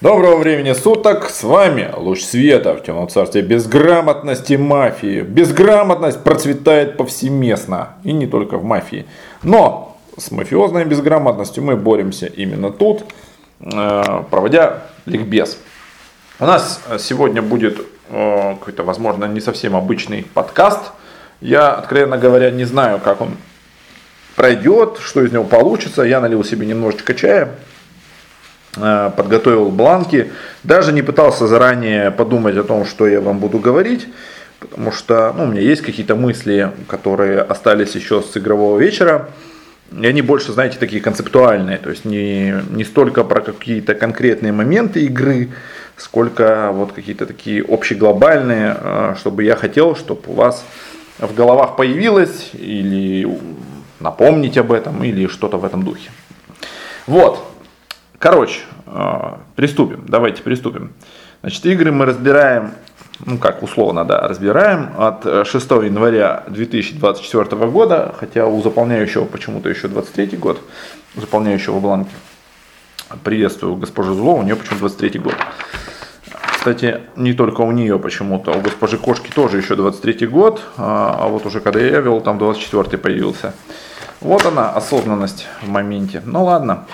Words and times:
Доброго 0.00 0.38
времени 0.38 0.72
суток, 0.72 1.28
с 1.28 1.42
вами 1.42 1.90
Луч 1.94 2.22
Света 2.22 2.74
в 2.74 2.82
темном 2.82 3.10
царстве 3.10 3.42
безграмотности 3.42 4.54
мафии. 4.54 5.20
Безграмотность 5.20 6.24
процветает 6.24 6.96
повсеместно, 6.96 7.96
и 8.02 8.14
не 8.14 8.26
только 8.26 8.56
в 8.56 8.64
мафии. 8.64 9.04
Но 9.42 9.98
с 10.16 10.30
мафиозной 10.30 10.86
безграмотностью 10.86 11.62
мы 11.62 11.76
боремся 11.76 12.24
именно 12.24 12.70
тут, 12.70 13.02
э, 13.60 14.22
проводя 14.30 14.84
ликбез. 15.04 15.58
У 16.38 16.46
нас 16.46 16.80
сегодня 16.98 17.42
будет 17.42 17.86
э, 18.08 18.54
какой-то, 18.58 18.84
возможно, 18.84 19.26
не 19.26 19.42
совсем 19.42 19.76
обычный 19.76 20.22
подкаст. 20.32 20.92
Я, 21.42 21.72
откровенно 21.72 22.16
говоря, 22.16 22.50
не 22.50 22.64
знаю, 22.64 23.00
как 23.04 23.20
он 23.20 23.36
пройдет, 24.34 24.96
что 25.02 25.22
из 25.22 25.30
него 25.30 25.44
получится. 25.44 26.04
Я 26.04 26.22
налил 26.22 26.42
себе 26.42 26.66
немножечко 26.66 27.12
чая, 27.12 27.50
подготовил 28.74 29.68
бланки, 29.70 30.30
даже 30.62 30.92
не 30.92 31.02
пытался 31.02 31.46
заранее 31.46 32.10
подумать 32.10 32.56
о 32.56 32.62
том, 32.62 32.84
что 32.84 33.06
я 33.06 33.20
вам 33.20 33.38
буду 33.38 33.58
говорить, 33.58 34.06
потому 34.60 34.92
что 34.92 35.32
ну, 35.36 35.44
у 35.44 35.46
меня 35.46 35.60
есть 35.60 35.82
какие-то 35.82 36.14
мысли, 36.14 36.70
которые 36.86 37.40
остались 37.40 37.94
еще 37.94 38.22
с 38.22 38.36
игрового 38.36 38.78
вечера, 38.78 39.30
и 39.98 40.06
они 40.06 40.22
больше, 40.22 40.52
знаете, 40.52 40.78
такие 40.78 41.02
концептуальные, 41.02 41.78
то 41.78 41.90
есть 41.90 42.04
не, 42.04 42.54
не 42.70 42.84
столько 42.84 43.24
про 43.24 43.40
какие-то 43.40 43.94
конкретные 43.94 44.52
моменты 44.52 45.04
игры, 45.04 45.48
сколько 45.96 46.70
вот 46.72 46.92
какие-то 46.92 47.26
такие 47.26 47.64
общеглобальные, 47.64 48.76
э, 48.78 49.14
чтобы 49.18 49.42
я 49.42 49.56
хотел, 49.56 49.96
чтобы 49.96 50.22
у 50.26 50.34
вас 50.34 50.64
в 51.18 51.34
головах 51.34 51.76
появилось, 51.76 52.50
или 52.52 53.26
напомнить 53.98 54.56
об 54.58 54.72
этом, 54.72 55.02
или 55.02 55.26
что-то 55.26 55.58
в 55.58 55.64
этом 55.64 55.82
духе. 55.82 56.10
Вот, 57.06 57.49
Короче, 58.20 58.60
э, 58.84 59.36
приступим. 59.56 60.04
Давайте 60.06 60.42
приступим. 60.42 60.92
Значит, 61.40 61.64
игры 61.64 61.90
мы 61.90 62.04
разбираем, 62.04 62.72
ну 63.24 63.38
как 63.38 63.62
условно, 63.62 64.04
да, 64.04 64.28
разбираем 64.28 64.90
от 64.98 65.46
6 65.46 65.70
января 65.84 66.44
2024 66.48 67.66
года, 67.70 68.14
хотя 68.20 68.46
у 68.46 68.60
заполняющего 68.60 69.24
почему-то 69.24 69.70
еще 69.70 69.88
23 69.88 70.36
год, 70.36 70.60
у 71.16 71.20
заполняющего 71.20 71.80
бланки. 71.80 72.12
Приветствую 73.24 73.76
госпожу 73.76 74.12
Зло, 74.12 74.34
у 74.34 74.42
нее 74.42 74.54
почему-то 74.54 74.80
23 74.80 75.18
год. 75.18 75.34
Кстати, 76.58 77.00
не 77.16 77.32
только 77.32 77.62
у 77.62 77.72
нее 77.72 77.98
почему-то, 77.98 78.52
у 78.52 78.60
госпожи 78.60 78.98
Кошки 78.98 79.30
тоже 79.34 79.56
еще 79.56 79.76
23 79.76 80.26
год, 80.26 80.62
а, 80.76 81.16
а 81.20 81.28
вот 81.28 81.46
уже 81.46 81.60
когда 81.60 81.80
я 81.80 82.00
вел, 82.00 82.20
там 82.20 82.36
24 82.36 82.98
появился. 82.98 83.54
Вот 84.20 84.44
она, 84.44 84.68
осознанность 84.68 85.48
в 85.62 85.70
моменте. 85.70 86.20
Ну 86.26 86.44
ладно. 86.44 86.84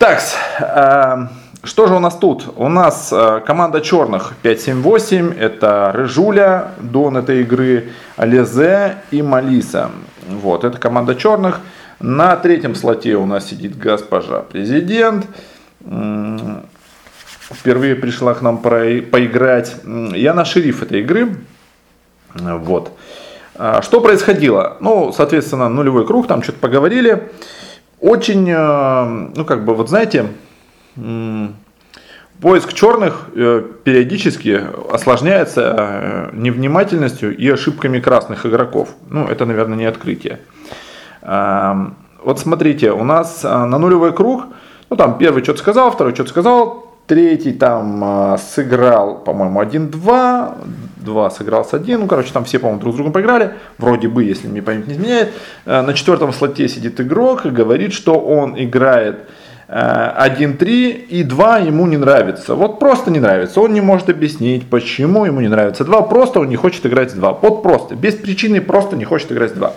Так, 0.00 0.18
э, 0.60 1.26
что 1.62 1.86
же 1.86 1.94
у 1.94 1.98
нас 1.98 2.16
тут? 2.16 2.54
У 2.56 2.70
нас 2.70 3.10
э, 3.12 3.42
команда 3.44 3.82
черных 3.82 4.32
5-7-8. 4.42 5.38
Это 5.38 5.92
Рыжуля, 5.92 6.68
Дон 6.78 7.18
этой 7.18 7.42
игры, 7.42 7.90
Алезе 8.16 8.96
и 9.10 9.20
Малиса. 9.20 9.90
Вот, 10.26 10.64
это 10.64 10.78
команда 10.78 11.16
черных. 11.16 11.60
На 11.98 12.34
третьем 12.36 12.74
слоте 12.76 13.16
у 13.16 13.26
нас 13.26 13.50
сидит 13.50 13.76
госпожа 13.76 14.40
президент. 14.40 15.26
Впервые 17.50 17.94
пришла 17.94 18.32
к 18.32 18.40
нам 18.40 18.56
поиграть. 18.56 19.76
Я 19.84 20.32
на 20.32 20.46
шериф 20.46 20.82
этой 20.82 21.00
игры. 21.00 21.36
Вот. 22.32 22.96
А, 23.54 23.82
что 23.82 24.00
происходило? 24.00 24.78
Ну, 24.80 25.12
соответственно, 25.12 25.68
нулевой 25.68 26.06
круг, 26.06 26.26
там 26.26 26.42
что-то 26.42 26.58
поговорили 26.58 27.30
очень, 28.00 28.50
э, 28.50 29.30
ну 29.36 29.44
как 29.44 29.64
бы, 29.64 29.74
вот 29.74 29.88
знаете, 29.88 30.26
поиск 32.40 32.72
черных 32.72 33.28
э, 33.34 33.62
периодически 33.84 34.62
осложняется 34.90 35.74
э, 35.76 36.30
невнимательностью 36.32 37.36
и 37.36 37.48
ошибками 37.48 38.00
красных 38.00 38.46
игроков. 38.46 38.90
Ну, 39.08 39.26
это, 39.26 39.44
наверное, 39.44 39.76
не 39.76 39.84
открытие. 39.84 40.40
Вот 41.22 42.38
смотрите, 42.38 42.92
у 42.92 43.04
нас 43.04 43.42
на 43.42 43.78
нулевой 43.78 44.14
круг, 44.14 44.44
ну 44.88 44.96
там 44.96 45.18
первый 45.18 45.42
что-то 45.42 45.58
сказал, 45.58 45.90
второй 45.90 46.14
что-то 46.14 46.30
сказал, 46.30 46.89
третий 47.10 47.52
там 47.52 48.38
сыграл, 48.38 49.18
по-моему, 49.24 49.60
1-2, 49.60 50.54
2 50.98 51.30
сыграл 51.30 51.64
с 51.64 51.74
1, 51.74 51.98
ну, 51.98 52.06
короче, 52.06 52.32
там 52.32 52.44
все, 52.44 52.60
по-моему, 52.60 52.80
друг 52.80 52.94
с 52.94 52.96
другом 52.96 53.12
поиграли, 53.12 53.54
вроде 53.78 54.06
бы, 54.06 54.22
если 54.22 54.46
мне 54.46 54.62
память 54.62 54.86
не 54.86 54.94
изменяет. 54.94 55.32
Э, 55.66 55.82
на 55.82 55.94
четвертом 55.94 56.32
слоте 56.32 56.68
сидит 56.68 57.00
игрок 57.00 57.46
и 57.46 57.50
говорит, 57.50 57.92
что 57.92 58.14
он 58.14 58.54
играет 58.56 59.28
1-3 59.68 60.58
э, 60.60 60.90
и 61.08 61.24
2 61.24 61.58
ему 61.58 61.86
не 61.88 61.96
нравится. 61.96 62.54
Вот 62.54 62.78
просто 62.78 63.10
не 63.10 63.18
нравится. 63.18 63.60
Он 63.60 63.72
не 63.72 63.80
может 63.80 64.08
объяснить, 64.08 64.70
почему 64.70 65.24
ему 65.24 65.40
не 65.40 65.48
нравится 65.48 65.84
2. 65.84 66.02
Просто 66.02 66.38
он 66.38 66.48
не 66.48 66.56
хочет 66.56 66.86
играть 66.86 67.10
с 67.10 67.14
2. 67.14 67.32
Вот 67.32 67.64
просто. 67.64 67.96
Без 67.96 68.14
причины 68.14 68.60
просто 68.60 68.96
не 68.96 69.04
хочет 69.04 69.32
играть 69.32 69.50
с 69.50 69.54
2. 69.54 69.72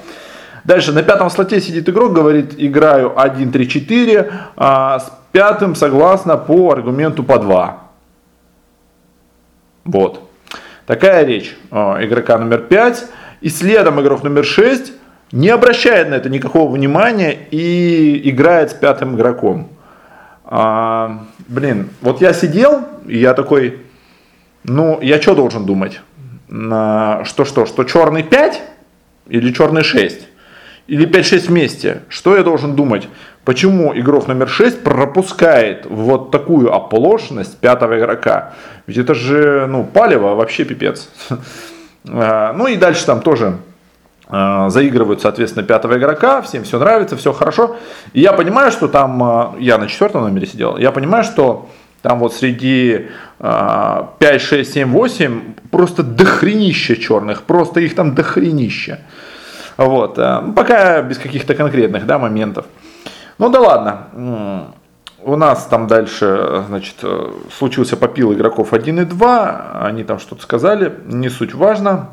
Дальше 0.66 0.94
на 0.94 1.04
пятом 1.04 1.30
слоте 1.30 1.60
сидит 1.60 1.90
игрок, 1.90 2.14
говорит, 2.14 2.54
играю 2.58 3.12
1-3-4, 3.18 4.32
а 4.56 5.00
с 5.00 5.12
пятым 5.34 5.76
согласно 5.76 6.38
по 6.38 6.72
аргументу 6.72 7.24
по 7.24 7.38
2. 7.38 7.78
Вот. 9.84 10.30
Такая 10.86 11.26
речь 11.26 11.58
э, 11.72 11.76
игрока 12.06 12.38
номер 12.38 12.62
5. 12.62 13.06
И 13.42 13.50
следом 13.50 14.00
игрок 14.00 14.24
номер 14.24 14.46
6 14.46 14.94
не 15.34 15.50
обращает 15.50 16.10
на 16.10 16.14
это 16.14 16.30
никакого 16.30 16.72
внимания 16.72 17.38
и 17.52 18.30
играет 18.30 18.72
с 18.72 18.74
пятым 18.74 19.16
игроком. 19.16 19.70
А, 20.46 21.26
блин, 21.48 21.90
вот 22.02 22.22
я 22.22 22.32
сидел, 22.32 22.86
и 23.06 23.18
я 23.18 23.34
такой, 23.34 23.82
ну, 24.64 25.02
я 25.02 25.22
что 25.22 25.36
должен 25.36 25.66
думать? 25.66 26.00
На, 26.48 27.26
что, 27.26 27.44
что, 27.44 27.66
что 27.66 27.84
черный 27.84 28.24
5 28.24 28.62
или 29.28 29.52
черный 29.52 29.84
6? 29.84 30.28
Или 30.88 31.08
5-6 31.08 31.48
вместе? 31.48 32.02
Что 32.10 32.36
я 32.36 32.44
должен 32.44 32.76
думать? 32.76 33.08
Почему 33.46 33.98
игрок 33.98 34.28
номер 34.28 34.50
6 34.50 34.84
пропускает 34.84 35.86
вот 35.86 36.32
такую 36.32 36.74
оплошность 36.74 37.58
пятого 37.58 37.98
игрока? 37.98 38.54
Ведь 38.88 38.98
это 38.98 39.14
же, 39.14 39.66
ну, 39.68 39.84
палево 39.86 40.36
вообще 40.36 40.66
пипец. 40.66 41.10
А, 42.06 42.52
ну 42.52 42.68
и 42.68 42.76
дальше 42.76 43.06
там 43.06 43.22
тоже 43.22 43.60
а, 44.28 44.70
заигрывают, 44.70 45.22
соответственно, 45.22 45.66
пятого 45.66 45.98
игрока, 45.98 46.42
всем 46.42 46.66
все 46.66 46.78
нравится, 46.78 47.16
все 47.16 47.32
хорошо. 47.32 47.78
И 48.12 48.20
я 48.20 48.34
понимаю, 48.34 48.74
что 48.74 48.90
там, 48.90 49.24
а, 49.24 49.56
я 49.58 49.78
на 49.78 49.88
четвертом 49.88 50.24
номере 50.24 50.46
сидел, 50.46 50.76
я 50.78 50.92
понимаю, 50.92 51.24
что 51.24 51.70
там 52.02 52.20
вот 52.20 52.34
среди 52.34 53.08
5, 53.40 54.18
6, 54.20 54.74
7, 54.74 54.92
8 54.92 55.42
просто 55.72 56.04
дохренища 56.04 56.98
черных, 56.98 57.44
просто 57.44 57.80
их 57.80 57.96
там 57.96 58.16
дохренища. 58.16 59.00
Вот, 59.78 60.20
пока 60.56 61.02
без 61.02 61.18
каких-то 61.18 61.56
конкретных 61.56 62.06
да, 62.06 62.20
моментов. 62.20 62.66
Ну 63.38 63.50
да 63.50 63.60
ладно. 63.60 64.74
У 65.26 65.38
нас 65.38 65.66
там 65.66 65.88
дальше, 65.88 66.66
значит, 66.68 66.96
э, 67.02 67.32
случился 67.58 67.96
попил 67.96 68.34
игроков 68.34 68.74
1 68.74 69.00
и 69.00 69.06
2. 69.06 69.82
Они 69.82 70.04
там 70.04 70.20
что-то 70.20 70.44
сказали, 70.44 70.94
не 71.06 71.30
суть 71.30 71.54
важно. 71.54 72.10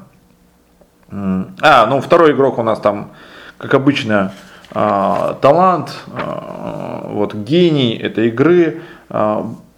А, 1.10 1.86
ну 1.86 2.00
второй 2.00 2.32
игрок 2.32 2.58
у 2.58 2.62
нас 2.62 2.78
там, 2.78 3.10
как 3.58 3.74
обычно, 3.74 4.32
а, 4.72 5.36
талант, 5.40 5.92
вот 6.06 7.34
гений 7.34 7.96
этой 7.96 8.28
игры. 8.28 8.82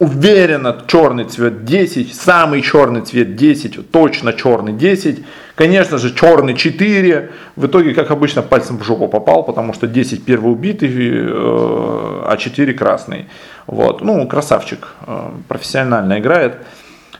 Уверенно 0.03 0.77
черный 0.89 1.23
цвет 1.27 1.65
10, 1.65 2.13
самый 2.13 2.61
черный 2.61 3.03
цвет 3.03 3.37
10, 3.37 3.93
точно 3.93 4.33
черный 4.33 4.73
10. 4.73 5.25
Конечно 5.55 5.97
же, 5.97 6.13
черный 6.13 6.57
4. 6.57 7.31
В 7.55 7.67
итоге, 7.67 7.95
как 7.95 8.11
обычно, 8.11 8.43
пальцем 8.43 8.79
в 8.79 8.83
жопу 8.83 9.07
попал, 9.07 9.45
потому 9.45 9.73
что 9.73 9.87
10 9.87 10.25
первый 10.25 10.51
убитый, 10.51 10.91
э, 10.93 12.25
а 12.27 12.37
4 12.37 12.75
красный. 12.75 13.27
Вот. 13.69 14.01
Ну, 14.01 14.27
красавчик, 14.27 14.89
э, 15.07 15.31
профессионально 15.47 16.19
играет. 16.19 16.57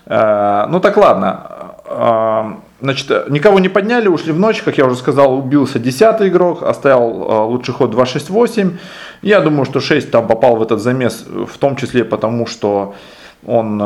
Э, 0.07 0.67
ну 0.69 0.81
так 0.81 0.97
ладно. 0.97 1.47
Значит, 2.83 3.31
никого 3.31 3.61
не 3.61 3.69
подняли, 3.69 4.09
ушли 4.09 4.33
в 4.33 4.39
ночь, 4.39 4.61
как 4.63 4.77
я 4.77 4.87
уже 4.87 4.97
сказал, 4.97 5.39
убился 5.39 5.79
10 5.79 6.23
игрок, 6.23 6.63
оставил 6.63 7.47
лучший 7.49 7.73
ход 7.73 7.95
2-6-8. 7.95 8.73
Я 9.23 9.41
думаю, 9.41 9.65
что 9.65 9.81
6 9.81 10.11
там 10.11 10.27
попал 10.27 10.57
в 10.57 10.63
этот 10.63 10.81
замес, 10.81 11.25
в 11.27 11.59
том 11.59 11.77
числе 11.77 12.05
потому, 12.05 12.47
что 12.47 12.95
он 13.47 13.81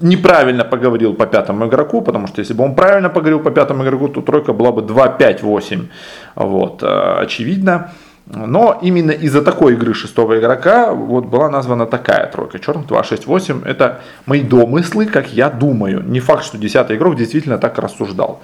неправильно 0.00 0.64
поговорил 0.64 1.14
по 1.14 1.26
пятому 1.26 1.66
игроку, 1.66 2.00
потому 2.02 2.26
что 2.26 2.40
если 2.40 2.54
бы 2.54 2.64
он 2.64 2.74
правильно 2.74 3.10
поговорил 3.10 3.40
по 3.40 3.50
пятому 3.50 3.84
игроку, 3.84 4.08
то 4.08 4.22
тройка 4.22 4.52
была 4.52 4.72
бы 4.72 4.82
2-5-8. 4.82 5.86
Вот, 6.34 6.82
э, 6.82 7.16
очевидно. 7.22 7.92
Но 8.26 8.78
именно 8.80 9.10
из-за 9.10 9.42
такой 9.42 9.72
игры 9.74 9.92
шестого 9.92 10.38
игрока 10.38 10.92
вот 10.92 11.26
была 11.26 11.48
названа 11.48 11.86
такая 11.86 12.26
тройка. 12.26 12.58
Черных 12.58 12.86
2-6-8. 12.86 13.66
Это 13.66 14.00
мои 14.26 14.42
домыслы, 14.42 15.06
как 15.06 15.32
я 15.32 15.50
думаю. 15.50 16.04
Не 16.04 16.20
факт, 16.20 16.44
что 16.44 16.56
десятый 16.56 16.96
игрок 16.96 17.16
действительно 17.16 17.58
так 17.58 17.78
рассуждал. 17.78 18.40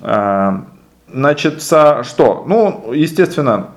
Э, 0.00 0.52
значит, 1.12 1.62
что? 1.62 2.44
Ну, 2.46 2.92
естественно, 2.92 3.68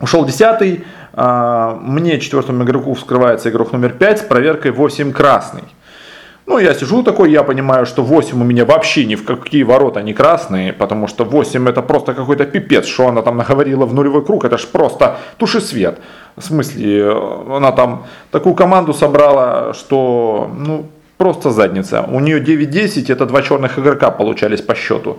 ушел 0.00 0.24
десятый. 0.24 0.84
а, 1.16 1.78
мне 1.80 2.18
четвертому 2.18 2.64
игроку 2.64 2.94
вскрывается 2.94 3.48
игрок 3.48 3.72
номер 3.72 3.92
5 3.92 4.18
с 4.18 4.22
проверкой 4.22 4.72
8 4.72 5.12
красный. 5.12 5.62
Ну, 6.46 6.58
я 6.58 6.74
сижу 6.74 7.02
такой, 7.02 7.30
я 7.32 7.42
понимаю, 7.42 7.86
что 7.86 8.02
8 8.02 8.40
у 8.40 8.44
меня 8.44 8.64
вообще 8.66 9.06
ни 9.06 9.14
в 9.14 9.24
какие 9.24 9.62
ворота 9.62 10.02
не 10.02 10.12
красные, 10.12 10.74
потому 10.74 11.08
что 11.08 11.24
8 11.24 11.68
это 11.68 11.80
просто 11.82 12.12
какой-то 12.12 12.44
пипец, 12.44 12.86
что 12.86 13.08
она 13.08 13.22
там 13.22 13.38
наговорила 13.38 13.86
в 13.86 13.94
нулевой 13.94 14.22
круг, 14.22 14.44
это 14.44 14.58
ж 14.58 14.66
просто 14.66 15.16
туши 15.38 15.60
свет. 15.60 15.98
В 16.36 16.42
смысле, 16.42 17.12
она 17.48 17.72
там 17.72 18.04
такую 18.30 18.54
команду 18.54 18.92
собрала, 18.92 19.72
что, 19.72 20.50
ну, 20.58 20.86
просто 21.16 21.50
задница. 21.50 22.02
У 22.02 22.20
нее 22.20 22.40
9-10, 22.40 23.10
это 23.10 23.24
два 23.24 23.40
черных 23.40 23.78
игрока 23.78 24.10
получались 24.10 24.60
по 24.60 24.74
счету. 24.74 25.16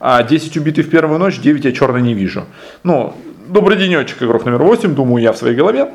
А 0.00 0.22
10 0.22 0.56
убитых 0.56 0.86
в 0.86 0.90
первую 0.90 1.20
ночь, 1.20 1.38
9 1.38 1.64
я 1.64 1.72
черно 1.72 2.00
не 2.00 2.14
вижу. 2.14 2.42
Ну, 2.82 3.14
добрый 3.46 3.76
денечек, 3.76 4.22
игрок 4.22 4.44
номер 4.44 4.62
8, 4.62 4.94
думаю 4.94 5.22
я 5.22 5.32
в 5.32 5.36
своей 5.36 5.54
голове. 5.54 5.92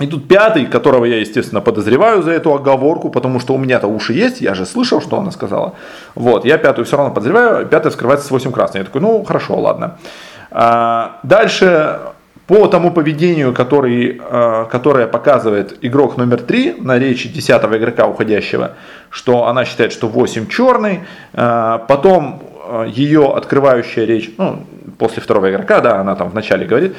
И 0.00 0.06
тут 0.06 0.28
пятый, 0.28 0.66
которого 0.66 1.04
я, 1.04 1.18
естественно, 1.18 1.60
подозреваю 1.60 2.22
за 2.22 2.30
эту 2.30 2.54
оговорку, 2.54 3.10
потому 3.10 3.40
что 3.40 3.54
у 3.54 3.58
меня-то 3.58 3.88
уши 3.88 4.12
есть, 4.12 4.40
я 4.40 4.54
же 4.54 4.64
слышал, 4.64 5.00
что 5.00 5.18
она 5.18 5.30
сказала. 5.32 5.74
Вот, 6.14 6.44
я 6.44 6.56
пятую 6.56 6.84
все 6.84 6.96
равно 6.96 7.12
подозреваю, 7.12 7.66
пятая 7.66 7.90
вскрывается 7.90 8.26
с 8.26 8.30
8 8.30 8.52
красной. 8.52 8.78
Я 8.78 8.84
такой, 8.84 9.00
ну, 9.00 9.24
хорошо, 9.24 9.58
ладно. 9.58 9.98
А, 10.50 11.18
дальше, 11.24 11.98
по 12.46 12.68
тому 12.68 12.92
поведению, 12.92 13.52
который, 13.52 14.20
а, 14.22 14.66
которое 14.66 15.08
показывает 15.08 15.78
игрок 15.82 16.16
номер 16.16 16.42
3 16.42 16.76
на 16.78 16.98
речи 16.98 17.28
10 17.28 17.50
игрока 17.50 18.06
уходящего, 18.06 18.72
что 19.10 19.46
она 19.46 19.64
считает, 19.64 19.92
что 19.92 20.06
8 20.06 20.46
черный, 20.46 21.00
а, 21.34 21.78
потом 21.78 22.42
а, 22.64 22.84
ее 22.84 23.32
открывающая 23.34 24.04
речь, 24.04 24.30
ну, 24.38 24.64
после 24.96 25.22
второго 25.22 25.50
игрока, 25.50 25.80
да, 25.80 26.00
она 26.00 26.14
там 26.14 26.30
вначале 26.30 26.66
говорит, 26.66 26.94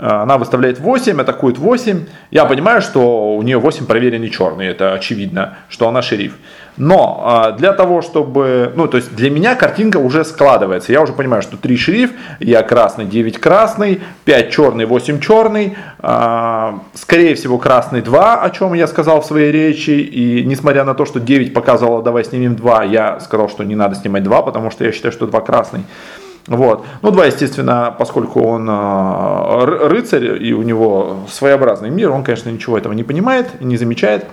она 0.00 0.38
выставляет 0.38 0.78
8, 0.78 1.20
атакует 1.20 1.58
8. 1.58 2.06
Я 2.30 2.44
понимаю, 2.44 2.82
что 2.82 3.36
у 3.36 3.42
нее 3.42 3.58
8 3.58 3.86
проверенный 3.86 4.30
черный, 4.30 4.66
это 4.66 4.92
очевидно, 4.92 5.58
что 5.68 5.88
она 5.88 6.02
шериф. 6.02 6.34
Но 6.78 7.50
э, 7.54 7.58
для 7.58 7.72
того, 7.72 8.02
чтобы... 8.02 8.72
Ну, 8.76 8.86
то 8.86 8.96
есть 8.98 9.14
для 9.14 9.30
меня 9.30 9.56
картинка 9.56 9.96
уже 9.96 10.24
складывается. 10.24 10.92
Я 10.92 11.02
уже 11.02 11.12
понимаю, 11.12 11.42
что 11.42 11.56
3 11.56 11.76
шериф, 11.76 12.12
я 12.38 12.62
красный, 12.62 13.04
9 13.04 13.38
красный, 13.38 14.00
5 14.24 14.50
черный, 14.50 14.86
8 14.86 15.20
черный. 15.20 15.76
Э, 15.98 16.74
скорее 16.94 17.34
всего, 17.34 17.58
красный 17.58 18.00
2, 18.00 18.42
о 18.42 18.50
чем 18.50 18.74
я 18.74 18.86
сказал 18.86 19.20
в 19.20 19.26
своей 19.26 19.50
речи. 19.50 19.90
И 19.90 20.44
несмотря 20.44 20.84
на 20.84 20.94
то, 20.94 21.04
что 21.04 21.18
9 21.18 21.52
показывала, 21.52 22.02
давай 22.02 22.24
снимем 22.24 22.54
2, 22.54 22.84
я 22.84 23.18
сказал, 23.20 23.48
что 23.48 23.64
не 23.64 23.74
надо 23.74 23.96
снимать 23.96 24.22
2, 24.22 24.42
потому 24.42 24.70
что 24.70 24.84
я 24.84 24.92
считаю, 24.92 25.10
что 25.10 25.26
2 25.26 25.40
красный. 25.40 25.82
Вот. 26.48 26.84
Ну, 27.02 27.10
два, 27.10 27.26
естественно, 27.26 27.94
поскольку 27.96 28.42
он 28.42 28.68
э, 28.68 29.64
рыцарь 29.88 30.42
и 30.42 30.52
у 30.54 30.62
него 30.62 31.18
своеобразный 31.28 31.90
мир, 31.90 32.10
он, 32.10 32.24
конечно, 32.24 32.48
ничего 32.48 32.78
этого 32.78 32.94
не 32.94 33.04
понимает 33.04 33.48
и 33.60 33.64
не 33.64 33.76
замечает. 33.76 34.24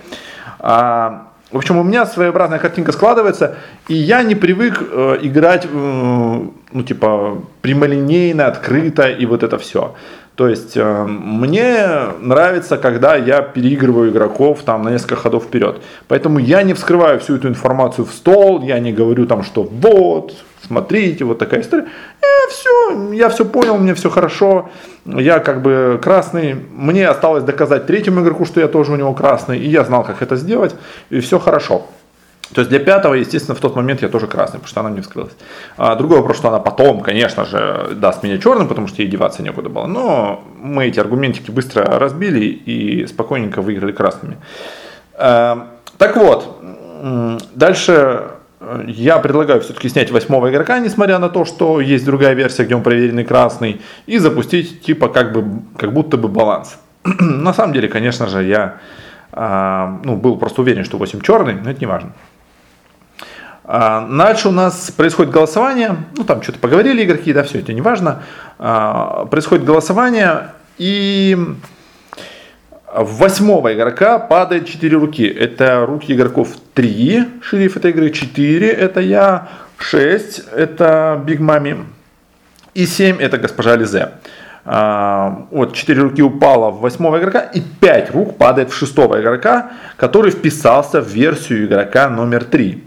А, 0.58 1.28
в 1.52 1.58
общем, 1.58 1.76
у 1.76 1.82
меня 1.82 2.06
своеобразная 2.06 2.58
картинка 2.58 2.92
складывается, 2.92 3.56
и 3.86 3.94
я 3.94 4.22
не 4.22 4.34
привык 4.34 4.82
э, 4.82 5.18
играть, 5.22 5.68
ну, 5.70 6.82
типа, 6.86 7.42
прямолинейно, 7.60 8.46
открыто 8.46 9.08
и 9.08 9.26
вот 9.26 9.42
это 9.42 9.58
все. 9.58 9.94
То 10.36 10.48
есть 10.48 10.76
э, 10.76 11.04
мне 11.04 11.86
нравится, 12.20 12.76
когда 12.76 13.16
я 13.16 13.40
переигрываю 13.42 14.10
игроков 14.10 14.60
там 14.64 14.82
на 14.82 14.90
несколько 14.90 15.16
ходов 15.16 15.44
вперед. 15.44 15.80
Поэтому 16.08 16.38
я 16.38 16.62
не 16.62 16.74
вскрываю 16.74 17.20
всю 17.20 17.36
эту 17.36 17.48
информацию 17.48 18.04
в 18.04 18.10
стол, 18.10 18.62
я 18.62 18.78
не 18.78 18.92
говорю 18.92 19.26
там, 19.26 19.42
что 19.42 19.62
вот, 19.62 20.34
смотрите, 20.64 21.24
вот 21.24 21.38
такая 21.38 21.60
история. 21.60 21.86
Я 22.22 22.50
все, 22.50 23.12
я 23.12 23.28
все 23.28 23.44
понял, 23.44 23.76
мне 23.78 23.94
все 23.94 24.10
хорошо, 24.10 24.70
я 25.04 25.40
как 25.40 25.62
бы 25.62 26.00
красный, 26.02 26.54
мне 26.54 27.08
осталось 27.08 27.44
доказать 27.44 27.86
третьему 27.86 28.22
игроку, 28.22 28.44
что 28.44 28.60
я 28.60 28.68
тоже 28.68 28.92
у 28.92 28.96
него 28.96 29.14
красный, 29.14 29.58
и 29.58 29.68
я 29.68 29.84
знал, 29.84 30.04
как 30.04 30.22
это 30.22 30.36
сделать, 30.36 30.74
и 31.10 31.20
все 31.20 31.38
хорошо. 31.38 31.86
То 32.54 32.60
есть 32.60 32.70
для 32.70 32.78
пятого, 32.78 33.14
естественно, 33.14 33.56
в 33.56 33.60
тот 33.60 33.74
момент 33.74 34.02
я 34.02 34.08
тоже 34.08 34.28
красный, 34.28 34.60
потому 34.60 34.68
что 34.68 34.80
она 34.80 34.90
мне 34.90 35.02
вскрылась. 35.02 35.32
А 35.76 35.96
другой 35.96 36.18
вопрос, 36.18 36.36
что 36.36 36.48
она 36.48 36.60
потом, 36.60 37.00
конечно 37.00 37.44
же, 37.44 37.90
даст 37.96 38.22
меня 38.22 38.38
черным, 38.38 38.68
потому 38.68 38.86
что 38.86 39.02
ей 39.02 39.08
деваться 39.08 39.42
некуда 39.42 39.68
было. 39.68 39.86
Но 39.86 40.44
мы 40.56 40.86
эти 40.86 41.00
аргументики 41.00 41.50
быстро 41.50 41.98
разбили 41.98 42.44
и 42.44 43.06
спокойненько 43.06 43.62
выиграли 43.62 43.90
красными. 43.90 44.36
А, 45.14 45.70
так 45.98 46.16
вот, 46.16 46.56
дальше 47.54 48.30
я 48.86 49.18
предлагаю 49.18 49.60
все-таки 49.60 49.88
снять 49.88 50.10
восьмого 50.10 50.50
игрока, 50.50 50.78
несмотря 50.78 51.18
на 51.18 51.28
то, 51.28 51.44
что 51.44 51.80
есть 51.80 52.04
другая 52.04 52.34
версия, 52.34 52.64
где 52.64 52.74
он 52.74 52.82
проверенный 52.82 53.24
красный, 53.24 53.80
и 54.06 54.18
запустить 54.18 54.82
типа 54.82 55.08
как, 55.08 55.32
бы, 55.32 55.62
как 55.76 55.92
будто 55.92 56.16
бы 56.16 56.28
баланс. 56.28 56.76
на 57.04 57.52
самом 57.52 57.72
деле, 57.72 57.88
конечно 57.88 58.26
же, 58.26 58.42
я 58.42 58.78
а, 59.32 60.00
ну, 60.04 60.16
был 60.16 60.36
просто 60.36 60.62
уверен, 60.62 60.84
что 60.84 60.98
8 60.98 61.20
черный, 61.20 61.54
но 61.54 61.70
это 61.70 61.80
не 61.80 61.86
важно. 61.86 62.12
А, 63.64 64.06
дальше 64.08 64.48
у 64.48 64.52
нас 64.52 64.90
происходит 64.90 65.32
голосование, 65.32 65.96
ну 66.16 66.24
там 66.24 66.42
что-то 66.42 66.58
поговорили 66.58 67.04
игроки, 67.04 67.32
да, 67.32 67.42
все 67.42 67.58
это 67.58 67.72
не 67.72 67.80
важно. 67.80 68.22
А, 68.58 69.26
происходит 69.26 69.64
голосование, 69.64 70.52
и 70.78 71.36
в 73.02 73.18
восьмого 73.18 73.74
игрока 73.74 74.18
падает 74.18 74.66
4 74.66 74.96
руки. 74.96 75.26
Это 75.26 75.84
руки 75.86 76.12
игроков 76.12 76.48
3, 76.74 77.24
шериф 77.42 77.76
этой 77.76 77.90
игры, 77.90 78.10
4 78.10 78.68
это 78.68 79.00
я, 79.00 79.48
6 79.78 80.44
это 80.54 81.22
Биг 81.26 81.40
Мами 81.40 81.84
и 82.74 82.86
7 82.86 83.18
это 83.18 83.38
госпожа 83.38 83.76
Лизе. 83.76 84.12
А, 84.64 85.46
вот 85.50 85.74
4 85.74 86.00
руки 86.00 86.22
упало 86.22 86.70
в 86.70 86.80
восьмого 86.80 87.18
игрока 87.18 87.40
и 87.40 87.60
5 87.60 88.10
рук 88.12 88.38
падает 88.38 88.70
в 88.70 88.74
шестого 88.74 89.20
игрока, 89.20 89.72
который 89.96 90.30
вписался 90.30 91.00
в 91.00 91.08
версию 91.08 91.66
игрока 91.66 92.08
номер 92.08 92.44
3. 92.44 92.82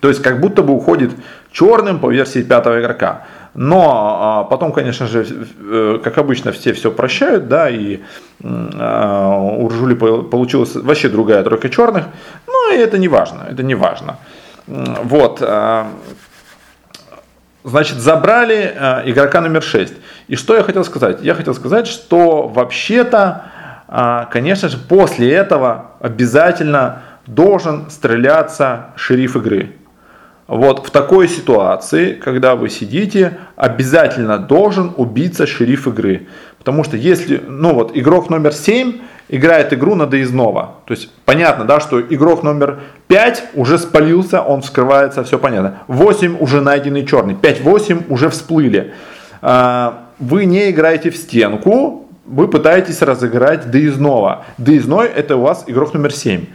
То 0.00 0.08
есть 0.08 0.22
как 0.22 0.40
будто 0.40 0.62
бы 0.62 0.72
уходит 0.72 1.12
черным 1.52 1.98
по 2.00 2.10
версии 2.10 2.42
пятого 2.42 2.80
игрока. 2.80 3.26
Но 3.58 3.90
а, 3.90 4.44
потом, 4.44 4.70
конечно 4.70 5.06
же, 5.06 5.26
э, 5.26 5.98
как 6.04 6.18
обычно, 6.18 6.52
все 6.52 6.74
все 6.74 6.90
прощают, 6.90 7.48
да, 7.48 7.70
и 7.70 8.00
а, 8.44 9.38
у 9.38 9.68
Ржули 9.68 9.94
получилась 9.94 10.74
вообще 10.74 11.08
другая 11.08 11.42
тройка 11.42 11.70
черных. 11.70 12.04
Но 12.46 12.74
и 12.74 12.76
это 12.76 12.98
не 12.98 13.08
важно, 13.08 13.46
это 13.50 13.62
не 13.62 13.74
важно. 13.74 14.18
Вот. 14.66 15.38
А, 15.40 15.86
значит, 17.64 17.96
забрали 17.96 18.74
игрока 19.06 19.40
номер 19.40 19.62
6. 19.62 19.94
И 20.28 20.36
что 20.36 20.54
я 20.54 20.62
хотел 20.62 20.84
сказать? 20.84 21.22
Я 21.22 21.34
хотел 21.34 21.54
сказать, 21.54 21.86
что 21.86 22.48
вообще-то, 22.48 24.26
конечно 24.30 24.68
же, 24.68 24.76
после 24.76 25.32
этого 25.32 25.92
обязательно 26.00 27.04
должен 27.26 27.88
стреляться 27.88 28.88
шериф 28.96 29.34
игры. 29.36 29.72
Вот 30.48 30.86
в 30.86 30.90
такой 30.90 31.28
ситуации, 31.28 32.12
когда 32.12 32.54
вы 32.54 32.68
сидите, 32.68 33.38
обязательно 33.56 34.38
должен 34.38 34.92
убиться 34.96 35.46
шериф 35.46 35.88
игры. 35.88 36.28
Потому 36.58 36.84
что 36.84 36.96
если, 36.96 37.42
ну 37.48 37.74
вот, 37.74 37.96
игрок 37.96 38.30
номер 38.30 38.52
7 38.52 39.00
играет 39.28 39.72
игру 39.72 39.96
на 39.96 40.06
доездного. 40.06 40.76
То 40.86 40.94
есть 40.94 41.10
понятно, 41.24 41.64
да, 41.64 41.80
что 41.80 42.00
игрок 42.00 42.44
номер 42.44 42.78
5 43.08 43.50
уже 43.54 43.78
спалился, 43.78 44.40
он 44.40 44.62
вскрывается, 44.62 45.24
все 45.24 45.38
понятно. 45.38 45.78
8 45.88 46.36
уже 46.38 46.60
найденный 46.60 47.04
черный, 47.04 47.34
5-8 47.34 48.04
уже 48.08 48.28
всплыли. 48.28 48.94
А, 49.42 50.10
вы 50.20 50.44
не 50.44 50.70
играете 50.70 51.10
в 51.10 51.16
стенку, 51.16 52.08
вы 52.24 52.48
пытаетесь 52.48 53.02
разыграть 53.02 53.70
доездного. 53.70 54.44
Доездной 54.58 55.08
это 55.08 55.36
у 55.36 55.42
вас 55.42 55.64
игрок 55.66 55.94
номер 55.94 56.12
7. 56.12 56.46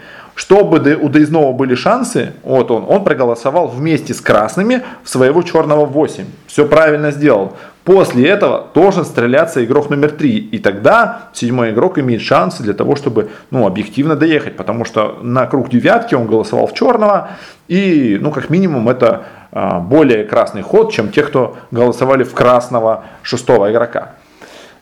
Чтобы 0.42 0.80
у 0.96 1.08
Доездного 1.08 1.54
были 1.54 1.76
шансы, 1.76 2.34
вот 2.42 2.72
он, 2.72 2.84
он 2.88 3.04
проголосовал 3.04 3.68
вместе 3.68 4.16
с 4.16 4.22
красными 4.22 4.82
в 5.04 5.10
своего 5.10 5.44
черного 5.44 5.86
8. 5.86 6.26
Все 6.48 6.66
правильно 6.66 7.12
сделал. 7.12 7.56
После 7.84 8.28
этого 8.28 8.66
должен 8.74 9.06
стреляться 9.06 9.64
игрок 9.64 9.92
номер 9.92 10.10
3. 10.10 10.38
И 10.52 10.58
тогда 10.58 11.30
седьмой 11.34 11.70
игрок 11.70 12.00
имеет 12.00 12.24
шансы 12.24 12.64
для 12.64 12.74
того, 12.74 12.96
чтобы 12.96 13.30
ну, 13.52 13.68
объективно 13.68 14.16
доехать. 14.16 14.58
Потому 14.58 14.84
что 14.84 15.20
на 15.22 15.46
круг 15.46 15.70
девятки 15.70 16.16
он 16.16 16.26
голосовал 16.26 16.66
в 16.66 16.74
черного. 16.74 17.30
И 17.68 18.18
ну, 18.20 18.32
как 18.32 18.50
минимум 18.50 18.90
это 18.90 19.26
а, 19.52 19.80
более 19.80 20.24
красный 20.24 20.64
ход, 20.64 20.92
чем 20.92 21.12
те, 21.12 21.22
кто 21.22 21.56
голосовали 21.70 22.24
в 22.24 22.34
красного 22.34 23.04
шестого 23.22 23.72
игрока. 23.72 24.14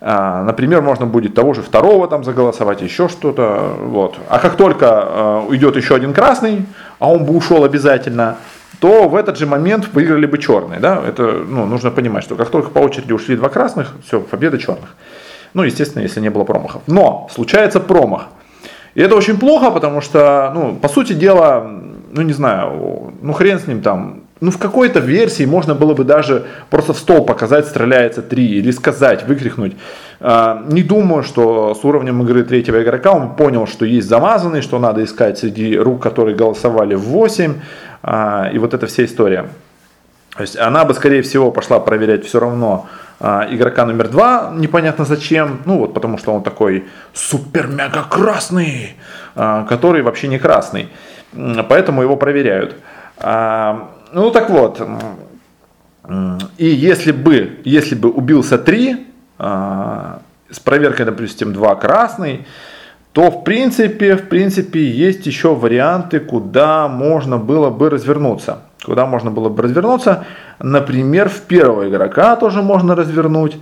А, 0.01 0.43
например, 0.43 0.81
можно 0.81 1.05
будет 1.05 1.33
того 1.33 1.53
же 1.53 1.61
второго 1.61 2.07
там 2.07 2.23
заголосовать, 2.23 2.81
еще 2.81 3.09
что-то. 3.09 3.75
Вот. 3.81 4.17
А 4.29 4.39
как 4.39 4.55
только 4.55 4.87
а, 4.89 5.45
уйдет 5.47 5.75
еще 5.75 5.95
один 5.95 6.13
красный, 6.13 6.65
а 6.99 7.11
он 7.11 7.25
бы 7.25 7.35
ушел 7.35 7.63
обязательно, 7.63 8.37
то 8.79 9.09
в 9.09 9.15
этот 9.15 9.37
же 9.37 9.45
момент 9.45 9.89
выиграли 9.93 10.25
бы 10.25 10.37
черные. 10.37 10.79
Да? 10.79 11.01
Это 11.05 11.43
ну, 11.47 11.65
нужно 11.65 11.91
понимать, 11.91 12.23
что 12.23 12.35
как 12.35 12.49
только 12.49 12.69
по 12.69 12.79
очереди 12.79 13.11
ушли 13.11 13.35
два 13.35 13.49
красных, 13.49 13.93
все, 14.05 14.21
победа 14.21 14.57
черных. 14.57 14.95
Ну, 15.53 15.63
естественно, 15.63 16.03
если 16.03 16.21
не 16.21 16.29
было 16.29 16.43
промахов. 16.43 16.81
Но 16.87 17.27
случается 17.33 17.79
промах. 17.79 18.27
И 18.95 19.01
это 19.01 19.15
очень 19.15 19.37
плохо, 19.37 19.71
потому 19.71 20.01
что, 20.01 20.51
ну, 20.53 20.75
по 20.75 20.87
сути 20.87 21.13
дела, 21.13 21.69
ну, 22.11 22.21
не 22.21 22.33
знаю, 22.33 23.13
ну, 23.21 23.33
хрен 23.33 23.59
с 23.59 23.67
ним 23.67 23.81
там, 23.81 24.21
ну, 24.41 24.51
в 24.51 24.57
какой-то 24.57 24.99
версии 24.99 25.45
можно 25.45 25.75
было 25.75 25.93
бы 25.93 26.05
даже 26.05 26.45
просто 26.69 26.93
в 26.93 26.97
стол 26.97 27.25
показать, 27.25 27.67
стреляется 27.67 28.21
3, 28.21 28.45
или 28.45 28.71
сказать, 28.71 29.27
выкрикнуть. 29.27 29.75
А, 30.21 30.63
не 30.69 30.81
думаю, 30.81 31.23
что 31.23 31.75
с 31.75 31.83
уровнем 31.83 32.21
игры 32.23 32.43
третьего 32.43 32.81
игрока 32.81 33.11
он 33.11 33.35
понял, 33.35 33.67
что 33.67 33.85
есть 33.85 34.07
замазанный, 34.07 34.61
что 34.61 34.79
надо 34.79 35.03
искать 35.03 35.39
среди 35.39 35.77
рук, 35.77 36.01
которые 36.01 36.37
голосовали 36.37 36.95
в 36.95 37.01
8, 37.01 37.53
а, 38.01 38.49
и 38.53 38.57
вот 38.59 38.73
эта 38.73 38.87
вся 38.87 39.03
история. 39.03 39.49
То 40.35 40.41
есть 40.41 40.57
она 40.57 40.85
бы, 40.85 40.93
скорее 40.93 41.21
всего, 41.21 41.51
пошла 41.51 41.81
проверять 41.81 42.25
все 42.25 42.39
равно 42.39 42.87
а, 43.19 43.45
игрока 43.49 43.85
номер 43.85 44.07
два, 44.07 44.53
непонятно 44.55 45.03
зачем, 45.03 45.59
ну 45.65 45.79
вот 45.79 45.93
потому 45.93 46.17
что 46.17 46.33
он 46.33 46.43
такой 46.43 46.85
супер-мега 47.13 48.05
красный, 48.09 48.95
который 49.35 50.01
вообще 50.01 50.29
не 50.29 50.39
красный, 50.39 50.87
поэтому 51.67 52.01
его 52.03 52.15
проверяют. 52.15 52.75
Ну 54.11 54.31
так 54.31 54.49
вот, 54.49 54.81
и 56.57 56.65
если 56.65 57.11
бы, 57.11 57.59
если 57.63 57.95
бы 57.95 58.09
убился 58.09 58.57
3, 58.57 59.07
а, 59.37 60.21
с 60.49 60.59
проверкой, 60.59 61.05
допустим, 61.05 61.53
2 61.53 61.75
красный, 61.75 62.47
то 63.11 63.29
в 63.29 63.43
принципе, 63.43 64.15
в 64.15 64.27
принципе 64.27 64.83
есть 64.89 65.25
еще 65.25 65.53
варианты, 65.53 66.19
куда 66.19 66.87
можно 66.87 67.37
было 67.37 67.69
бы 67.69 67.89
развернуться. 67.89 68.59
Куда 68.83 69.05
можно 69.05 69.29
было 69.29 69.49
бы 69.49 69.63
развернуться, 69.63 70.25
например, 70.59 71.29
в 71.29 71.41
первого 71.41 71.89
игрока 71.89 72.35
тоже 72.35 72.61
можно 72.61 72.95
развернуть 72.95 73.57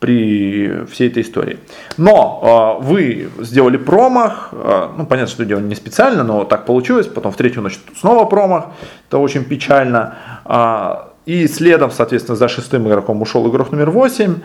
при 0.00 0.84
всей 0.90 1.08
этой 1.08 1.22
истории. 1.22 1.58
Но 1.96 2.78
э, 2.80 2.84
вы 2.84 3.28
сделали 3.38 3.76
промах, 3.76 4.50
э, 4.52 4.88
ну 4.96 5.06
понятно, 5.06 5.30
что 5.30 5.44
делали 5.44 5.64
не 5.64 5.74
специально, 5.74 6.22
но 6.22 6.44
так 6.44 6.66
получилось, 6.66 7.06
потом 7.06 7.32
в 7.32 7.36
третью 7.36 7.62
ночь 7.62 7.78
снова 7.98 8.24
промах, 8.24 8.66
это 9.08 9.18
очень 9.18 9.44
печально. 9.44 10.14
Э, 10.44 11.08
и 11.26 11.46
следом, 11.48 11.90
соответственно, 11.90 12.36
за 12.36 12.48
шестым 12.48 12.88
игроком 12.88 13.20
ушел 13.20 13.48
игрок 13.50 13.70
номер 13.70 13.90
8. 13.90 14.36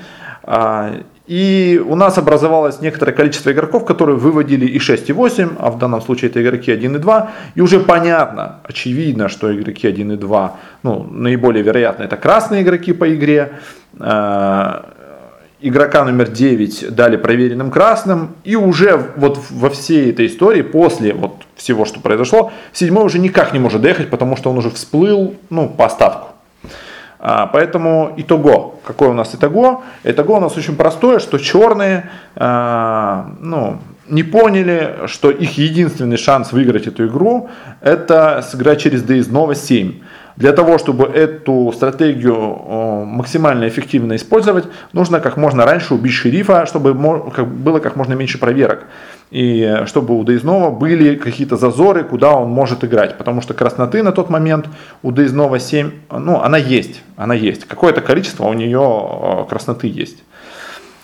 И 1.27 1.81
у 1.87 1.95
нас 1.95 2.17
образовалось 2.17 2.81
некоторое 2.81 3.13
количество 3.13 3.51
игроков, 3.53 3.85
которые 3.85 4.17
выводили 4.17 4.65
и 4.65 4.77
6, 4.79 5.09
и 5.09 5.13
8, 5.13 5.51
а 5.57 5.71
в 5.71 5.77
данном 5.77 6.01
случае 6.01 6.29
это 6.29 6.43
игроки 6.43 6.69
1 6.69 6.97
и 6.97 6.99
2. 6.99 7.31
И 7.55 7.61
уже 7.61 7.79
понятно, 7.79 8.59
очевидно, 8.63 9.29
что 9.29 9.55
игроки 9.55 9.87
1 9.87 10.11
и 10.11 10.17
2, 10.17 10.55
ну, 10.83 11.07
наиболее 11.09 11.63
вероятно, 11.63 12.03
это 12.03 12.17
красные 12.17 12.63
игроки 12.63 12.91
по 12.91 13.15
игре 13.15 13.53
игрока 15.63 16.03
номер 16.03 16.29
9 16.29 16.93
дали 16.93 17.15
проверенным 17.15 17.71
красным, 17.71 18.35
и 18.43 18.55
уже 18.55 19.11
вот 19.15 19.39
во 19.49 19.69
всей 19.69 20.11
этой 20.11 20.27
истории, 20.27 20.61
после 20.61 21.13
вот 21.13 21.33
всего, 21.55 21.85
что 21.85 22.01
произошло, 22.01 22.51
седьмой 22.73 23.05
уже 23.05 23.17
никак 23.17 23.53
не 23.53 23.59
может 23.59 23.81
доехать, 23.81 24.09
потому 24.09 24.35
что 24.35 24.51
он 24.51 24.57
уже 24.57 24.69
всплыл, 24.69 25.35
ну, 25.49 25.69
по 25.69 25.85
остатку. 25.85 26.29
А, 27.19 27.47
поэтому 27.47 28.13
итого, 28.17 28.79
какое 28.83 29.09
у 29.09 29.13
нас 29.13 29.33
итого? 29.33 29.83
Итого 30.03 30.35
у 30.35 30.39
нас 30.41 30.57
очень 30.57 30.75
простое, 30.75 31.19
что 31.19 31.37
черные, 31.37 32.09
а, 32.35 33.31
ну, 33.39 33.79
не 34.09 34.23
поняли, 34.23 35.07
что 35.07 35.31
их 35.31 35.57
единственный 35.57 36.17
шанс 36.17 36.51
выиграть 36.51 36.87
эту 36.87 37.07
игру, 37.07 37.49
это 37.79 38.45
сыграть 38.45 38.81
через 38.81 39.03
Nova 39.03 39.55
7. 39.55 39.93
Для 40.35 40.51
того, 40.51 40.77
чтобы 40.77 41.05
эту 41.05 41.71
стратегию 41.75 43.05
максимально 43.05 43.67
эффективно 43.67 44.15
использовать, 44.15 44.65
нужно 44.91 45.19
как 45.19 45.37
можно 45.37 45.65
раньше 45.65 45.93
убить 45.93 46.13
шерифа, 46.13 46.65
чтобы 46.65 46.93
было 46.93 47.79
как 47.79 47.95
можно 47.95 48.13
меньше 48.13 48.39
проверок. 48.39 48.85
И 49.29 49.83
чтобы 49.87 50.17
у 50.17 50.23
Дейзнова 50.23 50.71
были 50.71 51.15
какие-то 51.15 51.57
зазоры, 51.57 52.03
куда 52.03 52.33
он 52.33 52.49
может 52.49 52.83
играть. 52.83 53.17
Потому 53.17 53.41
что 53.41 53.53
красноты 53.53 54.03
на 54.03 54.11
тот 54.11 54.29
момент 54.29 54.67
у 55.01 55.11
Дейзнова 55.11 55.59
7, 55.59 55.91
ну, 56.11 56.39
она 56.41 56.57
есть, 56.57 57.01
она 57.15 57.33
есть. 57.33 57.65
Какое-то 57.65 58.01
количество 58.01 58.45
у 58.45 58.53
нее 58.53 59.45
красноты 59.49 59.87
есть. 59.87 60.23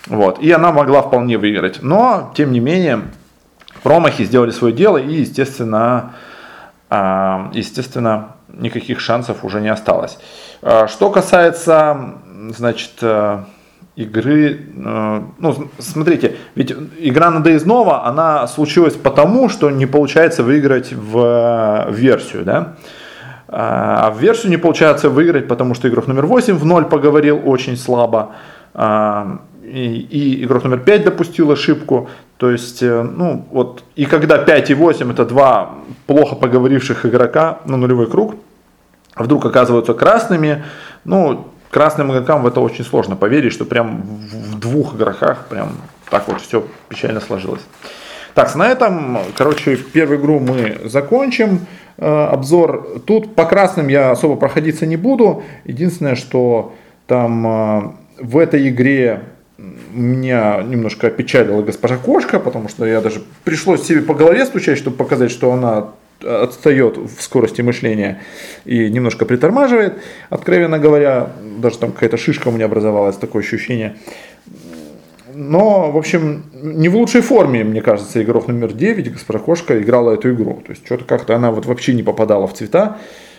Вот. 0.08 0.40
И 0.40 0.52
она 0.52 0.72
могла 0.72 1.02
вполне 1.02 1.38
выиграть. 1.38 1.82
Но, 1.82 2.32
тем 2.36 2.52
не 2.52 2.60
менее, 2.60 3.02
промахи 3.84 4.24
сделали 4.24 4.52
свое 4.52 4.74
дело 4.74 4.98
и, 4.98 5.22
естественно, 5.22 6.14
естественно, 6.92 8.36
никаких 8.54 9.00
шансов 9.00 9.44
уже 9.44 9.62
не 9.62 9.70
осталось. 9.70 10.18
А, 10.62 10.88
что 10.88 11.10
касается, 11.10 12.16
значит, 12.56 12.92
э, 13.02 13.44
игры, 13.96 14.60
э, 14.76 15.22
ну, 15.38 15.70
смотрите, 15.78 16.36
ведь 16.56 16.74
игра 17.00 17.30
на 17.32 17.44
Days 17.44 17.66
Nova, 17.66 18.02
она 18.04 18.48
случилась 18.48 18.96
потому, 18.96 19.50
что 19.50 19.70
не 19.70 19.86
получается 19.86 20.44
выиграть 20.44 20.94
в, 20.94 21.88
в 21.90 21.94
версию, 21.94 22.44
да, 22.44 22.76
а 23.52 24.12
в 24.12 24.20
версию 24.20 24.52
не 24.52 24.58
получается 24.58 25.10
выиграть, 25.10 25.48
потому 25.48 25.74
что 25.74 25.90
игрок 25.90 26.06
номер 26.06 26.28
8 26.28 26.56
в 26.56 26.66
ноль 26.66 26.86
поговорил 26.86 27.42
очень 27.44 27.78
слабо, 27.78 28.34
а, 28.76 29.40
и, 29.70 30.00
и 30.00 30.44
игрок 30.44 30.64
номер 30.64 30.80
5 30.80 31.04
допустил 31.04 31.52
ошибку. 31.52 32.10
То 32.38 32.52
есть, 32.52 32.82
э, 32.82 33.04
ну, 33.04 33.46
вот, 33.52 33.84
и 33.96 34.06
когда 34.06 34.38
5 34.38 34.70
и 34.70 34.74
8 34.74 35.12
это 35.12 35.26
два 35.26 35.76
плохо 36.08 36.36
поговоривших 36.36 37.06
игрока 37.06 37.60
на 37.66 37.78
нулевой 37.78 38.10
круг, 38.10 38.36
вдруг 39.16 39.46
оказываются 39.46 39.94
красными, 39.94 40.64
ну, 41.04 41.48
красным 41.70 42.12
игрокам 42.12 42.44
в 42.44 42.48
это 42.48 42.62
очень 42.62 42.86
сложно 42.86 43.16
поверить, 43.16 43.54
что 43.54 43.66
прям 43.66 44.02
в 44.02 44.60
двух 44.60 44.96
игроках 44.96 45.48
прям 45.48 45.74
так 46.10 46.28
вот 46.28 46.42
все 46.42 46.66
печально 46.88 47.22
сложилось. 47.22 47.62
Так, 48.34 48.54
на 48.56 48.70
этом, 48.70 49.20
короче, 49.36 49.76
первую 49.76 50.20
игру 50.20 50.40
мы 50.40 50.80
закончим. 50.86 51.62
Э, 52.02 52.30
обзор. 52.32 53.02
Тут 53.06 53.36
по 53.36 53.44
красным 53.44 53.90
я 53.90 54.12
особо 54.12 54.38
проходиться 54.38 54.86
не 54.86 54.96
буду. 54.96 55.44
Единственное, 55.66 56.16
что 56.16 56.74
там 57.08 57.46
э, 57.46 57.82
в 58.22 58.38
этой 58.38 58.70
игре 58.70 59.24
меня 59.92 60.62
немножко 60.62 61.08
опечалила 61.08 61.62
госпожа 61.62 61.98
Кошка, 61.98 62.40
потому 62.40 62.70
что 62.70 62.86
я 62.86 63.02
даже 63.02 63.22
пришлось 63.44 63.84
себе 63.84 64.02
по 64.02 64.14
голове 64.14 64.46
стучать, 64.46 64.78
чтобы 64.78 64.98
показать, 64.98 65.32
что 65.32 65.52
она 65.52 65.90
отстает 66.22 66.98
в 66.98 67.22
скорости 67.22 67.62
мышления 67.62 68.22
и 68.66 68.90
немножко 68.90 69.26
притормаживает. 69.26 69.94
Откровенно 70.30 70.78
говоря, 70.78 71.32
даже 71.60 71.78
там 71.78 71.92
какая-то 71.92 72.18
шишка 72.18 72.50
у 72.50 72.52
меня 72.52 72.66
образовалась, 72.66 73.16
такое 73.16 73.42
ощущение. 73.42 73.96
Но, 75.34 75.92
в 75.92 75.98
общем, 75.98 76.44
не 76.54 76.90
в 76.90 76.96
лучшей 76.96 77.22
форме, 77.22 77.64
мне 77.64 77.82
кажется, 77.82 78.22
игрок 78.22 78.48
номер 78.48 78.74
9, 78.74 79.14
госпожа 79.14 79.40
Кошка, 79.40 79.82
играла 79.82 80.12
эту 80.12 80.34
игру. 80.34 80.62
То 80.66 80.72
есть, 80.72 80.86
что-то 80.86 81.06
как-то 81.06 81.36
она 81.36 81.52
вот 81.52 81.66
вообще 81.66 81.94
не 81.94 82.04
попадала 82.04 82.48
в 82.48 82.54
цвета. 82.54 82.98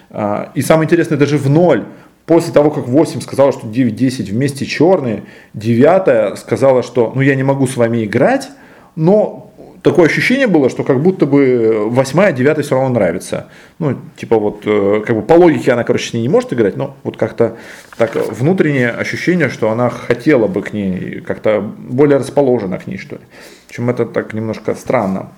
А, 0.08 0.50
и 0.54 0.62
самое 0.62 0.86
интересное, 0.86 1.18
даже 1.18 1.36
в 1.36 1.50
ноль 1.50 1.84
После 2.30 2.52
того, 2.52 2.70
как 2.70 2.86
8 2.86 3.22
сказала, 3.22 3.50
что 3.50 3.66
9-10 3.66 4.30
вместе 4.30 4.64
черные, 4.64 5.24
9 5.54 6.38
сказала, 6.38 6.84
что 6.84 7.10
ну 7.12 7.22
я 7.22 7.34
не 7.34 7.42
могу 7.42 7.66
с 7.66 7.76
вами 7.76 8.04
играть, 8.04 8.50
но 8.94 9.50
такое 9.82 10.06
ощущение 10.06 10.46
было, 10.46 10.70
что 10.70 10.84
как 10.84 11.02
будто 11.02 11.26
бы 11.26 11.88
8 11.88 12.32
9 12.36 12.64
все 12.64 12.74
равно 12.76 12.90
нравится. 12.90 13.48
Ну, 13.80 13.96
типа 14.14 14.38
вот, 14.38 14.62
э, 14.64 15.02
как 15.04 15.16
бы 15.16 15.22
по 15.22 15.32
логике 15.32 15.72
она, 15.72 15.82
короче, 15.82 16.10
с 16.10 16.12
ней 16.12 16.22
не 16.22 16.28
может 16.28 16.52
играть, 16.52 16.76
но 16.76 16.94
вот 17.02 17.16
как-то 17.16 17.56
так 17.96 18.14
внутреннее 18.14 18.90
ощущение, 18.90 19.48
что 19.48 19.72
она 19.72 19.90
хотела 19.90 20.46
бы 20.46 20.62
к 20.62 20.72
ней, 20.72 21.22
как-то 21.22 21.60
более 21.60 22.18
расположена 22.18 22.78
к 22.78 22.86
ней, 22.86 22.98
что 22.98 23.16
ли. 23.16 23.22
Причем 23.66 23.90
это 23.90 24.06
так 24.06 24.34
немножко 24.34 24.76
странно. 24.76 25.32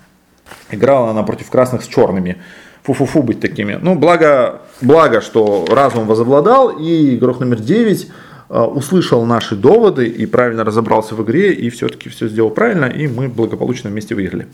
Играла 0.70 1.08
она 1.08 1.22
против 1.22 1.48
красных 1.48 1.84
с 1.84 1.86
черными 1.86 2.36
фу-фу-фу 2.82 3.22
быть 3.22 3.40
такими. 3.40 3.78
Ну, 3.80 3.94
благо, 3.94 4.60
благо, 4.80 5.20
что 5.20 5.64
разум 5.70 6.06
возобладал, 6.06 6.70
и 6.70 7.16
игрок 7.16 7.40
номер 7.40 7.60
9 7.60 8.08
э, 8.50 8.60
услышал 8.60 9.24
наши 9.24 9.56
доводы 9.56 10.06
и 10.06 10.26
правильно 10.26 10.64
разобрался 10.64 11.14
в 11.14 11.22
игре, 11.22 11.52
и 11.52 11.70
все-таки 11.70 12.08
все 12.08 12.28
сделал 12.28 12.50
правильно, 12.50 12.86
и 12.86 13.06
мы 13.06 13.28
благополучно 13.28 13.90
вместе 13.90 14.14
выиграли. 14.14 14.48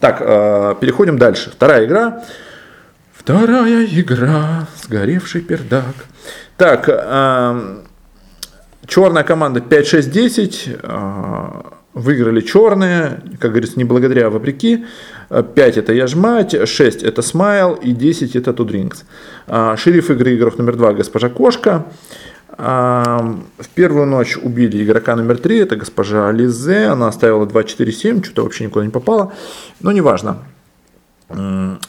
Так, 0.00 0.18
э, 0.20 0.74
переходим 0.80 1.18
дальше. 1.18 1.50
Вторая 1.50 1.86
игра. 1.86 2.24
Вторая 3.12 3.84
игра. 3.84 4.66
Сгоревший 4.82 5.42
пердак. 5.42 5.94
Так, 6.56 6.88
э, 6.88 7.80
черная 8.86 9.22
команда 9.22 9.60
5-6-10. 9.60 11.79
Выиграли 11.92 12.40
черные, 12.40 13.20
как 13.40 13.50
говорится, 13.50 13.76
не 13.76 13.84
благодаря, 13.84 14.28
а 14.28 14.30
вопреки. 14.30 14.84
5 15.28 15.76
это 15.76 15.92
Яжмать, 15.92 16.68
6 16.68 17.02
это 17.02 17.22
Смайл 17.22 17.74
и 17.74 17.92
10 17.92 18.36
это 18.36 18.52
Тудрингс. 18.52 19.04
А, 19.46 19.76
шериф 19.76 20.10
игры 20.10 20.36
игрок 20.36 20.58
номер 20.58 20.76
2 20.76 20.92
госпожа 20.94 21.28
Кошка. 21.28 21.86
А, 22.62 23.36
в 23.58 23.68
первую 23.70 24.06
ночь 24.06 24.36
убили 24.36 24.84
игрока 24.84 25.16
номер 25.16 25.38
3, 25.38 25.58
это 25.60 25.76
госпожа 25.76 26.30
Лизе, 26.30 26.86
она 26.86 27.08
оставила 27.08 27.46
2-4-7, 27.46 28.24
что-то 28.24 28.42
вообще 28.42 28.64
никуда 28.64 28.84
не 28.84 28.90
попало, 28.90 29.32
но 29.80 29.92
неважно. 29.92 30.38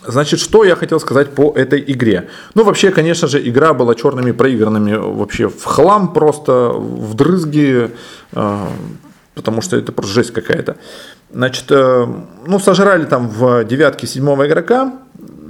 Значит, 0.06 0.40
что 0.40 0.64
я 0.64 0.76
хотел 0.76 1.00
сказать 1.00 1.32
по 1.32 1.52
этой 1.56 1.84
игре? 1.88 2.30
Ну, 2.54 2.64
вообще, 2.64 2.92
конечно 2.92 3.28
же, 3.28 3.48
игра 3.48 3.74
была 3.74 3.96
черными 3.96 4.32
проигранными 4.32 4.94
вообще 4.94 5.50
в 5.50 5.64
хлам, 5.64 6.14
просто 6.14 6.70
в 6.70 7.16
дрызги, 7.16 7.90
а, 8.34 8.70
потому 9.42 9.62
что 9.62 9.76
это 9.78 9.92
просто 9.92 10.14
жесть 10.14 10.32
какая-то. 10.32 10.78
Значит, 11.34 11.66
э, 11.70 12.08
ну, 12.48 12.60
сожрали 12.60 13.06
там 13.06 13.28
в 13.28 13.64
девятке 13.66 14.08
седьмого 14.08 14.48
игрока, 14.48 14.94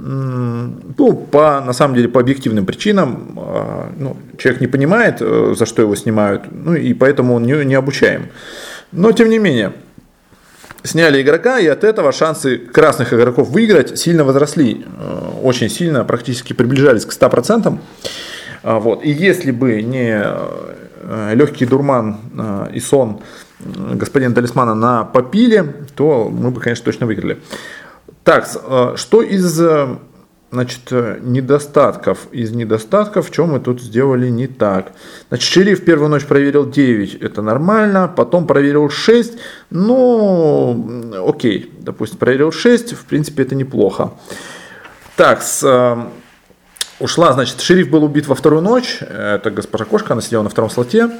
ну, 0.04 1.14
по, 1.30 1.60
на 1.60 1.72
самом 1.72 1.94
деле, 1.94 2.08
по 2.08 2.20
объективным 2.20 2.66
причинам, 2.66 3.38
а, 3.38 3.92
ну, 3.96 4.16
человек 4.36 4.60
не 4.60 4.66
понимает, 4.66 5.18
э, 5.20 5.54
за 5.56 5.64
что 5.64 5.82
его 5.82 5.94
снимают, 5.94 6.42
ну, 6.50 6.74
и 6.74 6.92
поэтому 6.92 7.34
он 7.34 7.44
не, 7.44 7.64
не 7.64 7.74
обучаем. 7.74 8.28
Но, 8.90 9.12
тем 9.12 9.28
не 9.28 9.38
менее, 9.38 9.72
сняли 10.82 11.22
игрока, 11.22 11.60
и 11.60 11.68
от 11.68 11.84
этого 11.84 12.10
шансы 12.10 12.58
красных 12.58 13.12
игроков 13.12 13.48
выиграть 13.50 13.96
сильно 13.96 14.24
возросли. 14.24 14.84
Э, 14.98 15.30
очень 15.42 15.70
сильно, 15.70 16.04
практически 16.04 16.52
приближались 16.52 17.06
к 17.06 17.12
100%. 17.12 17.78
А, 18.64 18.80
вот. 18.80 19.04
И 19.04 19.10
если 19.10 19.52
бы 19.52 19.82
не 19.82 20.20
э, 20.20 21.34
легкий 21.34 21.64
дурман 21.64 22.18
и 22.72 22.80
сон 22.80 23.20
господина 23.64 24.34
Талисмана 24.34 24.74
на 24.74 25.04
попиле, 25.04 25.86
то 25.94 26.28
мы 26.28 26.50
бы, 26.50 26.60
конечно, 26.60 26.84
точно 26.84 27.06
выиграли. 27.06 27.40
Так, 28.24 28.48
э, 28.54 28.94
что 28.96 29.22
из 29.22 29.60
э, 29.60 29.96
значит, 30.52 30.92
э, 30.92 31.18
недостатков? 31.22 32.28
Из 32.30 32.52
недостатков, 32.52 33.28
в 33.28 33.32
чем 33.32 33.50
мы 33.50 33.60
тут 33.60 33.80
сделали 33.80 34.28
не 34.28 34.46
так? 34.46 34.92
Значит, 35.28 35.50
шериф 35.50 35.84
первую 35.84 36.08
ночь 36.08 36.24
проверил 36.24 36.70
9, 36.70 37.16
это 37.16 37.42
нормально, 37.42 38.12
потом 38.14 38.46
проверил 38.46 38.88
6, 38.88 39.38
ну, 39.70 41.28
окей, 41.28 41.72
допустим, 41.80 42.18
проверил 42.18 42.52
6, 42.52 42.92
в 42.92 43.04
принципе, 43.06 43.42
это 43.42 43.56
неплохо. 43.56 44.12
Так, 45.16 45.42
с, 45.42 46.06
ушла, 47.00 47.32
значит, 47.32 47.60
шериф 47.60 47.90
был 47.90 48.04
убит 48.04 48.28
во 48.28 48.36
вторую 48.36 48.62
ночь, 48.62 48.98
это 49.02 49.50
госпожа 49.50 49.84
Кошка, 49.84 50.12
она 50.12 50.22
сидела 50.22 50.42
на 50.42 50.48
втором 50.48 50.70
слоте. 50.70 51.10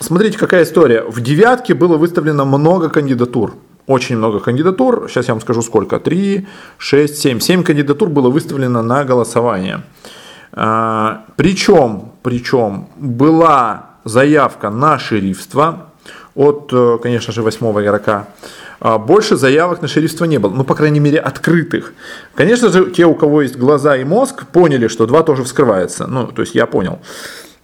Смотрите, 0.00 0.38
какая 0.38 0.64
история. 0.64 1.02
В 1.02 1.20
девятке 1.20 1.74
было 1.74 1.96
выставлено 1.96 2.44
много 2.44 2.88
кандидатур 2.88 3.54
очень 3.86 4.16
много 4.16 4.40
кандидатур. 4.40 5.08
Сейчас 5.08 5.28
я 5.28 5.34
вам 5.34 5.40
скажу 5.40 5.62
сколько. 5.62 5.98
3, 5.98 6.46
6, 6.78 7.18
7. 7.18 7.40
7 7.40 7.62
кандидатур 7.62 8.08
было 8.08 8.30
выставлено 8.30 8.82
на 8.82 9.04
голосование. 9.04 9.82
А, 10.52 11.24
причем, 11.36 12.12
причем 12.22 12.88
была 12.96 13.90
заявка 14.04 14.70
на 14.70 14.98
шерифство 14.98 15.90
от, 16.34 16.70
э, 16.72 16.98
конечно 17.02 17.32
же, 17.32 17.42
восьмого 17.42 17.82
игрока. 17.82 18.28
А, 18.80 18.98
больше 18.98 19.36
заявок 19.36 19.82
на 19.82 19.88
шерифство 19.88 20.24
не 20.24 20.38
было, 20.38 20.50
ну, 20.50 20.64
по 20.64 20.74
крайней 20.74 21.00
мере, 21.00 21.18
открытых. 21.18 21.92
Конечно 22.34 22.68
же, 22.68 22.90
те, 22.90 23.06
у 23.06 23.14
кого 23.14 23.42
есть 23.42 23.56
глаза 23.56 23.96
и 23.96 24.04
мозг, 24.04 24.46
поняли, 24.46 24.88
что 24.88 25.06
два 25.06 25.22
тоже 25.22 25.42
вскрывается. 25.42 26.06
Ну, 26.06 26.26
то 26.26 26.42
есть 26.42 26.54
я 26.54 26.66
понял. 26.66 26.98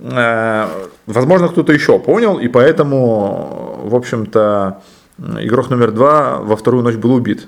Э, 0.00 0.86
возможно, 1.06 1.48
кто-то 1.48 1.72
еще 1.72 1.98
понял, 1.98 2.38
и 2.38 2.48
поэтому, 2.48 3.80
в 3.84 3.94
общем-то, 3.94 4.82
игрок 5.18 5.70
номер 5.70 5.92
два 5.92 6.38
во 6.38 6.56
вторую 6.56 6.82
ночь 6.82 6.96
был 6.96 7.12
убит. 7.14 7.46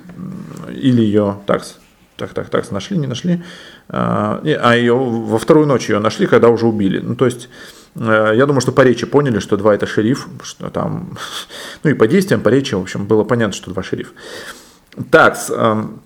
Или 0.69 1.01
ее 1.01 1.37
такс. 1.45 1.79
Так, 2.15 2.33
так, 2.33 2.49
так, 2.49 2.71
нашли, 2.71 2.97
не 2.97 3.07
нашли. 3.07 3.43
А, 3.89 4.39
а 4.43 4.75
ее 4.75 4.95
во 4.95 5.39
вторую 5.39 5.65
ночь 5.65 5.89
ее 5.89 5.99
нашли, 5.99 6.27
когда 6.27 6.49
уже 6.49 6.67
убили. 6.67 6.99
Ну, 6.99 7.15
то 7.15 7.25
есть, 7.25 7.49
э, 7.95 8.33
я 8.35 8.45
думаю, 8.45 8.61
что 8.61 8.71
по 8.71 8.81
речи 8.81 9.07
поняли, 9.07 9.39
что 9.39 9.57
два 9.57 9.73
это 9.73 9.87
шериф, 9.87 10.27
что 10.43 10.69
там, 10.69 11.17
ну 11.83 11.89
и 11.89 11.93
по 11.95 12.07
действиям, 12.07 12.41
по 12.41 12.49
речи, 12.49 12.75
в 12.75 12.81
общем, 12.81 13.07
было 13.07 13.23
понятно, 13.23 13.53
что 13.53 13.71
два 13.71 13.81
шериф. 13.81 14.13
Так, 15.09 15.37
эм, 15.49 16.01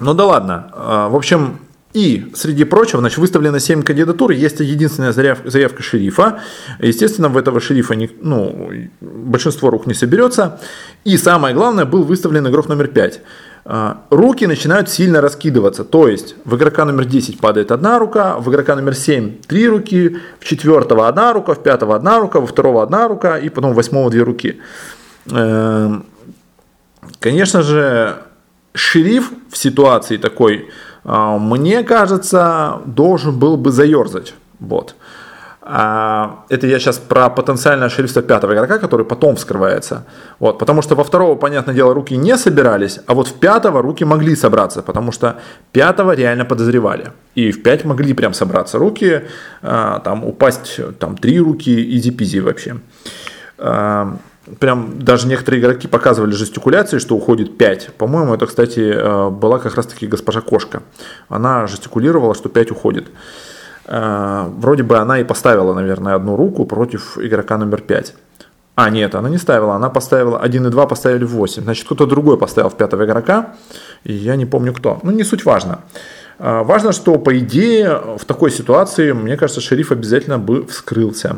ну 0.00 0.14
да 0.14 0.24
ладно. 0.24 0.70
Э, 0.74 1.08
в 1.10 1.16
общем, 1.16 1.58
и, 1.94 2.32
среди 2.34 2.64
прочего, 2.64 3.00
значит, 3.00 3.18
выставлено 3.18 3.58
7 3.58 3.82
кандидатур, 3.82 4.30
есть 4.30 4.60
единственная 4.60 5.12
заявка, 5.12 5.50
заявка 5.50 5.82
шерифа. 5.82 6.40
Естественно, 6.78 7.28
в 7.28 7.36
этого 7.36 7.60
шерифа 7.60 7.94
не, 7.94 8.10
ну, 8.20 8.70
большинство 9.00 9.68
рук 9.68 9.86
не 9.86 9.94
соберется. 9.94 10.58
И 11.04 11.18
самое 11.18 11.54
главное, 11.54 11.84
был 11.84 12.04
выставлен 12.04 12.48
игрок 12.48 12.68
номер 12.68 12.88
5. 12.88 13.20
А, 13.64 14.02
руки 14.08 14.46
начинают 14.46 14.88
сильно 14.88 15.20
раскидываться. 15.20 15.84
То 15.84 16.08
есть, 16.08 16.34
в 16.46 16.56
игрока 16.56 16.86
номер 16.86 17.04
10 17.04 17.38
падает 17.38 17.70
одна 17.70 17.98
рука, 17.98 18.38
в 18.38 18.50
игрока 18.50 18.74
номер 18.74 18.94
7 18.94 19.42
три 19.46 19.68
руки, 19.68 20.16
в 20.40 20.44
четвертого 20.44 21.08
одна 21.08 21.34
рука, 21.34 21.52
в 21.54 21.62
пятого 21.62 21.94
одна 21.94 22.18
рука, 22.18 22.40
во 22.40 22.46
второго 22.46 22.82
одна 22.82 23.06
рука, 23.06 23.38
и 23.38 23.50
потом 23.50 23.72
в 23.72 23.76
восьмого 23.76 24.10
две 24.10 24.22
руки. 24.22 24.60
Эм, 25.30 26.06
конечно 27.20 27.62
же, 27.62 28.16
шериф 28.74 29.30
в 29.50 29.56
ситуации 29.56 30.16
такой 30.16 30.70
мне 31.04 31.82
кажется, 31.82 32.80
должен 32.86 33.38
был 33.38 33.56
бы 33.56 33.70
заерзать. 33.72 34.34
Вот. 34.60 34.94
А, 35.64 36.44
это 36.48 36.66
я 36.66 36.80
сейчас 36.80 36.98
про 36.98 37.30
потенциальное 37.30 37.88
шерифство 37.88 38.20
пятого 38.20 38.52
игрока, 38.52 38.78
который 38.78 39.06
потом 39.06 39.36
вскрывается. 39.36 40.04
Вот, 40.40 40.58
потому 40.58 40.82
что 40.82 40.96
во 40.96 41.04
второго, 41.04 41.36
понятное 41.36 41.74
дело, 41.74 41.94
руки 41.94 42.16
не 42.16 42.36
собирались, 42.36 42.98
а 43.06 43.14
вот 43.14 43.28
в 43.28 43.34
пятого 43.34 43.80
руки 43.80 44.04
могли 44.04 44.34
собраться, 44.34 44.82
потому 44.82 45.12
что 45.12 45.36
пятого 45.70 46.16
реально 46.16 46.44
подозревали. 46.44 47.12
И 47.36 47.52
в 47.52 47.62
пять 47.62 47.84
могли 47.84 48.12
прям 48.12 48.34
собраться 48.34 48.78
руки, 48.78 49.22
а, 49.62 50.00
там 50.00 50.24
упасть 50.24 50.80
там 50.98 51.16
три 51.16 51.38
руки, 51.38 51.70
изи-пизи 51.70 52.40
вообще 52.40 52.76
прям 54.58 54.98
даже 54.98 55.26
некоторые 55.26 55.60
игроки 55.60 55.88
показывали 55.88 56.32
жестикуляции, 56.32 56.98
что 56.98 57.14
уходит 57.16 57.56
5. 57.58 57.94
По-моему, 57.94 58.34
это, 58.34 58.46
кстати, 58.46 58.80
э, 58.80 59.30
была 59.30 59.58
как 59.58 59.74
раз-таки 59.76 60.06
госпожа 60.06 60.40
Кошка. 60.40 60.82
Она 61.28 61.66
жестикулировала, 61.66 62.34
что 62.34 62.48
5 62.48 62.70
уходит. 62.72 63.08
Э, 63.86 64.48
вроде 64.58 64.82
бы 64.82 64.98
она 64.98 65.20
и 65.20 65.24
поставила, 65.24 65.74
наверное, 65.74 66.14
одну 66.14 66.36
руку 66.36 66.64
против 66.66 67.18
игрока 67.18 67.56
номер 67.56 67.80
5. 67.82 68.14
А, 68.74 68.90
нет, 68.90 69.14
она 69.14 69.28
не 69.28 69.38
ставила, 69.38 69.74
она 69.74 69.90
поставила 69.90 70.38
1 70.38 70.66
и 70.66 70.70
2 70.70 70.86
поставили 70.86 71.24
в 71.24 71.30
8. 71.30 71.62
Значит, 71.62 71.84
кто-то 71.84 72.06
другой 72.06 72.38
поставил 72.38 72.70
в 72.70 72.76
пятого 72.76 73.04
игрока, 73.04 73.54
и 74.02 74.12
я 74.12 74.34
не 74.36 74.46
помню 74.46 74.72
кто. 74.72 74.98
Ну, 75.02 75.10
не 75.12 75.24
суть 75.24 75.44
важно. 75.44 75.80
Э, 76.38 76.62
важно, 76.64 76.92
что, 76.92 77.16
по 77.18 77.38
идее, 77.38 78.00
в 78.18 78.24
такой 78.24 78.50
ситуации, 78.50 79.12
мне 79.12 79.36
кажется, 79.36 79.60
шериф 79.60 79.92
обязательно 79.92 80.38
бы 80.38 80.66
вскрылся. 80.66 81.36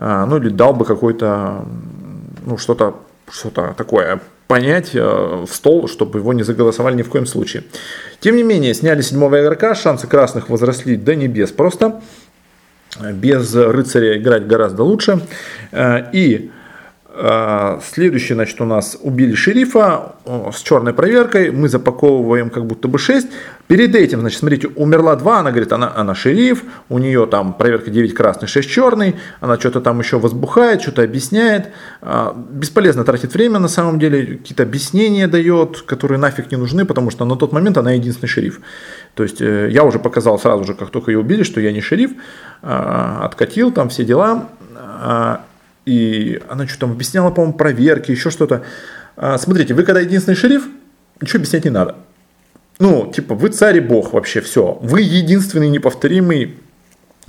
Ну, 0.00 0.36
или 0.36 0.48
дал 0.48 0.74
бы 0.74 0.84
какой-то 0.84 1.64
ну, 2.48 2.58
что-то 2.58 2.94
что 3.30 3.50
такое 3.50 4.20
понять 4.46 4.94
э, 4.94 5.00
в 5.02 5.52
стол, 5.52 5.86
чтобы 5.88 6.18
его 6.18 6.32
не 6.32 6.42
заголосовали 6.42 6.96
ни 6.96 7.02
в 7.02 7.10
коем 7.10 7.26
случае. 7.26 7.64
Тем 8.20 8.36
не 8.36 8.42
менее, 8.42 8.74
сняли 8.74 9.02
седьмого 9.02 9.40
игрока, 9.42 9.74
шансы 9.74 10.06
красных 10.06 10.48
возросли 10.48 10.96
до 10.96 11.14
небес 11.14 11.52
просто. 11.52 12.00
Без 12.98 13.54
рыцаря 13.54 14.16
играть 14.16 14.46
гораздо 14.46 14.82
лучше. 14.82 15.20
Э, 15.70 16.10
и 16.12 16.50
Следующий, 17.82 18.34
значит, 18.34 18.60
у 18.60 18.64
нас 18.64 18.96
убили 19.00 19.34
шерифа 19.34 20.14
с 20.24 20.62
черной 20.62 20.92
проверкой. 20.92 21.50
Мы 21.50 21.68
запаковываем 21.68 22.48
как 22.48 22.64
будто 22.64 22.86
бы 22.86 22.96
6. 22.98 23.26
Перед 23.66 23.96
этим, 23.96 24.20
значит, 24.20 24.38
смотрите, 24.38 24.68
умерла 24.68 25.16
2, 25.16 25.40
она 25.40 25.50
говорит, 25.50 25.72
она, 25.72 25.92
она 25.96 26.14
шериф, 26.14 26.62
у 26.88 26.98
нее 26.98 27.26
там 27.26 27.54
проверка 27.54 27.90
9 27.90 28.14
красный, 28.14 28.46
6 28.46 28.70
черный, 28.70 29.16
она 29.40 29.58
что-то 29.58 29.80
там 29.80 29.98
еще 29.98 30.20
возбухает, 30.20 30.80
что-то 30.80 31.02
объясняет. 31.02 31.70
А, 32.00 32.36
бесполезно 32.50 33.04
тратит 33.04 33.34
время 33.34 33.58
на 33.58 33.68
самом 33.68 33.98
деле, 33.98 34.38
какие-то 34.38 34.62
объяснения 34.62 35.26
дает, 35.26 35.82
которые 35.82 36.18
нафиг 36.18 36.52
не 36.52 36.56
нужны, 36.56 36.84
потому 36.84 37.10
что 37.10 37.24
на 37.24 37.34
тот 37.34 37.52
момент 37.52 37.78
она 37.78 37.92
единственный 37.92 38.28
шериф. 38.28 38.60
То 39.14 39.24
есть 39.24 39.40
э, 39.40 39.68
я 39.72 39.82
уже 39.82 39.98
показал 39.98 40.38
сразу 40.38 40.62
же, 40.62 40.74
как 40.74 40.90
только 40.90 41.10
ее 41.10 41.18
убили, 41.18 41.42
что 41.42 41.60
я 41.60 41.72
не 41.72 41.80
шериф, 41.80 42.12
откатил 42.62 43.72
там 43.72 43.88
все 43.88 44.04
дела, 44.04 44.48
и 45.88 46.42
она 46.48 46.66
что 46.66 46.80
там 46.80 46.92
объясняла, 46.92 47.30
по-моему, 47.30 47.56
проверки, 47.56 48.10
еще 48.10 48.30
что-то. 48.30 48.62
Смотрите, 49.38 49.74
вы 49.74 49.82
когда 49.84 50.00
единственный 50.00 50.34
шериф, 50.34 50.68
ничего 51.20 51.38
объяснять 51.38 51.64
не 51.64 51.70
надо. 51.70 51.96
Ну, 52.78 53.10
типа, 53.12 53.34
вы 53.34 53.48
царь 53.48 53.78
и 53.78 53.80
бог 53.80 54.12
вообще, 54.12 54.40
все. 54.40 54.78
Вы 54.82 55.00
единственный 55.00 55.68
неповторимый. 55.68 56.58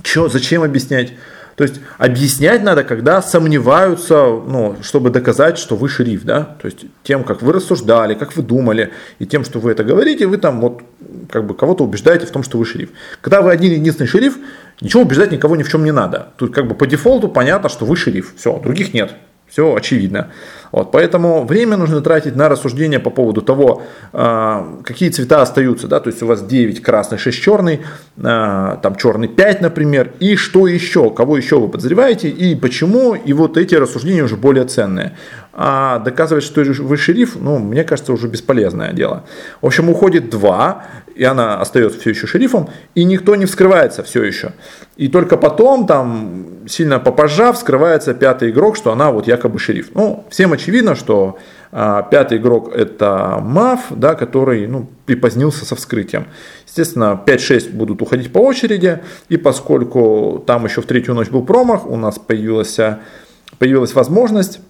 Че, 0.02 0.28
зачем 0.28 0.62
объяснять? 0.62 1.12
То 1.60 1.64
есть 1.64 1.78
объяснять 1.98 2.62
надо, 2.62 2.84
когда 2.84 3.20
сомневаются, 3.20 4.14
ну, 4.14 4.76
чтобы 4.80 5.10
доказать, 5.10 5.58
что 5.58 5.76
вы 5.76 5.90
шериф, 5.90 6.24
да, 6.24 6.56
то 6.58 6.64
есть 6.64 6.86
тем, 7.02 7.22
как 7.22 7.42
вы 7.42 7.52
рассуждали, 7.52 8.14
как 8.14 8.34
вы 8.34 8.42
думали, 8.42 8.92
и 9.18 9.26
тем, 9.26 9.44
что 9.44 9.58
вы 9.58 9.72
это 9.72 9.84
говорите, 9.84 10.26
вы 10.26 10.38
там 10.38 10.58
вот 10.62 10.80
как 11.28 11.46
бы 11.46 11.54
кого-то 11.54 11.84
убеждаете 11.84 12.24
в 12.24 12.30
том, 12.30 12.44
что 12.44 12.56
вы 12.56 12.64
шериф. 12.64 12.88
Когда 13.20 13.42
вы 13.42 13.52
один 13.52 13.72
единственный 13.72 14.06
шериф, 14.06 14.38
ничего 14.80 15.02
убеждать 15.02 15.32
никого 15.32 15.54
ни 15.54 15.62
в 15.62 15.68
чем 15.68 15.84
не 15.84 15.92
надо. 15.92 16.28
Тут 16.38 16.54
как 16.54 16.66
бы 16.66 16.74
по 16.74 16.86
дефолту 16.86 17.28
понятно, 17.28 17.68
что 17.68 17.84
вы 17.84 17.94
шериф, 17.94 18.32
все, 18.38 18.58
других 18.58 18.94
нет, 18.94 19.12
все 19.46 19.74
очевидно. 19.74 20.30
Вот, 20.72 20.92
поэтому 20.92 21.44
время 21.44 21.76
нужно 21.76 22.00
тратить 22.00 22.36
на 22.36 22.48
рассуждение 22.48 23.00
по 23.00 23.10
поводу 23.10 23.42
того, 23.42 23.82
э, 24.12 24.62
какие 24.84 25.10
цвета 25.10 25.42
остаются. 25.42 25.88
Да? 25.88 26.00
То 26.00 26.10
есть 26.10 26.22
у 26.22 26.26
вас 26.26 26.42
9 26.42 26.82
красный, 26.82 27.18
6 27.18 27.40
черный, 27.40 27.80
э, 28.16 28.76
там 28.82 28.94
черный 28.96 29.28
5, 29.28 29.60
например, 29.60 30.12
и 30.20 30.36
что 30.36 30.66
еще, 30.66 31.10
кого 31.10 31.36
еще 31.36 31.58
вы 31.58 31.68
подозреваете, 31.68 32.28
и 32.28 32.54
почему, 32.54 33.14
и 33.14 33.32
вот 33.32 33.56
эти 33.56 33.74
рассуждения 33.74 34.22
уже 34.22 34.36
более 34.36 34.64
ценные. 34.64 35.16
А 35.52 35.98
доказывать, 35.98 36.44
что 36.44 36.62
вы 36.62 36.96
шериф, 36.96 37.36
ну, 37.36 37.58
мне 37.58 37.82
кажется, 37.82 38.12
уже 38.12 38.28
бесполезное 38.28 38.92
дело. 38.92 39.24
В 39.60 39.66
общем, 39.66 39.90
уходит 39.90 40.30
2, 40.30 40.84
и 41.16 41.24
она 41.24 41.60
остается 41.60 41.98
все 41.98 42.10
еще 42.10 42.26
шерифом, 42.26 42.70
и 42.94 43.04
никто 43.04 43.34
не 43.34 43.46
вскрывается 43.46 44.02
все 44.02 44.22
еще. 44.22 44.52
И 44.96 45.08
только 45.08 45.36
потом, 45.36 45.86
там, 45.86 46.46
сильно 46.68 47.00
попозже, 47.00 47.52
вскрывается 47.52 48.14
пятый 48.14 48.50
игрок, 48.50 48.76
что 48.76 48.92
она 48.92 49.10
вот 49.10 49.26
якобы 49.26 49.58
шериф. 49.58 49.90
Ну, 49.94 50.24
всем 50.30 50.52
очевидно, 50.52 50.59
что 50.94 51.38
а, 51.72 52.02
пятый 52.02 52.38
игрок 52.38 52.72
это 52.74 53.38
Мав, 53.42 53.86
да, 53.90 54.14
который 54.14 54.66
ну, 54.66 54.88
припозднился 55.06 55.64
со 55.64 55.76
вскрытием. 55.76 56.26
Естественно, 56.66 57.20
5-6 57.24 57.72
будут 57.72 58.02
уходить 58.02 58.32
по 58.32 58.38
очереди, 58.38 59.00
и 59.28 59.36
поскольку 59.36 60.42
там 60.46 60.64
еще 60.64 60.82
в 60.82 60.86
третью 60.86 61.14
ночь 61.14 61.28
был 61.28 61.44
промах, 61.44 61.86
у 61.86 61.96
нас 61.96 62.18
появилась, 62.18 62.78
появилась 63.58 63.94
возможность 63.94 64.60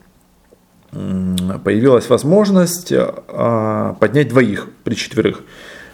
появилась 1.65 2.09
возможность 2.09 2.93
а, 2.93 3.95
поднять 4.01 4.29
двоих 4.29 4.69
при 4.85 4.95
четверых. 4.95 5.43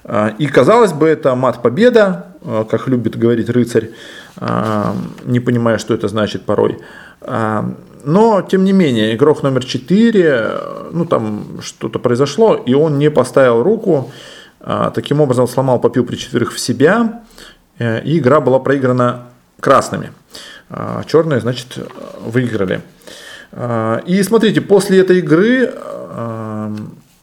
А, 0.05 0.35
и 0.39 0.47
казалось 0.47 0.93
бы, 0.93 1.07
это 1.07 1.35
мат-победа, 1.35 2.27
а, 2.43 2.65
как 2.65 2.89
любит 2.89 3.17
говорить 3.17 3.51
рыцарь, 3.51 3.91
не 5.25 5.41
понимая, 5.41 5.79
что 5.79 5.95
это 5.95 6.09
значит 6.09 6.45
порой. 6.45 6.79
Но, 8.07 8.41
тем 8.41 8.65
не 8.65 8.73
менее, 8.73 9.15
игрок 9.15 9.43
номер 9.43 9.65
4, 9.65 10.51
ну 10.93 11.05
там 11.05 11.59
что-то 11.61 11.99
произошло, 11.99 12.55
и 12.55 12.73
он 12.73 12.99
не 12.99 13.11
поставил 13.11 13.63
руку, 13.63 14.13
таким 14.95 15.21
образом 15.21 15.49
сломал 15.49 15.81
попил 15.81 16.05
при 16.05 16.17
четверых 16.17 16.55
в 16.55 16.59
себя, 16.59 17.25
э, 17.79 18.03
и 18.03 18.19
игра 18.19 18.41
была 18.41 18.59
проиграна 18.59 19.27
красными. 19.61 20.13
Черные, 21.07 21.41
значит, 21.41 21.79
выиграли. 22.25 22.81
А, 23.53 24.03
и 24.07 24.23
смотрите, 24.23 24.61
после 24.61 25.01
этой 25.01 25.19
игры 25.19 25.73
а, 25.75 26.75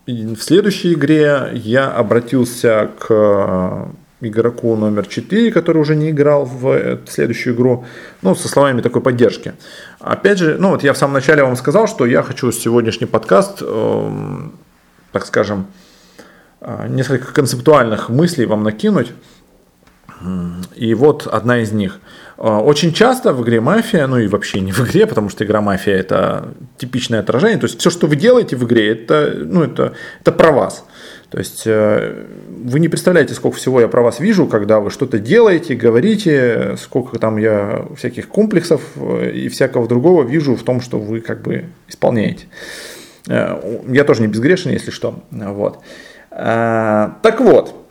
в 0.07 0.37
следующей 0.37 0.93
игре 0.93 1.51
я 1.53 1.91
обратился 1.91 2.89
к 2.99 3.07
а, 3.09 3.91
игроку 4.29 4.75
номер 4.75 5.05
4, 5.05 5.51
который 5.51 5.77
уже 5.77 5.95
не 5.95 6.09
играл 6.09 6.45
в 6.45 6.99
следующую 7.07 7.55
игру, 7.55 7.85
ну, 8.21 8.35
со 8.35 8.47
словами 8.47 8.81
такой 8.81 9.01
поддержки. 9.01 9.53
Опять 9.99 10.39
же, 10.39 10.57
ну, 10.59 10.69
вот 10.69 10.83
я 10.83 10.93
в 10.93 10.97
самом 10.97 11.13
начале 11.13 11.43
вам 11.43 11.55
сказал, 11.55 11.87
что 11.87 12.05
я 12.05 12.23
хочу 12.23 12.51
сегодняшний 12.51 13.07
подкаст, 13.07 13.59
э, 13.61 14.41
так 15.11 15.25
скажем, 15.25 15.67
несколько 16.87 17.33
концептуальных 17.33 18.09
мыслей 18.09 18.45
вам 18.45 18.63
накинуть. 18.63 19.11
И 20.75 20.93
вот 20.93 21.27
одна 21.27 21.59
из 21.59 21.71
них– 21.71 21.99
а, 22.37 22.59
очень 22.59 22.93
часто 22.93 23.31
в 23.31 23.43
игре 23.43 23.61
«Мафия», 23.61 24.07
ну 24.07 24.17
и 24.17 24.27
вообще 24.27 24.59
не 24.59 24.71
в 24.71 24.79
игре, 24.81 25.05
потому 25.05 25.29
что 25.29 25.45
игра 25.45 25.61
«Мафия»– 25.61 25.95
это 25.97 26.49
типичное 26.77 27.19
отражение, 27.19 27.57
то 27.57 27.65
есть 27.65 27.79
все, 27.79 27.89
что 27.89 28.07
вы 28.07 28.15
делаете 28.15 28.55
в 28.55 28.65
игре, 28.65 28.91
это, 28.91 29.33
ну, 29.35 29.63
это, 29.63 29.93
это 30.21 30.31
про 30.31 30.51
вас. 30.51 30.83
То 31.33 31.39
есть 31.39 31.63
э, 31.65 32.27
вы 32.47 32.79
не 32.79 32.89
представляете, 32.89 33.33
сколько 33.33 33.57
всего 33.57 33.81
я 33.81 33.87
про 33.87 34.03
вас 34.03 34.19
вижу, 34.19 34.45
когда 34.45 34.79
вы 34.79 34.91
что-то 34.91 35.17
делаете, 35.17 35.73
говорите, 35.73 36.75
сколько 36.77 37.17
там 37.17 37.37
я 37.37 37.87
всяких 37.97 38.27
комплексов 38.27 38.83
э, 38.97 39.31
и 39.31 39.49
всякого 39.49 39.87
другого 39.87 40.21
вижу 40.21 40.55
в 40.55 40.61
том, 40.61 40.79
что 40.79 40.99
вы 40.99 41.21
как 41.21 41.41
бы 41.41 41.65
исполняете. 41.87 42.45
Э, 43.27 43.79
я 43.87 44.03
тоже 44.03 44.21
не 44.21 44.27
безгрешен, 44.27 44.69
если 44.69 44.91
что. 44.91 45.23
Вот. 45.31 45.79
Так 46.29 47.39
вот, 47.39 47.82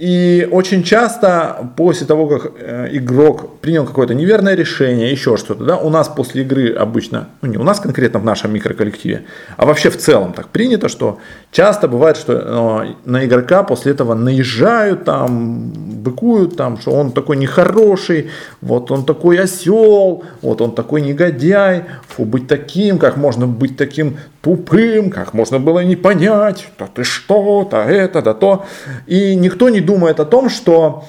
и 0.00 0.48
очень 0.50 0.82
часто 0.82 1.72
после 1.76 2.06
того, 2.06 2.26
как 2.26 2.52
э, 2.58 2.88
игрок 2.92 3.60
принял 3.60 3.84
какое-то 3.84 4.14
неверное 4.14 4.54
решение, 4.54 5.10
еще 5.10 5.36
что-то, 5.36 5.64
да, 5.64 5.76
у 5.76 5.90
нас 5.90 6.08
после 6.08 6.40
игры 6.40 6.72
обычно, 6.72 7.28
ну 7.42 7.50
не 7.50 7.58
у 7.58 7.62
нас 7.62 7.80
конкретно 7.80 8.18
в 8.18 8.24
нашем 8.24 8.50
микроколлективе, 8.50 9.24
а 9.58 9.66
вообще 9.66 9.90
в 9.90 9.98
целом 9.98 10.32
так 10.32 10.48
принято, 10.48 10.88
что 10.88 11.18
часто 11.52 11.86
бывает, 11.86 12.16
что 12.16 12.32
э, 12.32 12.94
на 13.04 13.26
игрока 13.26 13.62
после 13.62 13.92
этого 13.92 14.14
наезжают, 14.14 15.04
там, 15.04 15.70
быкуют, 15.70 16.56
там, 16.56 16.80
что 16.80 16.92
он 16.92 17.12
такой 17.12 17.36
нехороший, 17.36 18.30
вот 18.62 18.90
он 18.90 19.04
такой 19.04 19.38
осел, 19.38 20.24
вот 20.40 20.62
он 20.62 20.74
такой 20.74 21.02
негодяй, 21.02 21.84
фу, 22.08 22.24
быть 22.24 22.48
таким, 22.48 22.98
как 22.98 23.18
можно 23.18 23.46
быть 23.46 23.76
таким 23.76 24.16
тупым, 24.40 25.10
как 25.10 25.34
можно 25.34 25.58
было 25.58 25.80
не 25.80 25.96
понять, 25.96 26.68
да 26.78 26.86
ты 26.86 27.04
что, 27.04 27.68
то 27.70 27.76
это, 27.82 28.22
да 28.22 28.32
то. 28.32 28.64
И 29.06 29.34
никто 29.34 29.68
не 29.68 29.80
думает 29.80 29.89
о 30.20 30.24
том, 30.24 30.48
что 30.48 31.04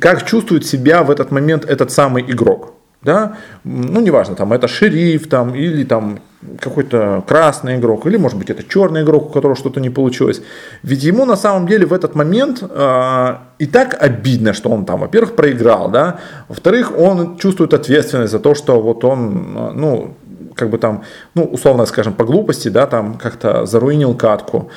как 0.00 0.26
чувствует 0.26 0.66
себя 0.66 1.02
в 1.02 1.10
этот 1.10 1.30
момент 1.30 1.64
этот 1.64 1.90
самый 1.90 2.22
игрок. 2.22 2.74
Да? 3.02 3.36
Ну, 3.64 4.00
неважно, 4.00 4.34
там 4.34 4.52
это 4.52 4.68
шериф, 4.68 5.26
там, 5.28 5.54
или 5.54 5.84
там 5.84 6.18
какой-то 6.60 7.24
красный 7.26 7.76
игрок, 7.76 8.06
или 8.06 8.18
может 8.18 8.38
быть 8.38 8.50
это 8.50 8.62
черный 8.62 9.02
игрок, 9.02 9.26
у 9.26 9.28
которого 9.30 9.56
что-то 9.56 9.80
не 9.80 9.88
получилось. 9.90 10.42
Ведь 10.82 11.02
ему 11.02 11.24
на 11.24 11.36
самом 11.36 11.66
деле 11.66 11.86
в 11.86 11.94
этот 11.94 12.14
момент 12.14 12.62
э, 12.62 13.36
и 13.58 13.66
так 13.66 13.96
обидно, 14.02 14.52
что 14.52 14.70
он 14.70 14.84
там, 14.84 15.00
во-первых, 15.00 15.34
проиграл, 15.34 15.90
да, 15.90 16.18
во-вторых, 16.48 16.92
он 16.98 17.38
чувствует 17.38 17.72
ответственность 17.72 18.32
за 18.32 18.38
то, 18.38 18.54
что 18.54 18.80
вот 18.82 19.04
он, 19.04 19.72
ну, 19.74 20.14
как 20.54 20.68
бы 20.68 20.76
там, 20.76 21.02
ну, 21.34 21.44
условно 21.44 21.86
скажем, 21.86 22.12
по 22.12 22.24
глупости, 22.24 22.68
да, 22.68 22.86
там 22.86 23.14
как-то 23.14 23.64
заруинил 23.64 24.14
катку, 24.14 24.70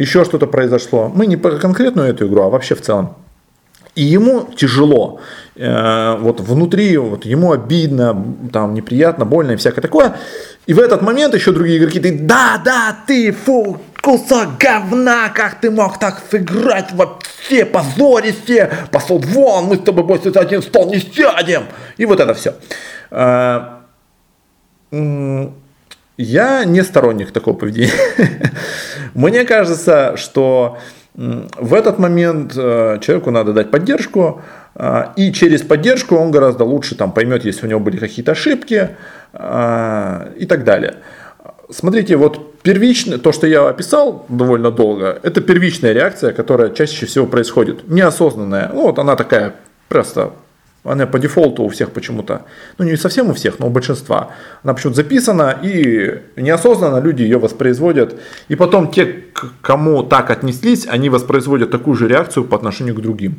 еще 0.00 0.24
что-то 0.24 0.46
произошло. 0.46 1.12
Мы 1.14 1.26
не 1.26 1.36
про 1.36 1.58
конкретную 1.58 2.08
эту 2.08 2.26
игру, 2.26 2.42
а 2.42 2.48
вообще 2.48 2.74
в 2.74 2.80
целом. 2.80 3.16
И 3.94 4.02
ему 4.02 4.48
тяжело, 4.56 5.20
э, 5.56 6.16
вот 6.20 6.40
внутри, 6.40 6.96
вот 6.96 7.26
ему 7.26 7.52
обидно, 7.52 8.16
там 8.50 8.72
неприятно, 8.72 9.26
больно 9.26 9.52
и 9.52 9.56
всякое 9.56 9.82
такое. 9.82 10.16
И 10.66 10.72
в 10.72 10.78
этот 10.78 11.02
момент 11.02 11.34
еще 11.34 11.52
другие 11.52 11.78
игроки, 11.78 12.00
ты, 12.00 12.18
да, 12.18 12.62
да, 12.64 12.96
ты, 13.06 13.30
фу, 13.32 13.78
кусок 14.00 14.56
говна, 14.58 15.28
как 15.28 15.60
ты 15.60 15.70
мог 15.70 15.98
так 15.98 16.22
сыграть, 16.30 16.92
вообще 16.92 17.66
позорище, 17.66 18.70
пошел 18.90 19.18
вон, 19.18 19.64
мы 19.64 19.76
с 19.76 19.80
тобой 19.80 20.04
больше 20.04 20.32
за 20.32 20.40
один 20.40 20.62
стол 20.62 20.90
не 20.90 21.00
сядем. 21.00 21.64
И 21.98 22.06
вот 22.06 22.20
это 22.20 22.32
все. 22.32 22.54
Я 26.16 26.64
не 26.64 26.84
сторонник 26.84 27.32
такого 27.32 27.56
поведения. 27.56 27.92
Мне 29.14 29.44
кажется, 29.44 30.16
что 30.16 30.78
в 31.14 31.74
этот 31.74 31.98
момент 31.98 32.54
э, 32.56 32.98
человеку 33.00 33.30
надо 33.30 33.52
дать 33.52 33.70
поддержку, 33.70 34.42
э, 34.74 35.04
и 35.16 35.32
через 35.32 35.62
поддержку 35.62 36.16
он 36.16 36.30
гораздо 36.30 36.64
лучше 36.64 36.94
там, 36.94 37.12
поймет, 37.12 37.44
если 37.44 37.66
у 37.66 37.68
него 37.68 37.80
были 37.80 37.98
какие-то 37.98 38.32
ошибки 38.32 38.90
э, 39.32 40.32
и 40.36 40.46
так 40.46 40.64
далее. 40.64 40.96
Смотрите, 41.70 42.16
вот 42.16 42.60
первичное, 42.62 43.18
то, 43.18 43.32
что 43.32 43.46
я 43.46 43.68
описал 43.68 44.24
довольно 44.28 44.70
долго, 44.70 45.18
это 45.22 45.40
первичная 45.40 45.92
реакция, 45.92 46.32
которая 46.32 46.70
чаще 46.70 47.06
всего 47.06 47.26
происходит, 47.26 47.88
неосознанная. 47.88 48.70
Ну, 48.72 48.82
вот 48.82 48.98
она 48.98 49.16
такая 49.16 49.54
просто 49.88 50.30
она 50.84 51.06
по 51.06 51.18
дефолту 51.18 51.62
у 51.64 51.68
всех 51.68 51.90
почему-то, 51.90 52.46
ну 52.78 52.84
не 52.84 52.96
совсем 52.96 53.30
у 53.30 53.34
всех, 53.34 53.58
но 53.58 53.66
у 53.66 53.70
большинства. 53.70 54.30
Она 54.62 54.74
почему-то 54.74 54.96
записана, 54.96 55.58
и 55.62 56.20
неосознанно 56.36 57.00
люди 57.00 57.22
ее 57.22 57.38
воспроизводят. 57.38 58.18
И 58.48 58.56
потом 58.56 58.90
те, 58.90 59.04
к 59.04 59.52
кому 59.60 60.02
так 60.02 60.30
отнеслись, 60.30 60.86
они 60.86 61.10
воспроизводят 61.10 61.70
такую 61.70 61.96
же 61.96 62.08
реакцию 62.08 62.44
по 62.44 62.56
отношению 62.56 62.94
к 62.94 63.00
другим. 63.00 63.36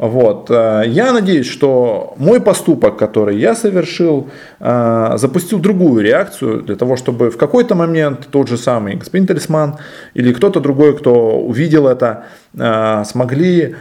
Вот. 0.00 0.50
Э, 0.50 0.82
я 0.86 1.12
надеюсь, 1.12 1.46
что 1.46 2.14
мой 2.16 2.40
поступок, 2.40 2.96
который 2.96 3.36
я 3.36 3.54
совершил, 3.54 4.30
э, 4.58 5.12
запустил 5.16 5.58
другую 5.58 6.02
реакцию 6.02 6.62
для 6.62 6.76
того, 6.76 6.96
чтобы 6.96 7.30
в 7.30 7.36
какой-то 7.36 7.74
момент 7.74 8.28
тот 8.30 8.48
же 8.48 8.56
самый 8.56 8.94
господин 8.94 9.26
талисман 9.26 9.76
или 10.14 10.32
кто-то 10.32 10.60
другой, 10.60 10.96
кто 10.96 11.38
увидел 11.38 11.86
это, 11.86 12.24
э, 12.54 13.04
смогли 13.04 13.76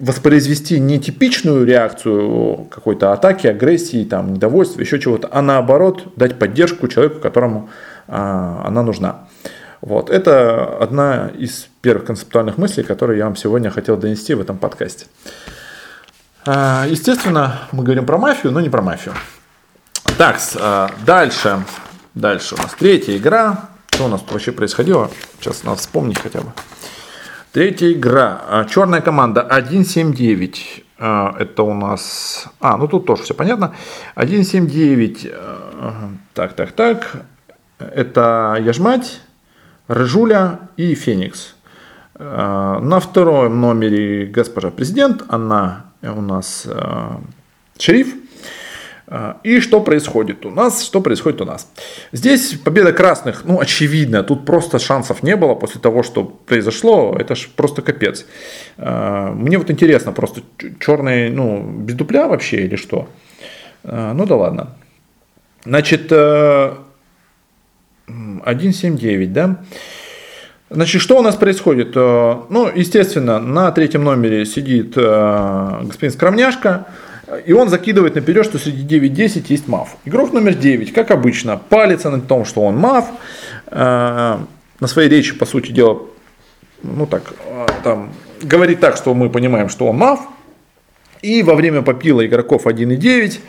воспроизвести 0.00 0.80
не 0.80 0.98
типичную 0.98 1.64
реакцию 1.66 2.66
какой-то 2.70 3.12
атаки, 3.12 3.46
агрессии, 3.46 4.04
там, 4.04 4.34
недовольства, 4.34 4.80
еще 4.80 4.98
чего-то, 4.98 5.28
а 5.30 5.42
наоборот 5.42 6.14
дать 6.16 6.38
поддержку 6.38 6.88
человеку, 6.88 7.20
которому 7.20 7.68
а, 8.08 8.62
она 8.66 8.82
нужна. 8.82 9.28
Вот. 9.82 10.10
Это 10.10 10.78
одна 10.78 11.28
из 11.28 11.68
первых 11.82 12.06
концептуальных 12.06 12.56
мыслей, 12.58 12.82
которые 12.82 13.18
я 13.18 13.26
вам 13.26 13.36
сегодня 13.36 13.70
хотел 13.70 13.96
донести 13.96 14.34
в 14.34 14.40
этом 14.40 14.56
подкасте. 14.56 15.06
А, 16.46 16.86
естественно, 16.88 17.60
мы 17.70 17.84
говорим 17.84 18.06
про 18.06 18.16
мафию, 18.16 18.52
но 18.52 18.60
не 18.60 18.70
про 18.70 18.80
мафию. 18.80 19.14
Так, 20.16 20.38
а, 20.58 20.90
дальше. 21.04 21.62
Дальше 22.14 22.54
у 22.54 22.58
нас 22.58 22.74
третья 22.78 23.16
игра. 23.16 23.68
Что 23.90 24.06
у 24.06 24.08
нас 24.08 24.22
вообще 24.28 24.52
происходило? 24.52 25.10
Сейчас 25.38 25.62
надо 25.62 25.78
вспомнить 25.78 26.18
хотя 26.18 26.40
бы. 26.40 26.52
Третья 27.52 27.90
игра. 27.90 28.42
А, 28.48 28.64
Черная 28.64 29.00
команда 29.00 29.44
1.7.9. 29.50 30.84
А, 31.00 31.34
это 31.36 31.64
у 31.64 31.74
нас... 31.74 32.46
А, 32.60 32.76
ну 32.76 32.86
тут 32.86 33.06
тоже 33.06 33.24
все 33.24 33.34
понятно. 33.34 33.74
1.7.9. 34.14 35.32
А, 35.34 36.10
так, 36.32 36.52
так, 36.52 36.70
так. 36.70 37.24
Это 37.78 38.56
Яжмать, 38.60 39.20
Рыжуля 39.88 40.60
и 40.76 40.94
Феникс. 40.94 41.56
На 42.14 43.00
втором 43.00 43.60
номере 43.60 44.26
госпожа 44.26 44.70
президент. 44.70 45.24
Она 45.28 45.86
у 46.02 46.20
нас 46.20 46.68
шериф. 47.78 48.14
А, 49.10 49.40
и 49.42 49.58
что 49.58 49.80
происходит 49.80 50.46
у 50.46 50.50
нас? 50.50 50.84
Что 50.84 51.00
происходит 51.00 51.40
у 51.40 51.44
нас? 51.44 51.68
Здесь 52.12 52.54
победа 52.64 52.92
красных, 52.92 53.44
ну, 53.44 53.58
очевидно, 53.58 54.22
тут 54.22 54.46
просто 54.46 54.78
шансов 54.78 55.24
не 55.24 55.34
было 55.34 55.56
после 55.56 55.80
того, 55.80 56.04
что 56.04 56.24
произошло, 56.24 57.16
это 57.18 57.34
ж 57.34 57.48
просто 57.56 57.82
капец. 57.82 58.24
А, 58.78 59.32
мне 59.32 59.58
вот 59.58 59.68
интересно, 59.68 60.12
просто 60.12 60.42
черные, 60.78 61.30
ну, 61.30 61.60
без 61.60 61.94
дупля 61.94 62.28
вообще 62.28 62.64
или 62.64 62.76
что? 62.76 63.08
А, 63.82 64.14
ну 64.14 64.26
да 64.26 64.36
ладно. 64.36 64.76
Значит, 65.64 66.06
э, 66.10 66.74
1,79, 68.06 69.26
да? 69.32 69.56
Значит, 70.70 71.02
что 71.02 71.18
у 71.18 71.22
нас 71.22 71.34
происходит? 71.34 71.92
Э, 71.96 72.42
ну, 72.48 72.70
естественно, 72.72 73.40
на 73.40 73.72
третьем 73.72 74.04
номере 74.04 74.46
сидит 74.46 74.94
э, 74.96 75.80
господин 75.82 76.12
Скромняшка, 76.12 76.86
и 77.46 77.52
он 77.52 77.68
закидывает 77.68 78.14
наперед, 78.14 78.44
что 78.44 78.58
среди 78.58 78.98
9-10 78.98 79.44
есть 79.48 79.68
мав. 79.68 79.96
Игрок 80.04 80.32
номер 80.32 80.54
9, 80.54 80.92
как 80.92 81.10
обычно, 81.10 81.56
палится 81.56 82.10
на 82.10 82.20
том, 82.20 82.44
что 82.44 82.62
он 82.62 82.76
мав. 82.76 83.06
Э, 83.66 84.38
на 84.80 84.86
своей 84.86 85.08
речи, 85.08 85.34
по 85.34 85.46
сути 85.46 85.72
дела, 85.72 86.02
ну 86.82 87.06
так, 87.06 87.34
там, 87.84 88.10
говорит 88.42 88.80
так, 88.80 88.96
что 88.96 89.14
мы 89.14 89.28
понимаем, 89.28 89.68
что 89.68 89.86
он 89.86 89.96
мав. 89.96 90.20
И 91.22 91.42
во 91.42 91.54
время 91.54 91.82
попила 91.82 92.24
игроков 92.24 92.66
1,9 92.66 93.40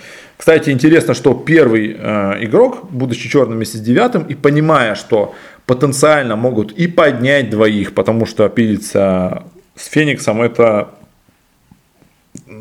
кстати, 0.42 0.72
интересно, 0.72 1.14
что 1.14 1.36
первый 1.36 1.96
э, 1.96 2.46
игрок, 2.46 2.90
будучи 2.90 3.30
черным 3.30 3.58
вместе 3.58 3.78
с 3.78 3.82
девятым, 3.82 4.24
и 4.24 4.34
понимая, 4.34 4.96
что 4.96 5.36
потенциально 5.68 6.36
могут 6.36 6.72
и 6.72 6.88
поднять 6.88 7.52
двоих, 7.52 7.94
потому 7.94 8.26
что 8.26 8.50
пилиться 8.50 9.44
с 9.76 9.86
Фениксом 9.86 10.42
это 10.42 10.96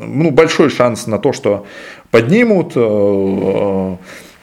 ну, 0.01 0.31
большой 0.31 0.69
шанс 0.69 1.07
на 1.07 1.17
то, 1.17 1.33
что 1.33 1.65
поднимут, 2.09 2.73
э, 2.75 2.79
э, 2.79 3.95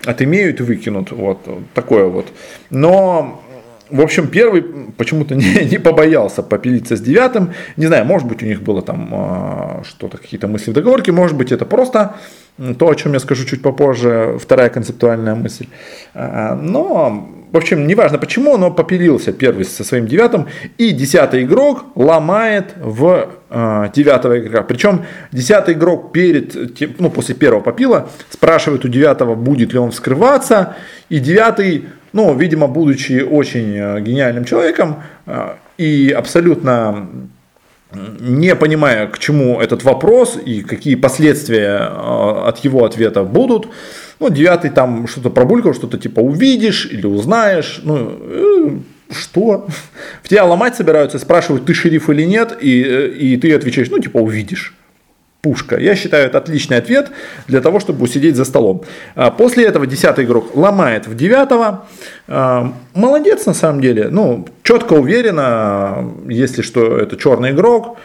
отымеют 0.04 0.60
и 0.60 0.62
выкинут. 0.62 1.10
Вот 1.12 1.38
такое 1.74 2.06
вот. 2.06 2.26
Но 2.70 3.42
в 3.90 4.00
общем, 4.00 4.28
первый 4.28 4.62
почему-то 4.96 5.34
не, 5.36 5.64
не 5.64 5.78
побоялся 5.78 6.42
попилиться 6.42 6.96
с 6.96 7.00
девятым. 7.00 7.52
Не 7.76 7.86
знаю, 7.86 8.04
может 8.04 8.28
быть, 8.28 8.42
у 8.42 8.46
них 8.46 8.62
было 8.62 8.82
там 8.82 9.08
э, 9.10 9.82
что-то, 9.84 10.18
какие-то 10.18 10.48
мысли 10.48 10.70
в 10.70 10.74
договорке, 10.74 11.12
может 11.12 11.36
быть, 11.36 11.52
это 11.52 11.64
просто 11.64 12.16
то, 12.78 12.88
о 12.88 12.94
чем 12.94 13.12
я 13.12 13.20
скажу 13.20 13.44
чуть 13.44 13.62
попозже, 13.62 14.36
вторая 14.40 14.68
концептуальная 14.68 15.36
мысль. 15.36 15.68
А, 16.12 16.56
но, 16.56 17.28
в 17.50 17.56
общем, 17.56 17.86
неважно 17.86 18.18
почему, 18.18 18.56
но 18.56 18.70
попилился 18.70 19.32
первый 19.32 19.64
со 19.64 19.84
своим 19.84 20.06
девятым, 20.06 20.48
и 20.76 20.90
десятый 20.90 21.44
игрок 21.44 21.84
ломает 21.94 22.74
в 22.76 23.30
э, 23.50 23.84
девятого 23.94 24.38
игрока. 24.38 24.62
Причем 24.62 25.04
десятый 25.32 25.74
игрок 25.74 26.12
перед, 26.12 26.54
ну, 27.00 27.10
после 27.10 27.34
первого 27.34 27.60
попила 27.60 28.08
спрашивает 28.30 28.84
у 28.84 28.88
девятого, 28.88 29.34
будет 29.34 29.72
ли 29.72 29.78
он 29.78 29.90
вскрываться, 29.90 30.76
и 31.08 31.18
девятый, 31.18 31.86
ну, 32.12 32.34
видимо, 32.34 32.66
будучи 32.66 33.20
очень 33.20 33.74
э, 33.76 34.00
гениальным 34.00 34.44
человеком 34.44 35.02
э, 35.26 35.54
и 35.78 36.10
абсолютно 36.10 37.08
не 37.92 38.54
понимая, 38.54 39.06
к 39.06 39.18
чему 39.18 39.60
этот 39.60 39.82
вопрос 39.82 40.38
и 40.44 40.62
какие 40.62 40.94
последствия 40.94 41.78
а, 41.80 42.48
от 42.48 42.58
его 42.58 42.84
ответа 42.84 43.22
будут. 43.22 43.68
Ну, 44.20 44.30
девятый 44.30 44.70
там 44.70 45.06
что-то 45.06 45.30
пробулькал, 45.30 45.74
что-то 45.74 45.98
типа 45.98 46.20
увидишь 46.20 46.86
или 46.86 47.06
узнаешь. 47.06 47.80
Ну, 47.84 48.18
э, 48.20 48.70
что? 49.10 49.68
В 50.22 50.28
тебя 50.28 50.44
ломать 50.44 50.76
собираются, 50.76 51.18
спрашивают, 51.18 51.66
ты 51.66 51.74
шериф 51.74 52.10
или 52.10 52.24
нет, 52.24 52.56
и, 52.60 52.82
э, 52.82 53.08
и 53.08 53.36
ты 53.36 53.54
отвечаешь, 53.54 53.90
ну, 53.90 53.98
типа 53.98 54.18
увидишь 54.18 54.74
пушка. 55.40 55.78
Я 55.78 55.94
считаю, 55.94 56.26
это 56.26 56.38
отличный 56.38 56.78
ответ 56.78 57.10
для 57.46 57.60
того, 57.60 57.80
чтобы 57.80 58.04
усидеть 58.04 58.36
за 58.36 58.44
столом. 58.44 58.82
А 59.14 59.30
после 59.30 59.64
этого 59.64 59.86
десятый 59.86 60.24
игрок 60.24 60.56
ломает 60.56 61.06
в 61.06 61.16
девятого. 61.16 61.86
А, 62.26 62.72
молодец 62.94 63.46
на 63.46 63.54
самом 63.54 63.80
деле. 63.80 64.08
Ну, 64.10 64.48
четко 64.62 64.94
уверенно, 64.94 66.12
если 66.28 66.62
что 66.62 66.98
это 66.98 67.16
черный 67.16 67.52
игрок, 67.52 67.98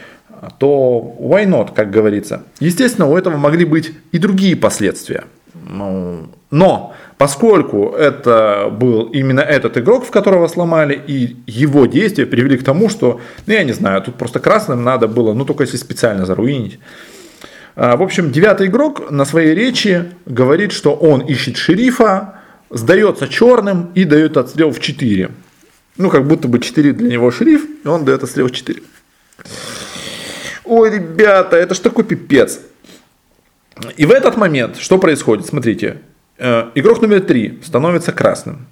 то 0.58 1.16
why 1.18 1.44
not, 1.46 1.74
как 1.74 1.90
говорится. 1.90 2.42
Естественно, 2.60 3.08
у 3.08 3.16
этого 3.16 3.36
могли 3.36 3.64
быть 3.64 3.92
и 4.12 4.18
другие 4.18 4.56
последствия. 4.56 5.24
Ну, 5.54 6.28
но 6.50 6.94
поскольку 7.16 7.94
это 7.96 8.68
был 8.70 9.04
именно 9.04 9.40
этот 9.40 9.78
игрок, 9.78 10.04
в 10.04 10.10
которого 10.10 10.48
сломали, 10.48 11.00
и 11.06 11.36
его 11.46 11.86
действия 11.86 12.26
привели 12.26 12.56
к 12.56 12.64
тому, 12.64 12.88
что, 12.88 13.20
ну 13.46 13.52
я 13.52 13.64
не 13.64 13.72
знаю, 13.72 14.02
тут 14.02 14.16
просто 14.16 14.40
красным 14.40 14.84
надо 14.84 15.08
было, 15.08 15.32
ну 15.32 15.44
только 15.44 15.64
если 15.64 15.76
специально 15.76 16.26
заруинить. 16.26 16.78
А, 17.76 17.96
в 17.96 18.02
общем, 18.02 18.30
девятый 18.30 18.66
игрок 18.66 19.10
на 19.10 19.24
своей 19.24 19.54
речи 19.54 20.04
говорит, 20.26 20.72
что 20.72 20.94
он 20.94 21.20
ищет 21.20 21.56
шерифа, 21.56 22.34
сдается 22.70 23.28
черным 23.28 23.90
и 23.94 24.04
дает 24.04 24.36
отстрел 24.36 24.70
в 24.70 24.80
4. 24.80 25.30
Ну, 25.96 26.10
как 26.10 26.26
будто 26.26 26.48
бы 26.48 26.58
4 26.58 26.92
для 26.92 27.10
него 27.10 27.30
шериф, 27.30 27.66
и 27.84 27.88
он 27.88 28.04
дает 28.04 28.22
отстрел 28.22 28.48
в 28.48 28.52
4. 28.52 28.82
Ой, 30.64 30.90
ребята, 30.90 31.56
это 31.56 31.74
ж 31.74 31.78
такой 31.78 32.04
пипец. 32.04 32.60
И 33.96 34.06
в 34.06 34.10
этот 34.10 34.36
момент 34.36 34.76
что 34.76 34.98
происходит? 34.98 35.46
Смотрите, 35.46 35.98
э, 36.38 36.70
игрок 36.74 37.02
номер 37.02 37.20
3 37.20 37.60
становится 37.62 38.12
красным. 38.12 38.66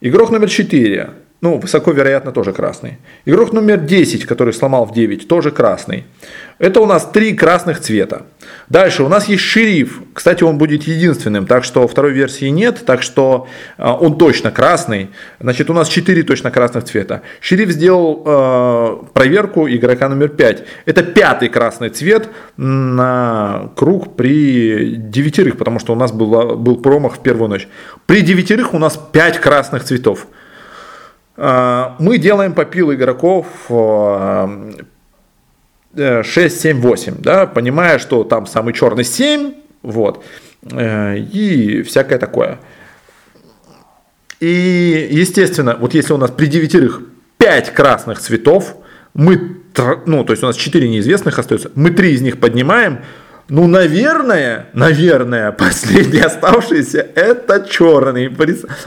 Игрок 0.00 0.30
номер 0.30 0.48
4 0.48 1.10
ну, 1.40 1.58
высоко 1.58 1.90
вероятно 1.92 2.32
тоже 2.32 2.52
красный. 2.52 2.98
Игрок 3.26 3.52
номер 3.52 3.78
10, 3.78 4.24
который 4.24 4.54
сломал 4.54 4.86
в 4.86 4.94
9, 4.94 5.28
тоже 5.28 5.50
красный. 5.50 6.04
Это 6.58 6.80
у 6.80 6.86
нас 6.86 7.04
три 7.12 7.34
красных 7.34 7.80
цвета. 7.80 8.22
Дальше 8.68 9.02
у 9.02 9.08
нас 9.08 9.28
есть 9.28 9.42
шериф. 9.42 10.00
Кстати, 10.14 10.42
он 10.42 10.56
будет 10.56 10.84
единственным, 10.84 11.46
так 11.46 11.64
что 11.64 11.86
второй 11.86 12.12
версии 12.12 12.46
нет, 12.46 12.84
так 12.86 13.02
что 13.02 13.46
а, 13.76 13.94
он 13.94 14.16
точно 14.16 14.52
красный. 14.52 15.10
Значит, 15.40 15.68
у 15.68 15.74
нас 15.74 15.88
4 15.88 16.22
точно 16.22 16.50
красных 16.50 16.84
цвета. 16.84 17.22
Шериф 17.40 17.70
сделал 17.70 18.22
э, 18.24 18.96
проверку 19.12 19.68
игрока 19.68 20.08
номер 20.08 20.28
5. 20.28 20.64
Это 20.86 21.02
пятый 21.02 21.48
красный 21.48 21.90
цвет 21.90 22.28
на 22.56 23.70
круг 23.76 24.16
при 24.16 24.94
девятерых, 24.96 25.58
потому 25.58 25.78
что 25.78 25.92
у 25.92 25.96
нас 25.96 26.12
был, 26.12 26.56
был 26.56 26.76
промах 26.76 27.16
в 27.16 27.18
первую 27.18 27.50
ночь. 27.50 27.68
При 28.06 28.22
девятерых 28.22 28.72
у 28.72 28.78
нас 28.78 28.96
5 28.96 29.40
красных 29.40 29.84
цветов. 29.84 30.26
А, 31.36 31.96
мы 31.98 32.18
делаем 32.18 32.52
попил 32.52 32.92
игроков 32.92 33.46
6, 35.96 36.60
7, 36.60 36.80
8, 36.80 37.14
да, 37.18 37.46
понимая, 37.46 37.98
что 37.98 38.24
там 38.24 38.46
самый 38.46 38.74
черный 38.74 39.04
7, 39.04 39.54
вот, 39.82 40.24
э, 40.70 41.18
и 41.18 41.82
всякое 41.82 42.18
такое. 42.18 42.58
И, 44.40 45.08
естественно, 45.10 45.76
вот 45.78 45.94
если 45.94 46.12
у 46.12 46.16
нас 46.16 46.30
при 46.30 46.46
девятерых 46.46 47.02
5 47.38 47.70
красных 47.72 48.18
цветов, 48.20 48.76
мы, 49.14 49.58
ну, 50.06 50.24
то 50.24 50.32
есть 50.32 50.42
у 50.42 50.46
нас 50.46 50.56
4 50.56 50.88
неизвестных 50.88 51.38
остается, 51.38 51.70
мы 51.74 51.90
3 51.90 52.12
из 52.12 52.22
них 52.22 52.40
поднимаем, 52.40 53.00
ну, 53.48 53.66
наверное, 53.66 54.66
наверное, 54.72 55.52
последний 55.58 56.20
оставшийся 56.20 57.06
это 57.14 57.66
черный. 57.68 58.34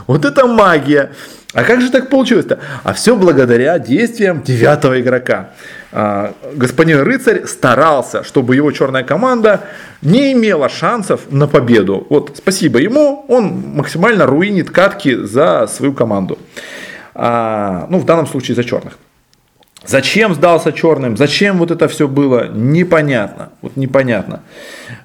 Вот 0.08 0.26
это 0.26 0.48
магия. 0.48 1.12
А 1.54 1.64
как 1.64 1.82
же 1.82 1.90
так 1.90 2.10
получилось-то? 2.10 2.60
А 2.84 2.94
все 2.94 3.16
благодаря 3.16 3.80
действиям 3.80 4.44
девятого 4.44 5.00
игрока. 5.00 5.52
А, 5.92 6.34
господин 6.54 7.02
Рыцарь 7.02 7.46
старался, 7.46 8.24
чтобы 8.24 8.56
его 8.56 8.72
черная 8.72 9.04
команда 9.04 9.62
не 10.02 10.34
имела 10.34 10.70
шансов 10.70 11.22
на 11.32 11.48
победу. 11.48 12.06
Вот 12.10 12.38
спасибо 12.38 12.80
ему, 12.80 13.26
он 13.28 13.64
максимально 13.76 14.26
руинит 14.26 14.70
катки 14.72 15.16
за 15.16 15.68
свою 15.68 15.94
команду. 15.94 16.38
А, 17.16 17.88
ну, 17.90 18.00
в 18.00 18.06
данном 18.06 18.28
случае 18.28 18.56
за 18.56 18.64
черных. 18.64 18.98
Зачем 19.88 20.36
сдался 20.36 20.74
черным, 20.74 21.16
зачем 21.18 21.58
вот 21.58 21.72
это 21.72 21.88
все 21.88 22.08
было, 22.08 22.50
непонятно. 22.50 23.50
Вот 23.62 23.78
непонятно. 23.78 24.42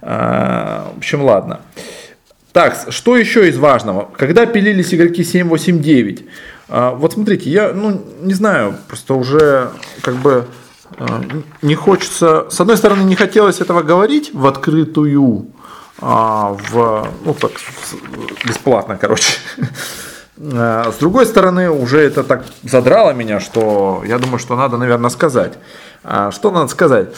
А, 0.03 0.93
в 0.95 0.99
общем, 0.99 1.23
ладно. 1.23 1.61
Так, 2.53 2.87
что 2.91 3.17
еще 3.17 3.49
из 3.49 3.57
важного? 3.57 4.11
Когда 4.17 4.45
пилились 4.45 4.93
игроки 4.93 5.25
7, 5.25 5.49
8, 5.49 5.81
9, 5.81 6.25
вот 6.69 7.13
смотрите, 7.13 7.49
я, 7.51 7.73
ну, 7.73 8.03
не 8.21 8.35
знаю, 8.35 8.77
просто 8.89 9.15
уже 9.15 9.71
как 10.03 10.17
бы 10.17 10.47
а, 10.99 11.23
не 11.63 11.75
хочется, 11.75 12.47
с 12.51 12.61
одной 12.61 12.77
стороны, 12.77 13.03
не 13.05 13.17
хотелось 13.17 13.61
этого 13.61 13.83
говорить 13.83 14.31
в 14.33 14.47
открытую, 14.47 15.47
а, 16.01 16.57
в, 16.71 17.09
ну 17.25 17.35
так, 17.35 17.53
бесплатно, 18.45 18.97
короче. 19.01 19.35
А, 20.55 20.91
с 20.91 20.97
другой 20.97 21.27
стороны, 21.27 21.71
уже 21.71 22.01
это 22.01 22.25
так 22.25 22.45
задрало 22.63 23.13
меня, 23.13 23.41
что 23.41 24.03
я 24.07 24.19
думаю, 24.19 24.39
что 24.39 24.57
надо, 24.57 24.77
наверное, 24.77 25.11
сказать. 25.11 25.55
Что 26.03 26.51
надо 26.51 26.69
сказать? 26.69 27.09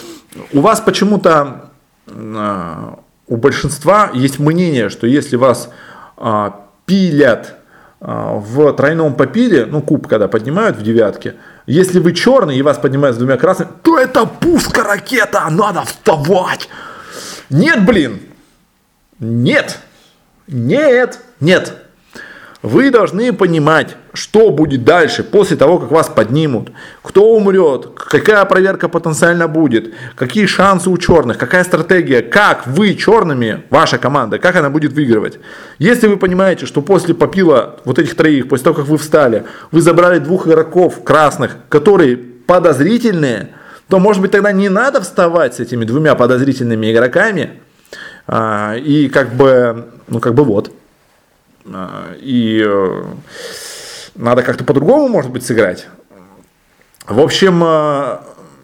У 0.52 0.60
вас 0.60 0.80
почему-то, 0.80 1.70
у 2.06 3.37
большинства 3.37 4.10
есть 4.12 4.38
мнение, 4.38 4.90
что 4.90 5.06
если 5.06 5.37
вас 5.37 5.70
пилят 6.84 7.54
в 8.00 8.72
тройном 8.74 9.14
попиле, 9.14 9.64
ну, 9.64 9.80
куб 9.80 10.06
когда 10.06 10.28
поднимают 10.28 10.76
в 10.76 10.82
девятке, 10.82 11.37
если 11.66 11.98
вы 11.98 12.12
черный 12.12 12.58
и 12.58 12.62
вас 12.62 12.76
поднимают 12.76 13.16
с 13.16 13.18
двумя 13.18 13.38
красными, 13.38 13.70
то 13.82 13.98
это 13.98 14.26
пуск-ракета, 14.26 15.48
надо 15.48 15.82
вставать. 15.84 16.68
Нет, 17.48 17.87
блин. 17.87 18.20
Нет. 19.18 19.78
Нет. 20.46 21.20
Нет. 21.40 21.84
Вы 22.64 22.90
должны 22.90 23.35
понимать, 23.35 23.94
что 24.14 24.48
будет 24.48 24.85
дальше, 24.85 25.22
после 25.22 25.55
того, 25.55 25.79
как 25.79 25.90
вас 25.90 26.09
поднимут, 26.09 26.70
кто 27.03 27.37
умрет, 27.37 27.90
какая 27.94 28.42
проверка 28.46 28.88
потенциально 28.88 29.48
будет, 29.48 29.92
какие 30.16 30.46
шансы 30.46 30.88
у 30.88 30.96
черных, 30.96 31.37
какая 31.37 31.62
стратегия, 31.64 32.22
как 32.22 32.66
вы 32.66 32.94
черными, 32.94 33.64
ваша 33.68 33.98
команда, 33.98 34.38
как 34.38 34.57
она 34.57 34.70
будет 34.70 34.94
выигрывать. 34.94 35.38
Если 35.79 36.07
вы 36.07 36.16
понимаете, 36.16 36.64
что 36.64 36.81
после 36.81 37.12
попила 37.12 37.81
вот 37.85 37.98
этих 37.98 38.14
троих, 38.14 38.48
после 38.48 38.64
того, 38.64 38.77
как 38.77 38.87
вы 38.87 38.96
встали, 38.96 39.44
вы 39.70 39.83
забрали 39.83 40.18
двух 40.18 40.46
игроков 40.46 41.05
красных, 41.05 41.59
которые 41.68 42.16
подозрительные, 42.16 43.50
то, 43.90 43.98
может 43.98 44.22
быть, 44.22 44.31
тогда 44.31 44.53
не 44.53 44.70
надо 44.70 45.03
вставать 45.03 45.57
с 45.57 45.61
этими 45.61 45.85
двумя 45.85 46.14
подозрительными 46.14 46.90
игроками, 46.90 47.61
а, 48.27 48.74
и 48.74 49.11
как 49.11 49.35
бы, 49.35 49.85
ну, 50.09 50.18
как 50.18 50.33
бы 50.33 50.44
вот. 50.44 50.72
А, 51.72 52.14
и 52.20 52.62
э, 52.66 53.05
надо 54.14 54.42
как-то 54.42 54.64
по-другому, 54.64 55.09
может 55.09 55.31
быть, 55.31 55.44
сыграть. 55.44 55.87
В 57.07 57.20
общем, 57.20 57.62
э, 57.64 58.18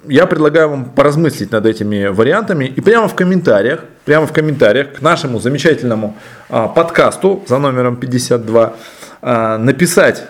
я 0.09 0.27
предлагаю 0.27 0.71
вам 0.71 0.85
поразмыслить 0.87 1.51
над 1.51 1.67
этими 1.67 2.07
вариантами 2.07 2.65
и 2.65 2.81
прямо 2.81 3.09
в 3.09 3.15
комментариях, 3.15 3.85
прямо 4.05 4.27
в 4.27 4.33
комментариях 4.33 4.95
к 4.95 5.03
нашему 5.03 5.41
замечательному 5.41 6.17
а, 6.49 6.69
подкасту 6.69 7.43
за 7.47 7.59
номером 7.59 7.97
52 7.97 8.75
а, 9.23 9.59
написать 9.59 10.25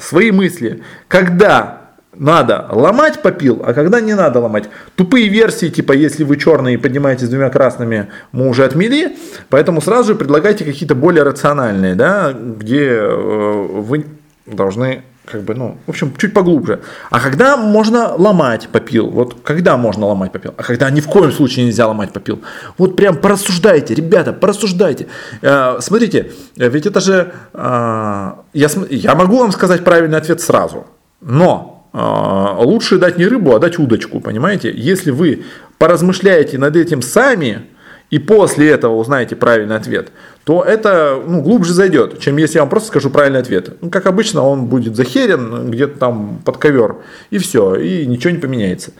свои 0.00 0.30
мысли, 0.30 0.84
когда 1.08 1.77
надо 2.18 2.66
ломать 2.70 3.22
попил, 3.22 3.62
а 3.64 3.72
когда 3.72 4.00
не 4.00 4.14
надо 4.14 4.40
ломать. 4.40 4.68
Тупые 4.96 5.28
версии, 5.28 5.68
типа, 5.68 5.92
если 5.92 6.24
вы 6.24 6.36
черные 6.36 6.74
и 6.74 6.76
поднимаетесь 6.76 7.28
двумя 7.28 7.50
красными, 7.50 8.08
мы 8.32 8.48
уже 8.48 8.64
отмели, 8.64 9.16
поэтому 9.48 9.80
сразу 9.80 10.12
же 10.12 10.14
предлагайте 10.14 10.64
какие-то 10.64 10.94
более 10.94 11.22
рациональные, 11.22 11.94
да, 11.94 12.32
где 12.32 12.86
э, 12.90 13.66
вы 13.70 14.06
должны 14.46 15.02
как 15.30 15.42
бы, 15.42 15.54
ну, 15.54 15.76
в 15.86 15.90
общем, 15.90 16.14
чуть 16.16 16.32
поглубже. 16.32 16.80
А 17.10 17.20
когда 17.20 17.58
можно 17.58 18.14
ломать 18.14 18.68
попил? 18.72 19.10
Вот 19.10 19.36
когда 19.44 19.76
можно 19.76 20.06
ломать 20.06 20.32
попил? 20.32 20.54
А 20.56 20.62
когда 20.62 20.88
ни 20.90 21.00
в 21.00 21.06
коем 21.06 21.32
случае 21.32 21.66
нельзя 21.66 21.86
ломать 21.86 22.12
попил? 22.12 22.40
Вот 22.78 22.96
прям 22.96 23.16
порассуждайте, 23.16 23.94
ребята, 23.94 24.32
порассуждайте. 24.32 25.06
Э, 25.42 25.76
смотрите, 25.80 26.32
ведь 26.56 26.86
это 26.86 27.00
же, 27.00 27.32
э, 27.52 28.32
я, 28.54 28.68
я 28.90 29.14
могу 29.14 29.38
вам 29.38 29.52
сказать 29.52 29.84
правильный 29.84 30.18
ответ 30.18 30.40
сразу, 30.40 30.86
но 31.20 31.77
лучше 31.92 32.98
дать 32.98 33.18
не 33.18 33.26
рыбу, 33.26 33.54
а 33.54 33.58
дать 33.58 33.78
удочку, 33.78 34.20
понимаете? 34.20 34.72
Если 34.74 35.10
вы 35.10 35.44
поразмышляете 35.78 36.58
над 36.58 36.76
этим 36.76 37.02
сами, 37.02 37.66
и 38.10 38.18
после 38.18 38.70
этого 38.70 38.96
узнаете 38.96 39.36
правильный 39.36 39.76
ответ, 39.76 40.12
то 40.44 40.62
это 40.62 41.22
ну, 41.26 41.42
глубже 41.42 41.74
зайдет, 41.74 42.20
чем 42.20 42.38
если 42.38 42.56
я 42.56 42.62
вам 42.62 42.70
просто 42.70 42.88
скажу 42.88 43.10
правильный 43.10 43.40
ответ. 43.40 43.76
Ну, 43.82 43.90
как 43.90 44.06
обычно, 44.06 44.42
он 44.42 44.66
будет 44.66 44.96
захерен 44.96 45.70
где-то 45.70 45.98
там 45.98 46.40
под 46.44 46.56
ковер, 46.56 46.96
и 47.30 47.38
все, 47.38 47.74
и 47.74 48.06
ничего 48.06 48.30
не 48.30 48.38
поменяется. 48.38 48.92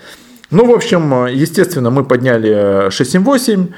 Ну, 0.51 0.67
в 0.67 0.75
общем, 0.75 1.27
естественно, 1.27 1.91
мы 1.91 2.05
подняли 2.05 2.91
678, 2.91 3.69
а 3.69 3.73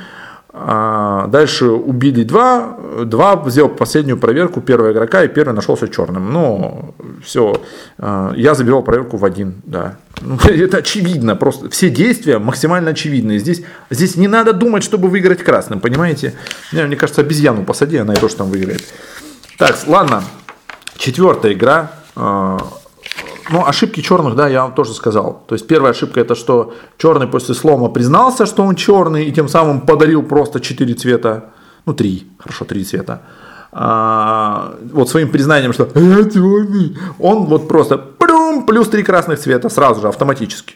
дальше 0.52 1.66
убили 1.66 2.24
два, 2.24 2.76
два 3.04 3.40
сделал 3.46 3.68
последнюю 3.68 4.18
проверку 4.18 4.60
первого 4.60 4.90
игрока, 4.90 5.22
и 5.22 5.28
первый 5.28 5.54
нашелся 5.54 5.88
черным. 5.88 6.32
Ну, 6.32 6.94
все, 7.24 7.60
а, 7.98 8.32
я 8.34 8.54
забивал 8.54 8.82
проверку 8.82 9.16
в 9.16 9.24
один, 9.24 9.62
да. 9.64 9.96
Ну, 10.20 10.38
это 10.44 10.78
очевидно, 10.78 11.36
просто 11.36 11.70
все 11.70 11.88
действия 11.88 12.38
максимально 12.38 12.90
очевидные. 12.90 13.38
Здесь, 13.38 13.62
здесь 13.90 14.16
не 14.16 14.26
надо 14.26 14.52
думать, 14.52 14.82
чтобы 14.82 15.08
выиграть 15.08 15.42
красным, 15.44 15.78
понимаете? 15.78 16.34
Мне, 16.72 16.84
мне 16.84 16.96
кажется, 16.96 17.20
обезьяну 17.20 17.64
посади, 17.64 17.98
она 17.98 18.14
и 18.14 18.16
то, 18.16 18.28
что 18.28 18.38
там 18.38 18.50
выиграет. 18.50 18.82
Так, 19.56 19.76
ладно, 19.86 20.24
четвертая 20.96 21.52
игра. 21.52 21.92
А, 23.46 23.52
ну, 23.52 23.66
ошибки 23.66 24.00
черных, 24.00 24.34
да, 24.36 24.48
я 24.48 24.62
вам 24.62 24.74
тоже 24.74 24.94
сказал. 24.94 25.42
То 25.46 25.54
есть 25.54 25.66
первая 25.66 25.92
ошибка 25.92 26.20
это, 26.20 26.34
что 26.34 26.74
черный 26.98 27.26
после 27.26 27.54
слома 27.54 27.88
признался, 27.88 28.46
что 28.46 28.62
он 28.62 28.74
черный, 28.74 29.24
и 29.24 29.32
тем 29.32 29.48
самым 29.48 29.80
подарил 29.80 30.22
просто 30.22 30.60
4 30.60 30.94
цвета, 30.94 31.50
ну 31.86 31.94
3, 31.94 32.26
хорошо, 32.38 32.64
3 32.64 32.84
цвета. 32.84 33.22
А, 33.72 34.74
вот 34.92 35.08
своим 35.08 35.30
признанием, 35.30 35.72
что 35.72 35.84
я 35.94 36.24
черный, 36.30 36.96
он 37.18 37.44
вот 37.46 37.68
просто 37.68 37.98
плюм, 37.98 38.66
плюс 38.66 38.88
3 38.88 39.02
красных 39.02 39.38
цвета 39.38 39.68
сразу 39.68 40.00
же, 40.00 40.08
автоматически. 40.08 40.74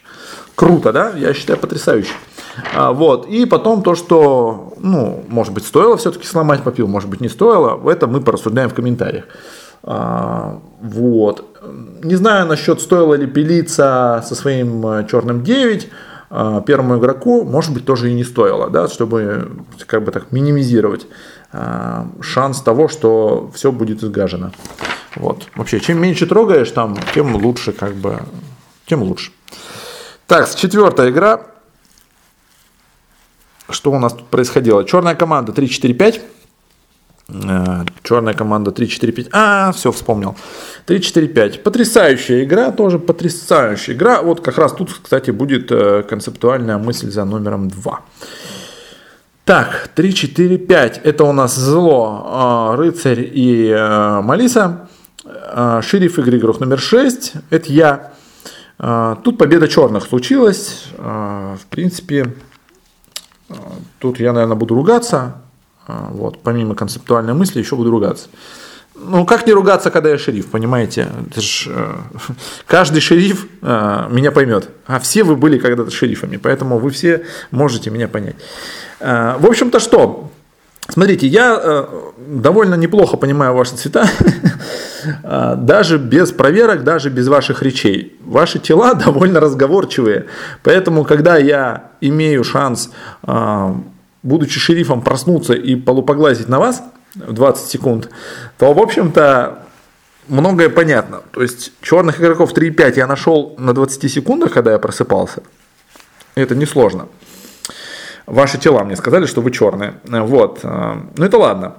Круто, 0.55 0.92
да? 0.92 1.12
Я 1.16 1.35
считаю, 1.35 1.59
потрясающе. 1.59 2.12
А, 2.74 2.92
вот. 2.92 3.27
И 3.27 3.44
потом 3.46 3.83
то, 3.83 3.96
что, 3.96 4.74
ну, 4.79 5.24
может 5.29 5.53
быть, 5.53 5.66
стоило 5.66 5.96
все-таки 5.96 6.27
сломать 6.27 6.62
попил, 6.62 6.87
может 6.87 7.09
быть, 7.09 7.20
не 7.20 7.29
стоило, 7.29 7.81
это 7.90 8.07
мы 8.07 8.20
порассуждаем 8.20 8.70
в 8.70 8.74
комментариях. 8.74 9.24
А, 9.87 10.61
вот. 10.81 11.59
Не 12.03 12.16
знаю 12.16 12.47
насчет 12.47 12.81
стоило 12.81 13.14
ли 13.14 13.27
пилиться 13.27 14.25
со 14.27 14.35
своим 14.35 14.87
э, 14.87 15.07
черным 15.07 15.42
9 15.42 15.88
а, 16.31 16.61
первому 16.62 16.99
игроку, 16.99 17.44
может 17.44 17.73
быть, 17.73 17.85
тоже 17.85 18.11
и 18.11 18.14
не 18.14 18.25
стоило, 18.25 18.70
да, 18.70 18.88
чтобы 18.88 19.51
как 19.87 20.05
бы 20.05 20.11
так 20.11 20.33
минимизировать 20.33 21.07
а, 21.53 22.09
шанс 22.20 22.61
того, 22.62 22.88
что 22.88 23.51
все 23.55 23.70
будет 23.70 24.03
изгажено. 24.03 24.53
Вот. 25.16 25.47
Вообще, 25.55 25.81
чем 25.81 26.01
меньше 26.01 26.27
трогаешь 26.27 26.70
там, 26.70 26.97
тем 27.14 27.37
лучше, 27.37 27.73
как 27.73 27.94
бы, 27.94 28.20
тем 28.87 29.03
лучше. 29.03 29.33
Так, 30.27 30.53
четвертая 30.55 31.11
игра. 31.11 31.42
Что 33.68 33.92
у 33.92 33.99
нас 33.99 34.12
тут 34.12 34.27
происходило? 34.27 34.85
Черная 34.85 35.14
команда 35.14 35.53
3-4-5. 35.53 36.20
Э, 37.29 37.85
черная 38.03 38.35
команда 38.35 38.71
3-4-5. 38.71 39.29
А, 39.33 39.73
все, 39.73 39.91
вспомнил. 39.93 40.37
3-4-5. 40.87 41.63
Потрясающая 41.63 42.45
игра, 42.45 42.71
тоже 42.71 42.99
потрясающая 42.99 43.95
игра. 43.95 44.23
Вот 44.23 44.41
как 44.41 44.59
раз 44.59 44.73
тут, 44.73 44.93
кстати, 45.03 45.31
будет 45.31 45.73
э, 45.73 46.03
концептуальная 46.03 46.79
мысль 46.79 47.11
за 47.11 47.25
номером 47.25 47.69
2. 47.69 48.01
Так, 49.45 49.91
3-4-5. 49.97 51.01
Это 51.03 51.25
у 51.25 51.33
нас 51.33 51.57
зло, 51.57 52.73
э, 52.75 52.77
рыцарь 52.77 53.31
и 53.33 53.75
Малиса. 54.23 54.89
Шериф 55.81 56.19
игры 56.19 56.37
игрок 56.37 56.61
номер 56.61 56.79
6. 56.79 57.33
Это 57.49 57.73
я. 57.73 58.13
Тут 59.25 59.39
победа 59.39 59.69
черных 59.69 60.05
случилась. 60.05 60.89
В 60.99 61.61
принципе, 61.71 62.35
тут 64.01 64.21
я, 64.21 64.35
наверное, 64.35 64.57
буду 64.57 64.75
ругаться 64.75 65.43
вот, 65.87 66.42
помимо 66.42 66.75
концептуальной 66.75 67.35
мысли, 67.35 67.59
еще 67.59 67.77
буду 67.77 67.90
ругаться. 67.90 68.29
Ну, 68.94 69.27
как 69.27 69.47
не 69.47 69.53
ругаться, 69.53 69.90
когда 69.90 70.11
я 70.11 70.18
шериф, 70.18 70.47
понимаете? 70.47 71.09
Ж, 71.37 71.66
э, 71.68 71.94
каждый 72.66 73.01
шериф 73.01 73.47
э, 73.61 74.07
меня 74.11 74.31
поймет. 74.31 74.68
А 74.87 75.01
все 75.01 75.25
вы 75.25 75.35
были 75.35 75.59
когда-то 75.59 75.90
шерифами, 75.90 76.37
поэтому 76.37 76.79
вы 76.79 76.90
все 76.90 77.25
можете 77.51 77.90
меня 77.90 78.07
понять. 78.07 78.37
Э, 79.01 79.35
в 79.38 79.47
общем-то, 79.47 79.81
что? 79.81 80.31
Смотрите, 80.88 81.27
я 81.27 81.59
э, 81.61 81.85
довольно 82.18 82.75
неплохо 82.75 83.16
понимаю 83.16 83.55
ваши 83.55 83.75
цвета, 83.75 84.07
э, 85.25 85.55
даже 85.59 85.99
без 85.99 86.31
проверок, 86.31 86.85
даже 86.85 87.11
без 87.11 87.27
ваших 87.27 87.62
речей. 87.62 88.16
Ваши 88.25 88.61
тела 88.61 88.94
довольно 89.05 89.40
разговорчивые, 89.40 90.27
поэтому, 90.62 91.05
когда 91.05 91.37
я 91.37 91.90
имею 92.01 92.44
шанс 92.44 92.90
э, 93.27 93.75
будучи 94.25 94.59
шерифом, 94.59 95.03
проснуться 95.03 95.53
и 95.53 95.77
полупоглазить 95.77 96.49
на 96.49 96.59
вас 96.59 96.83
в 97.15 97.33
20 97.33 97.69
секунд, 97.69 98.11
то, 98.59 98.73
в 98.73 98.81
общем-то, 98.81 99.61
многое 100.27 100.69
понятно. 100.69 101.23
То 101.31 101.43
есть, 101.43 101.73
черных 101.81 102.21
игроков 102.21 102.53
3,5 102.53 102.97
я 102.97 103.07
нашел 103.07 103.55
на 103.59 103.73
20 103.73 104.11
секундах, 104.11 104.53
когда 104.53 104.73
я 104.73 104.79
просыпался. 104.79 105.43
Это 106.35 106.57
несложно. 106.57 107.07
Ваши 108.27 108.59
тела 108.59 108.83
мне 108.83 108.97
сказали, 108.97 109.27
что 109.27 109.43
вы 109.43 109.53
черные. 109.53 109.95
Вот. 110.05 110.65
Ну, 110.65 111.25
это 111.25 111.39
ладно. 111.39 111.75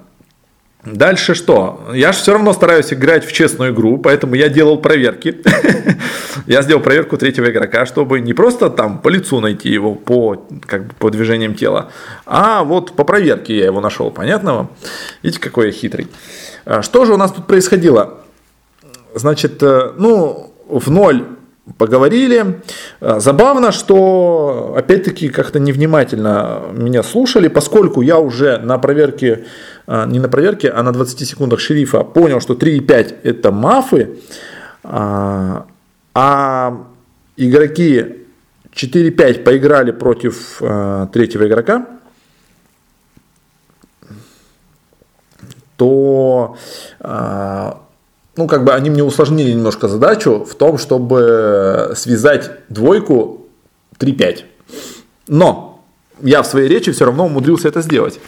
Дальше 0.85 1.33
что? 1.33 1.89
Я 1.93 2.11
же 2.11 2.19
все 2.19 2.33
равно 2.33 2.53
стараюсь 2.53 2.93
играть 2.93 3.25
в 3.25 3.31
честную 3.31 3.73
игру, 3.73 3.97
поэтому 3.97 4.35
я 4.35 4.49
делал 4.49 4.77
проверки. 4.77 5.41
я 6.45 6.61
сделал 6.61 6.81
проверку 6.81 7.17
третьего 7.17 7.49
игрока, 7.49 7.87
чтобы 7.87 8.19
не 8.19 8.33
просто 8.33 8.69
там 8.69 8.99
по 8.99 9.09
лицу 9.09 9.39
найти 9.39 9.69
его, 9.69 9.95
по, 9.95 10.45
как 10.67 10.85
бы, 10.85 10.93
по 10.99 11.09
движениям 11.09 11.55
тела, 11.55 11.91
а 12.25 12.63
вот 12.63 12.95
по 12.95 13.03
проверке 13.03 13.57
я 13.57 13.65
его 13.65 13.81
нашел, 13.81 14.11
понятно 14.11 14.53
вам? 14.53 14.71
Видите, 15.23 15.41
какой 15.41 15.67
я 15.67 15.71
хитрый. 15.71 16.07
А 16.65 16.83
что 16.83 17.05
же 17.05 17.13
у 17.13 17.17
нас 17.17 17.31
тут 17.31 17.47
происходило? 17.47 18.19
Значит, 19.15 19.63
э, 19.63 19.93
ну, 19.97 20.53
в 20.67 20.91
ноль 20.91 21.25
поговорили. 21.77 22.61
А, 23.01 23.19
забавно, 23.19 23.71
что 23.71 24.75
опять-таки 24.77 25.29
как-то 25.29 25.59
невнимательно 25.59 26.63
меня 26.73 27.03
слушали, 27.03 27.47
поскольку 27.47 28.01
я 28.01 28.19
уже 28.19 28.57
на 28.59 28.77
проверке, 28.77 29.45
не 29.87 30.19
на 30.19 30.29
проверке, 30.29 30.69
а 30.69 30.83
на 30.83 30.91
20 30.91 31.27
секундах 31.27 31.59
шерифа 31.59 32.03
понял, 32.03 32.39
что 32.39 32.53
3,5 32.53 33.15
это 33.23 33.51
мафы, 33.51 34.17
а, 34.83 35.67
а 36.13 36.87
игроки 37.37 38.25
4-5 38.73 39.43
поиграли 39.43 39.91
против 39.91 40.61
третьего 41.11 41.47
игрока, 41.47 41.85
то 45.77 46.57
ну, 48.37 48.47
как 48.47 48.65
бы 48.65 48.73
они 48.73 48.89
мне 48.89 49.03
усложнили 49.03 49.51
немножко 49.51 49.87
задачу 49.87 50.43
в 50.43 50.55
том, 50.55 50.77
чтобы 50.77 51.93
связать 51.95 52.51
двойку 52.69 53.47
3-5. 53.97 54.43
Но 55.27 55.81
я 56.21 56.41
в 56.41 56.47
своей 56.47 56.67
речи 56.67 56.91
все 56.91 57.05
равно 57.05 57.25
умудрился 57.25 57.67
это 57.67 57.81
сделать. 57.81 58.19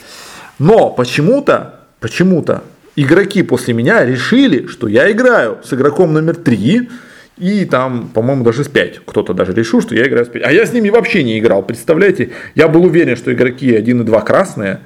Но 0.59 0.89
почему-то, 0.89 1.81
почему-то 1.99 2.63
игроки 2.95 3.43
после 3.43 3.73
меня 3.73 4.05
решили, 4.05 4.67
что 4.67 4.87
я 4.87 5.11
играю 5.11 5.59
с 5.63 5.73
игроком 5.73 6.13
номер 6.13 6.35
3, 6.35 6.89
и 7.37 7.65
там, 7.65 8.09
по-моему, 8.13 8.43
даже 8.43 8.63
с 8.63 8.67
5. 8.67 9.01
Кто-то 9.05 9.33
даже 9.33 9.53
решил, 9.53 9.81
что 9.81 9.93
я 9.93 10.07
играю 10.07 10.25
с 10.25 10.29
5. 10.29 10.43
А 10.43 10.51
я 10.51 10.65
с 10.65 10.73
ними 10.73 10.89
вообще 10.89 11.23
не 11.23 11.37
играл. 11.37 11.61
Представляете, 11.61 12.31
я 12.55 12.67
был 12.67 12.85
уверен, 12.85 13.15
что 13.15 13.31
игроки 13.31 13.75
1 13.75 14.01
и 14.01 14.03
2 14.03 14.21
красные. 14.21 14.79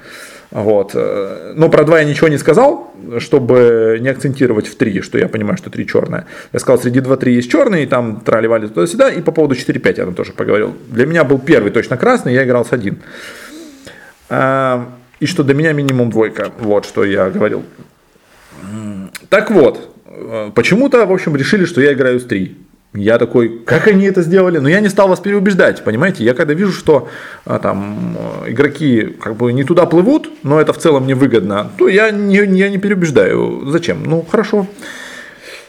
Вот. 0.52 0.94
Но 0.94 1.70
про 1.70 1.86
2 1.86 2.00
я 2.00 2.04
ничего 2.04 2.28
не 2.28 2.38
сказал, 2.38 2.94
чтобы 3.20 4.00
не 4.02 4.10
акцентировать 4.10 4.68
в 4.68 4.76
3, 4.76 5.00
что 5.02 5.18
я 5.18 5.30
понимаю, 5.30 5.56
что 5.56 5.70
3 5.70 5.88
черное. 5.88 6.26
Я 6.52 6.60
сказал, 6.60 6.78
среди 6.82 7.00
2-3 7.00 7.30
есть 7.30 7.50
черные, 7.50 7.84
и 7.84 7.88
там 7.88 8.20
трали-вали 8.20 8.68
туда-сюда. 8.68 9.10
И 9.12 9.22
по 9.22 9.32
поводу 9.32 9.56
4-5 9.56 9.88
я 9.98 10.04
там 10.04 10.14
тоже 10.14 10.34
поговорил. 10.34 10.76
Для 10.90 11.06
меня 11.06 11.24
был 11.24 11.40
первый 11.40 11.72
точно 11.72 11.96
красный, 11.96 12.34
я 12.34 12.44
играл 12.44 12.66
с 12.66 12.74
1. 12.74 12.98
И 15.22 15.26
что 15.26 15.44
до 15.44 15.54
меня 15.54 15.72
минимум 15.72 16.10
двойка. 16.10 16.52
Вот 16.60 16.86
что 16.86 17.06
я 17.06 17.30
говорил. 17.30 17.64
Так 19.30 19.50
вот, 19.50 19.92
Э, 20.22 20.52
почему-то, 20.54 21.06
в 21.06 21.12
общем, 21.12 21.36
решили, 21.36 21.66
что 21.66 21.82
я 21.82 21.94
играю 21.94 22.20
с 22.20 22.24
3. 22.26 22.58
Я 22.94 23.18
такой, 23.18 23.60
как 23.66 23.88
они 23.88 24.06
это 24.06 24.22
сделали? 24.22 24.58
Но 24.58 24.68
я 24.68 24.82
не 24.82 24.90
стал 24.90 25.08
вас 25.08 25.22
переубеждать, 25.22 25.84
понимаете? 25.84 26.26
Я 26.26 26.34
когда 26.34 26.54
вижу, 26.54 26.74
что 26.74 27.08
а, 27.46 27.58
там 27.58 28.18
э, 28.46 28.52
игроки 28.52 29.16
как 29.22 29.38
бы 29.38 29.54
не 29.54 29.64
туда 29.64 29.86
плывут, 29.86 30.30
но 30.44 30.60
это 30.60 30.74
в 30.74 30.78
целом 30.78 31.08
не 31.08 31.14
выгодно, 31.14 31.72
то 31.78 31.88
я 31.88 32.12
не, 32.12 32.36
я 32.36 32.70
не 32.70 32.78
переубеждаю. 32.78 33.64
Зачем? 33.68 34.04
Ну, 34.04 34.26
хорошо. 34.30 34.68
А, 34.68 34.68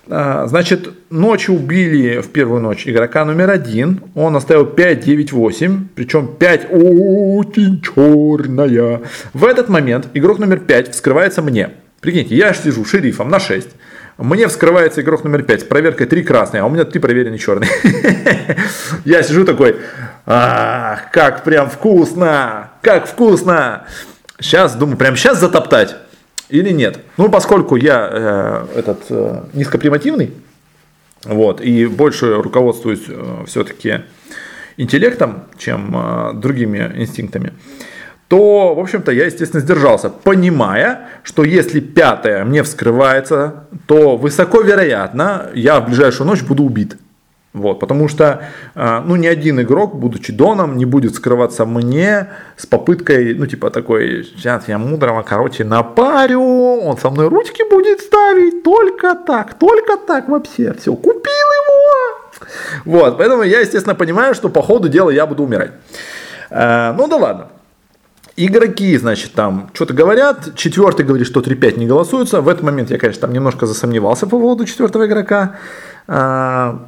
значит, 0.06 0.90
ночью 1.10 1.54
убили 1.54 2.20
в 2.20 2.28
первую 2.28 2.60
ночь 2.60 2.86
игрока 2.86 3.24
номер 3.24 3.50
один. 3.50 4.00
Он 4.14 4.34
оставил 4.36 4.66
5-9-8. 4.66 5.80
Причем 5.94 6.28
5 6.28 6.68
очень 6.70 7.80
черная. 7.82 9.02
В 9.32 9.44
этот 9.44 9.68
момент 9.68 10.08
игрок 10.14 10.38
номер 10.38 10.60
5 10.60 10.92
вскрывается 10.92 11.42
мне. 11.42 11.70
Прикиньте, 12.00 12.34
я 12.34 12.52
сижу 12.52 12.84
шерифом 12.84 13.30
на 13.30 13.38
6. 13.38 13.68
Мне 14.18 14.48
вскрывается 14.48 15.00
игрок 15.00 15.24
номер 15.24 15.42
5 15.42 15.60
с 15.60 15.64
проверкой 15.64 16.06
3 16.06 16.22
красные, 16.22 16.62
а 16.62 16.66
у 16.66 16.68
меня 16.68 16.84
3 16.84 17.00
проверенные 17.00 17.38
черные. 17.38 17.70
Я 19.04 19.22
сижу 19.22 19.44
такой, 19.44 19.76
как 20.24 21.44
прям 21.44 21.70
вкусно, 21.70 22.72
как 22.82 23.06
вкусно. 23.06 23.86
Сейчас, 24.38 24.74
думаю, 24.74 24.96
прям 24.96 25.16
сейчас 25.16 25.38
затоптать 25.38 25.96
или 26.48 26.70
нет. 26.70 27.00
Ну, 27.16 27.28
поскольку 27.28 27.76
я 27.76 28.08
э, 28.10 28.78
этот 28.78 29.04
э, 29.10 29.42
низкопримативный, 29.52 30.32
вот, 31.24 31.60
и 31.60 31.86
больше 31.86 32.34
руководствуюсь 32.36 33.04
э, 33.08 33.44
все-таки 33.46 34.02
интеллектом, 34.76 35.44
чем 35.56 35.94
э, 35.94 36.32
другими 36.34 36.92
инстинктами, 36.96 37.52
то, 38.28 38.74
в 38.74 38.80
общем-то, 38.80 39.12
я, 39.12 39.26
естественно, 39.26 39.60
сдержался, 39.60 40.08
понимая, 40.08 41.08
что 41.22 41.44
если 41.44 41.80
пятое 41.80 42.44
мне 42.44 42.62
вскрывается, 42.62 43.68
то 43.86 44.16
высоко 44.16 44.62
вероятно, 44.62 45.50
я 45.54 45.80
в 45.80 45.86
ближайшую 45.86 46.26
ночь 46.26 46.42
буду 46.42 46.64
убит. 46.64 46.96
Вот, 47.52 47.80
потому 47.80 48.08
что 48.08 48.44
а, 48.74 49.02
ну, 49.02 49.16
ни 49.16 49.26
один 49.26 49.60
игрок, 49.60 49.94
будучи 49.94 50.32
доном, 50.32 50.78
не 50.78 50.86
будет 50.86 51.14
скрываться 51.14 51.66
мне 51.66 52.28
с 52.56 52.64
попыткой, 52.64 53.34
ну, 53.34 53.46
типа 53.46 53.70
такой, 53.70 54.24
сейчас 54.24 54.68
я 54.68 54.78
мудрого, 54.78 55.22
короче, 55.22 55.62
напарю, 55.62 56.80
он 56.80 56.96
со 56.96 57.10
мной 57.10 57.28
ручки 57.28 57.62
будет 57.68 58.00
ставить, 58.00 58.62
только 58.62 59.14
так, 59.14 59.52
только 59.54 59.98
так 59.98 60.30
вообще, 60.30 60.72
все, 60.72 60.94
купил 60.94 61.12
его. 61.26 62.42
Вот, 62.86 63.18
поэтому 63.18 63.42
я, 63.42 63.60
естественно, 63.60 63.94
понимаю, 63.94 64.34
что 64.34 64.48
по 64.48 64.62
ходу 64.62 64.88
дела 64.88 65.10
я 65.10 65.26
буду 65.26 65.42
умирать. 65.42 65.72
А, 66.48 66.94
ну 66.94 67.06
да 67.06 67.16
ладно. 67.16 67.48
Игроки, 68.34 68.96
значит, 68.96 69.32
там 69.34 69.68
что-то 69.74 69.92
говорят, 69.92 70.54
четвертый 70.56 71.04
говорит, 71.04 71.26
что 71.26 71.40
3-5 71.40 71.78
не 71.78 71.86
голосуются. 71.86 72.40
В 72.40 72.48
этот 72.48 72.62
момент 72.62 72.90
я, 72.90 72.98
конечно, 72.98 73.20
там 73.20 73.32
немножко 73.34 73.66
засомневался 73.66 74.26
по 74.26 74.38
поводу 74.38 74.64
четвертого 74.64 75.04
игрока. 75.04 75.56
А, 76.08 76.86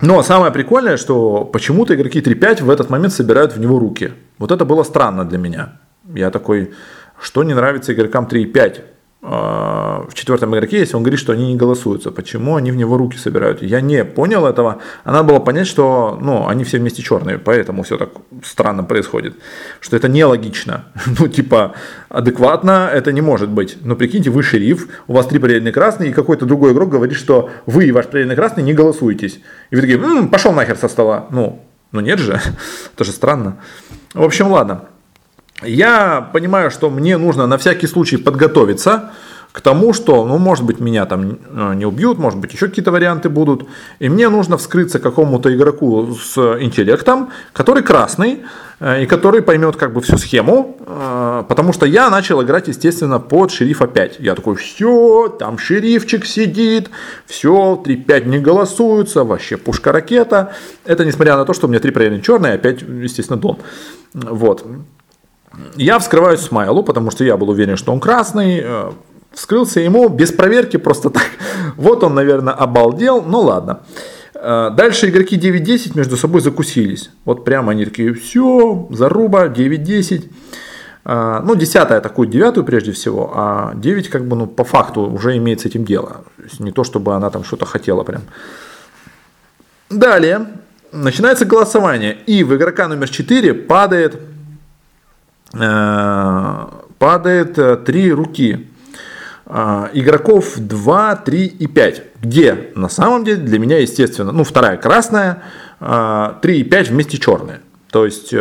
но 0.00 0.22
самое 0.22 0.52
прикольное, 0.52 0.96
что 0.96 1.44
почему-то 1.44 1.94
игроки 1.94 2.20
3-5 2.20 2.64
в 2.64 2.70
этот 2.70 2.90
момент 2.90 3.12
собирают 3.12 3.54
в 3.54 3.60
него 3.60 3.78
руки. 3.78 4.12
Вот 4.38 4.50
это 4.50 4.64
было 4.64 4.82
странно 4.82 5.24
для 5.24 5.38
меня. 5.38 5.80
Я 6.14 6.30
такой, 6.30 6.72
что 7.20 7.44
не 7.44 7.54
нравится 7.54 7.92
игрокам 7.92 8.26
3-5? 8.26 8.80
А, 9.22 10.06
в 10.08 10.14
четвертом 10.14 10.54
игроке 10.54 10.78
есть, 10.78 10.94
он 10.94 11.02
говорит, 11.02 11.20
что 11.20 11.32
они 11.32 11.48
не 11.48 11.56
голосуются. 11.56 12.10
Почему 12.10 12.56
они 12.56 12.72
в 12.72 12.76
него 12.76 12.96
руки 12.96 13.18
собирают? 13.18 13.60
Я 13.60 13.82
не 13.82 14.02
понял 14.04 14.46
этого. 14.46 14.78
А 15.04 15.12
надо 15.12 15.24
было 15.24 15.40
понять, 15.40 15.66
что 15.66 16.18
ну, 16.20 16.48
они 16.48 16.64
все 16.64 16.78
вместе 16.78 17.02
черные, 17.02 17.38
поэтому 17.38 17.82
все 17.82 17.98
так 17.98 18.10
странно 18.42 18.82
происходит. 18.82 19.34
Что 19.80 19.96
это 19.96 20.08
нелогично. 20.08 20.86
Ну, 21.18 21.28
типа, 21.28 21.74
адекватно 22.08 22.88
это 22.90 23.12
не 23.12 23.20
может 23.20 23.50
быть. 23.50 23.76
Но 23.82 23.94
прикиньте, 23.94 24.30
вы 24.30 24.42
шериф, 24.42 24.88
у 25.06 25.12
вас 25.12 25.26
три 25.26 25.38
проверенные 25.38 25.72
красные, 25.72 26.10
и 26.10 26.12
какой-то 26.12 26.46
другой 26.46 26.72
игрок 26.72 26.88
говорит, 26.88 27.16
что 27.16 27.50
вы 27.66 27.86
и 27.86 27.92
ваш 27.92 28.06
проверенный 28.06 28.36
красный 28.36 28.62
не 28.62 28.72
голосуетесь. 28.72 29.40
И 29.70 29.74
вы 29.74 29.82
такие, 29.82 29.98
м-м, 29.98 30.28
пошел 30.28 30.52
нахер 30.52 30.76
со 30.76 30.88
стола. 30.88 31.26
Ну, 31.30 31.62
ну 31.92 32.00
нет 32.00 32.20
же, 32.20 32.40
это 32.94 33.04
же 33.04 33.12
странно. 33.12 33.56
В 34.14 34.22
общем, 34.22 34.48
ладно 34.48 34.84
я 35.62 36.30
понимаю, 36.32 36.70
что 36.70 36.90
мне 36.90 37.16
нужно 37.16 37.46
на 37.46 37.58
всякий 37.58 37.86
случай 37.86 38.16
подготовиться 38.16 39.10
к 39.52 39.60
тому, 39.60 39.92
что, 39.92 40.24
ну, 40.24 40.38
может 40.38 40.64
быть, 40.64 40.78
меня 40.80 41.06
там 41.06 41.38
э, 41.50 41.74
не 41.74 41.84
убьют, 41.84 42.18
может 42.18 42.38
быть, 42.38 42.52
еще 42.52 42.68
какие-то 42.68 42.92
варианты 42.92 43.28
будут. 43.28 43.66
И 43.98 44.08
мне 44.08 44.28
нужно 44.28 44.56
вскрыться 44.56 45.00
какому-то 45.00 45.52
игроку 45.54 46.14
с 46.14 46.38
интеллектом, 46.60 47.30
который 47.52 47.82
красный, 47.82 48.44
э, 48.78 49.02
и 49.02 49.06
который 49.06 49.42
поймет 49.42 49.74
как 49.74 49.92
бы 49.92 50.02
всю 50.02 50.18
схему, 50.18 50.76
э, 50.86 51.44
потому 51.48 51.72
что 51.72 51.84
я 51.84 52.10
начал 52.10 52.40
играть, 52.42 52.68
естественно, 52.68 53.18
под 53.18 53.50
шерифа 53.50 53.88
5. 53.88 54.20
Я 54.20 54.36
такой, 54.36 54.54
все, 54.54 55.28
там 55.28 55.58
шерифчик 55.58 56.26
сидит, 56.26 56.88
все, 57.26 57.82
3-5 57.84 58.28
не 58.28 58.38
голосуются, 58.38 59.24
вообще 59.24 59.56
пушка-ракета. 59.56 60.52
Это 60.84 61.04
несмотря 61.04 61.36
на 61.36 61.44
то, 61.44 61.54
что 61.54 61.66
у 61.66 61.70
меня 61.70 61.80
3 61.80 61.90
проверенные 61.90 62.22
черные, 62.22 62.52
опять, 62.52 62.82
естественно, 62.82 63.40
дон. 63.40 63.58
Вот. 64.14 64.64
Я 65.76 65.98
вскрываю 65.98 66.38
Смайлу, 66.38 66.82
потому 66.82 67.10
что 67.10 67.24
я 67.24 67.36
был 67.36 67.50
уверен, 67.50 67.76
что 67.76 67.92
он 67.92 68.00
красный. 68.00 68.60
Э, 68.62 68.90
вскрылся 69.32 69.80
ему 69.80 70.08
без 70.08 70.32
проверки 70.32 70.76
просто 70.76 71.10
так. 71.10 71.26
Вот 71.76 72.04
он, 72.04 72.14
наверное, 72.14 72.54
обалдел. 72.54 73.22
Ну 73.22 73.40
ладно. 73.40 73.80
Э, 74.34 74.70
дальше 74.72 75.08
игроки 75.08 75.36
9-10 75.36 75.96
между 75.96 76.16
собой 76.16 76.40
закусились. 76.40 77.10
Вот 77.24 77.44
прямо 77.44 77.72
они 77.72 77.84
такие, 77.84 78.12
все, 78.14 78.88
заруба, 78.90 79.46
9-10. 79.46 80.30
Э, 81.04 81.40
ну, 81.44 81.54
10 81.54 81.76
атакует 81.76 82.30
9 82.30 82.64
прежде 82.66 82.92
всего, 82.92 83.32
а 83.34 83.72
9 83.74 84.08
как 84.08 84.26
бы, 84.26 84.36
ну, 84.36 84.46
по 84.46 84.64
факту 84.64 85.02
уже 85.02 85.36
имеет 85.36 85.60
с 85.60 85.66
этим 85.66 85.84
дело. 85.84 86.24
Не 86.58 86.72
то, 86.72 86.84
чтобы 86.84 87.14
она 87.14 87.30
там 87.30 87.44
что-то 87.44 87.66
хотела 87.66 88.04
прям. 88.04 88.22
Далее 89.90 90.46
начинается 90.92 91.44
голосование, 91.44 92.16
и 92.26 92.44
в 92.44 92.54
игрока 92.54 92.88
номер 92.88 93.08
4 93.08 93.54
падает 93.54 94.20
падает 97.00 97.58
э, 97.58 97.76
три 97.76 98.12
руки. 98.12 98.68
Э, 99.46 99.88
игроков 99.92 100.52
2, 100.56 101.16
3 101.16 101.46
и 101.46 101.66
5. 101.66 102.02
Где 102.22 102.70
на 102.74 102.88
самом 102.88 103.24
деле 103.24 103.38
для 103.38 103.58
меня, 103.58 103.78
естественно, 103.78 104.32
ну, 104.32 104.44
вторая 104.44 104.76
красная, 104.76 105.42
3 105.80 106.60
и 106.60 106.62
5 106.62 106.90
вместе 106.90 107.18
черные. 107.18 107.60
То 107.90 108.04
есть, 108.04 108.34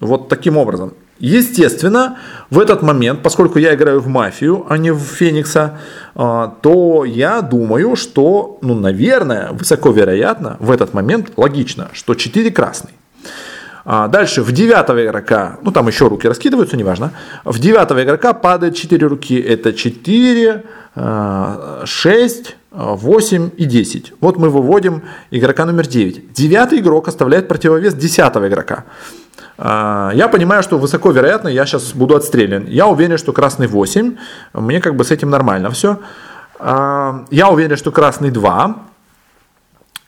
вот 0.00 0.28
таким 0.28 0.56
образом. 0.56 0.92
Естественно, 1.20 2.18
в 2.50 2.58
этот 2.58 2.82
момент, 2.82 3.22
поскольку 3.22 3.60
я 3.60 3.74
играю 3.74 4.00
в 4.00 4.08
мафию, 4.08 4.66
а 4.68 4.76
не 4.76 4.90
в 4.90 4.98
Феникса, 4.98 5.78
то 6.14 7.04
я 7.06 7.42
думаю, 7.42 7.94
что, 7.94 8.58
ну, 8.60 8.74
наверное, 8.74 9.52
высоко 9.52 9.90
вероятно, 9.90 10.56
в 10.58 10.72
этот 10.72 10.94
момент 10.94 11.30
логично, 11.36 11.90
что 11.92 12.14
4 12.14 12.50
красный. 12.50 12.90
А 13.90 14.06
дальше 14.06 14.42
в 14.42 14.52
девятого 14.52 15.02
игрока, 15.02 15.56
ну 15.62 15.70
там 15.70 15.88
еще 15.88 16.08
руки 16.08 16.28
раскидываются, 16.28 16.76
неважно. 16.76 17.12
В 17.46 17.58
девятого 17.58 18.04
игрока 18.04 18.34
падает 18.34 18.76
4 18.76 19.06
руки. 19.06 19.40
Это 19.40 19.72
4, 19.72 20.64
6, 21.84 22.56
8 22.70 23.50
и 23.56 23.64
10. 23.64 24.12
Вот 24.20 24.36
мы 24.36 24.50
выводим 24.50 25.04
игрока 25.30 25.64
номер 25.64 25.86
9. 25.86 26.34
Девятый 26.34 26.80
игрок 26.80 27.08
оставляет 27.08 27.48
противовес 27.48 27.94
десятого 27.94 28.46
игрока. 28.48 28.84
А, 29.56 30.12
я 30.14 30.28
понимаю, 30.28 30.62
что 30.62 30.76
высоко 30.76 31.10
вероятно 31.10 31.48
я 31.48 31.64
сейчас 31.64 31.94
буду 31.94 32.14
отстрелян. 32.14 32.66
Я 32.66 32.88
уверен, 32.88 33.16
что 33.16 33.32
красный 33.32 33.68
8. 33.68 34.16
Мне 34.52 34.82
как 34.82 34.96
бы 34.96 35.04
с 35.04 35.10
этим 35.10 35.30
нормально 35.30 35.70
все. 35.70 35.98
А, 36.58 37.24
я 37.30 37.48
уверен, 37.48 37.78
что 37.78 37.90
красный 37.90 38.30
2. 38.30 38.87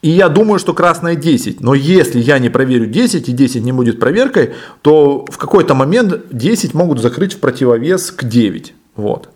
И 0.03 0.11
я 0.11 0.28
думаю, 0.28 0.59
что 0.59 0.72
красная 0.72 1.14
10. 1.14 1.61
Но 1.61 1.74
если 1.74 2.20
я 2.20 2.38
не 2.38 2.48
проверю 2.48 2.86
10 2.86 3.28
и 3.28 3.32
10 3.32 3.62
не 3.62 3.72
будет 3.72 4.01
проверкой, 4.01 4.55
то 4.82 5.26
в 5.30 5.36
какой-то 5.36 5.74
момент 5.74 6.28
10 6.30 6.74
могут 6.74 7.01
закрыть 7.01 7.34
в 7.34 7.38
противовес 7.38 8.11
к 8.11 8.24
9. 8.24 8.74
Вот. 8.96 9.28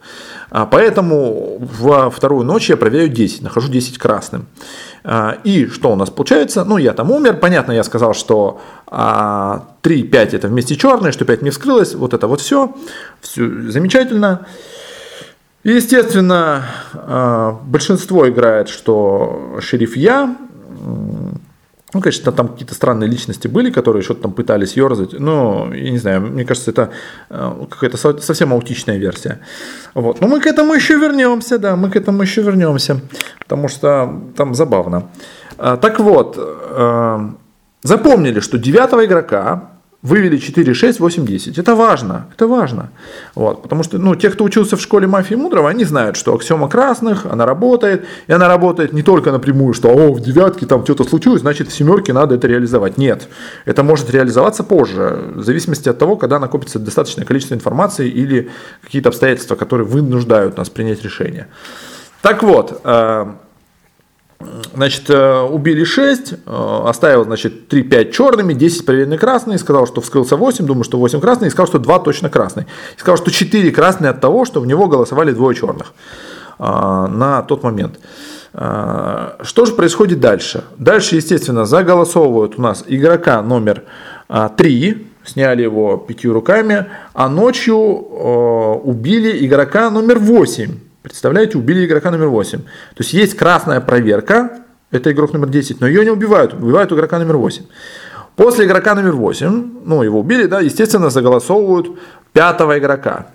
А 0.51 0.67
поэтому 0.67 1.59
во 1.59 2.11
вторую 2.11 2.45
ночь 2.45 2.71
я 2.71 2.77
проверяю 2.77 3.09
10, 3.09 3.43
нахожу 3.43 3.69
10 3.69 3.99
красным. 3.99 4.47
А, 5.03 5.39
и 5.45 5.67
что 5.67 5.93
у 5.93 5.97
нас 5.97 6.11
получается? 6.11 6.65
Ну, 6.65 6.79
я 6.79 6.93
там 6.93 7.11
умер. 7.11 7.39
Понятно, 7.39 7.73
я 7.73 7.85
сказал, 7.85 8.15
что 8.15 8.61
3, 8.87 8.93
а, 8.93 9.67
5 9.83 10.35
это 10.35 10.49
вместе 10.49 10.77
черные, 10.77 11.12
что 11.12 11.25
5 11.25 11.43
не 11.43 11.51
вскрылось. 11.51 11.95
Вот 11.95 12.15
это 12.15 12.27
вот 12.27 12.41
все. 12.41 12.75
Все 13.21 13.71
замечательно. 13.71 14.47
Естественно, 15.62 16.67
а, 16.95 17.59
большинство 17.65 18.29
играет, 18.29 18.69
что 18.69 19.59
шериф 19.61 19.97
я. 19.97 20.37
Ну, 21.95 22.01
конечно, 22.01 22.32
там 22.32 22.49
какие-то 22.49 22.74
странные 22.74 23.09
личности 23.09 23.47
были, 23.47 23.70
которые 23.70 24.03
что-то 24.03 24.22
там 24.22 24.32
пытались 24.32 24.76
ерзать. 24.76 25.12
Но, 25.12 25.70
я 25.72 25.91
не 25.91 25.99
знаю, 25.99 26.22
мне 26.22 26.45
кажется, 26.45 26.72
это 26.72 26.91
э, 27.30 27.66
какая-то 27.70 28.20
совсем 28.20 28.53
аутичная 28.53 28.99
версия. 28.99 29.39
Вот. 29.95 30.20
Но 30.20 30.26
мы 30.26 30.41
к 30.41 30.47
этому 30.47 30.74
еще 30.74 30.99
вернемся, 30.99 31.59
да, 31.59 31.76
мы 31.76 31.91
к 31.91 31.97
этому 31.97 32.22
еще 32.22 32.43
вернемся, 32.43 33.01
потому 33.39 33.68
что 33.68 34.22
там 34.37 34.55
забавно. 34.55 35.05
А, 35.57 35.76
так 35.76 36.01
вот, 36.01 36.37
э, 36.37 37.28
запомнили, 37.85 38.41
что 38.41 38.59
девятого 38.59 39.05
игрока 39.05 39.74
вывели 40.05 40.37
4, 40.37 40.75
6, 40.75 41.01
8, 41.01 41.27
10. 41.27 41.59
Это 41.59 41.75
важно, 41.75 42.27
это 42.37 42.47
важно. 42.47 42.91
Вот, 43.35 43.63
потому 43.63 43.83
что 43.83 43.99
ну, 43.99 44.15
те, 44.15 44.29
кто 44.29 44.45
учился 44.45 44.77
в 44.77 44.81
школе 44.81 45.07
мафии 45.07 45.35
Мудрого, 45.35 45.71
они 45.71 45.85
знают, 45.85 46.17
что 46.17 46.35
аксиома 46.35 46.69
красных, 46.69 47.25
она 47.25 47.47
работает, 47.47 48.05
и 48.27 48.33
она 48.33 48.47
работает 48.47 48.93
не 48.93 49.03
только 49.03 49.33
напрямую, 49.33 49.73
что 49.73 49.89
о, 49.89 50.13
в 50.13 50.21
девятке 50.21 50.67
там 50.67 50.85
что-то 50.85 51.05
случилось, 51.05 51.41
значит 51.41 51.69
в 51.69 51.73
семерке 51.73 52.13
надо 52.13 52.35
это 52.35 52.47
реализовать. 52.47 52.99
Нет, 52.99 53.29
это 53.65 53.83
может 53.83 54.11
реализоваться 54.11 54.63
позже, 54.63 55.33
в 55.37 55.43
зависимости 55.43 55.89
от 55.89 55.99
того, 55.99 56.17
когда 56.17 56.39
накопится 56.39 56.79
достаточное 56.79 57.25
количество 57.25 57.55
информации 57.55 58.09
или 58.11 58.51
какие-то 58.83 59.09
обстоятельства, 59.09 59.55
которые 59.55 59.87
вынуждают 59.87 60.59
нас 60.59 60.69
принять 60.69 61.03
решение. 61.03 61.47
Так 62.21 62.43
вот, 62.43 62.81
э, 62.85 63.27
Значит, 64.74 65.09
э, 65.09 65.40
убили 65.42 65.84
6, 65.84 66.32
э, 66.32 66.80
оставил, 66.86 67.24
значит, 67.24 67.68
3-5 67.68 68.12
черными, 68.12 68.55
10 68.55 68.84
проверенные 68.84 69.18
красные, 69.18 69.59
сказал, 69.59 69.86
что 69.86 70.01
вскрылся 70.01 70.36
8, 70.36 70.66
думаю, 70.66 70.84
что 70.84 70.99
8 70.99 71.20
красные, 71.20 71.49
и 71.49 71.51
сказал, 71.51 71.68
что 71.68 71.78
2 71.78 71.99
точно 72.01 72.28
красные. 72.28 72.66
И 72.97 73.01
сказал, 73.01 73.16
что 73.16 73.30
4 73.30 73.70
красные 73.70 74.11
от 74.11 74.20
того, 74.20 74.45
что 74.45 74.61
в 74.61 74.66
него 74.66 74.88
голосовали 74.88 75.32
двое 75.32 75.57
черных 75.57 75.92
э, 76.59 76.64
на 76.64 77.42
тот 77.42 77.62
момент. 77.62 77.99
Что 78.53 79.66
же 79.66 79.72
происходит 79.72 80.20
дальше? 80.20 80.62
Дальше, 80.78 81.16
естественно, 81.16 81.64
заголосовывают 81.64 82.57
у 82.57 82.62
нас 82.62 82.84
игрока 82.86 83.42
номер 83.42 83.82
3, 84.28 85.09
сняли 85.24 85.62
его 85.62 85.97
пятью 85.97 86.32
руками, 86.32 86.86
а 87.14 87.28
ночью 87.28 87.76
убили 87.76 89.45
игрока 89.45 89.90
номер 89.90 90.20
8 90.20 90.70
Представляете, 91.15 91.59
убили 91.59 91.87
игрока 91.87 92.11
номер 92.11 92.27
8. 92.27 92.59
То 92.59 92.67
есть 92.99 93.12
есть 93.12 93.37
красная 93.37 93.81
проверка, 93.81 94.51
это 94.91 95.12
игрок 95.12 95.33
номер 95.33 95.49
10, 95.49 95.81
но 95.81 95.87
ее 95.87 96.05
не 96.05 96.11
убивают, 96.11 96.55
убивают 96.55 96.91
игрока 96.91 97.21
номер 97.21 97.37
8. 97.37 97.62
После 98.35 98.67
игрока 98.67 98.97
номер 98.97 99.12
8, 99.12 99.83
ну 99.85 100.03
его 100.03 100.19
убили, 100.19 100.47
да, 100.47 100.59
естественно, 100.59 101.11
заголосовывают 101.11 101.87
пятого 102.33 102.77
игрока. 102.77 103.27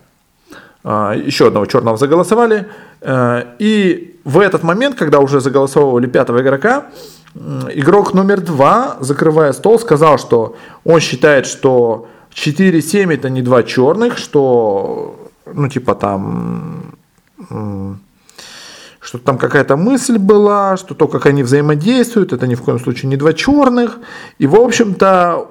А, 0.84 1.14
еще 1.14 1.48
одного 1.48 1.68
черного 1.68 1.96
заголосовали. 1.96 2.68
Э, 3.00 3.44
и 3.60 4.20
в 4.26 4.40
этот 4.40 4.62
момент, 4.64 4.98
когда 4.98 5.20
уже 5.20 5.40
заголосовывали 5.40 6.08
пятого 6.08 6.42
игрока, 6.42 6.88
игрок 7.34 8.14
номер 8.14 8.42
2, 8.42 8.98
закрывая 9.00 9.54
стол, 9.54 9.80
сказал, 9.80 10.18
что 10.18 10.58
он 10.84 11.00
считает, 11.00 11.46
что 11.46 12.10
4-7 12.34 13.14
это 13.14 13.30
не 13.30 13.42
два 13.42 13.64
черных, 13.64 14.18
что, 14.18 15.30
ну, 15.46 15.70
типа 15.70 15.96
там 15.96 17.00
что 19.02 19.18
там 19.18 19.38
какая-то 19.38 19.78
мысль 19.78 20.18
была, 20.18 20.78
что 20.78 20.94
то, 20.94 21.08
как 21.08 21.26
они 21.26 21.42
взаимодействуют, 21.44 22.34
это 22.34 22.48
ни 22.48 22.56
в 22.56 22.62
коем 22.62 22.80
случае 22.80 23.10
не 23.10 23.18
два 23.18 23.34
черных. 23.34 23.98
И, 24.38 24.48
в 24.48 24.56
общем-то, 24.56 25.48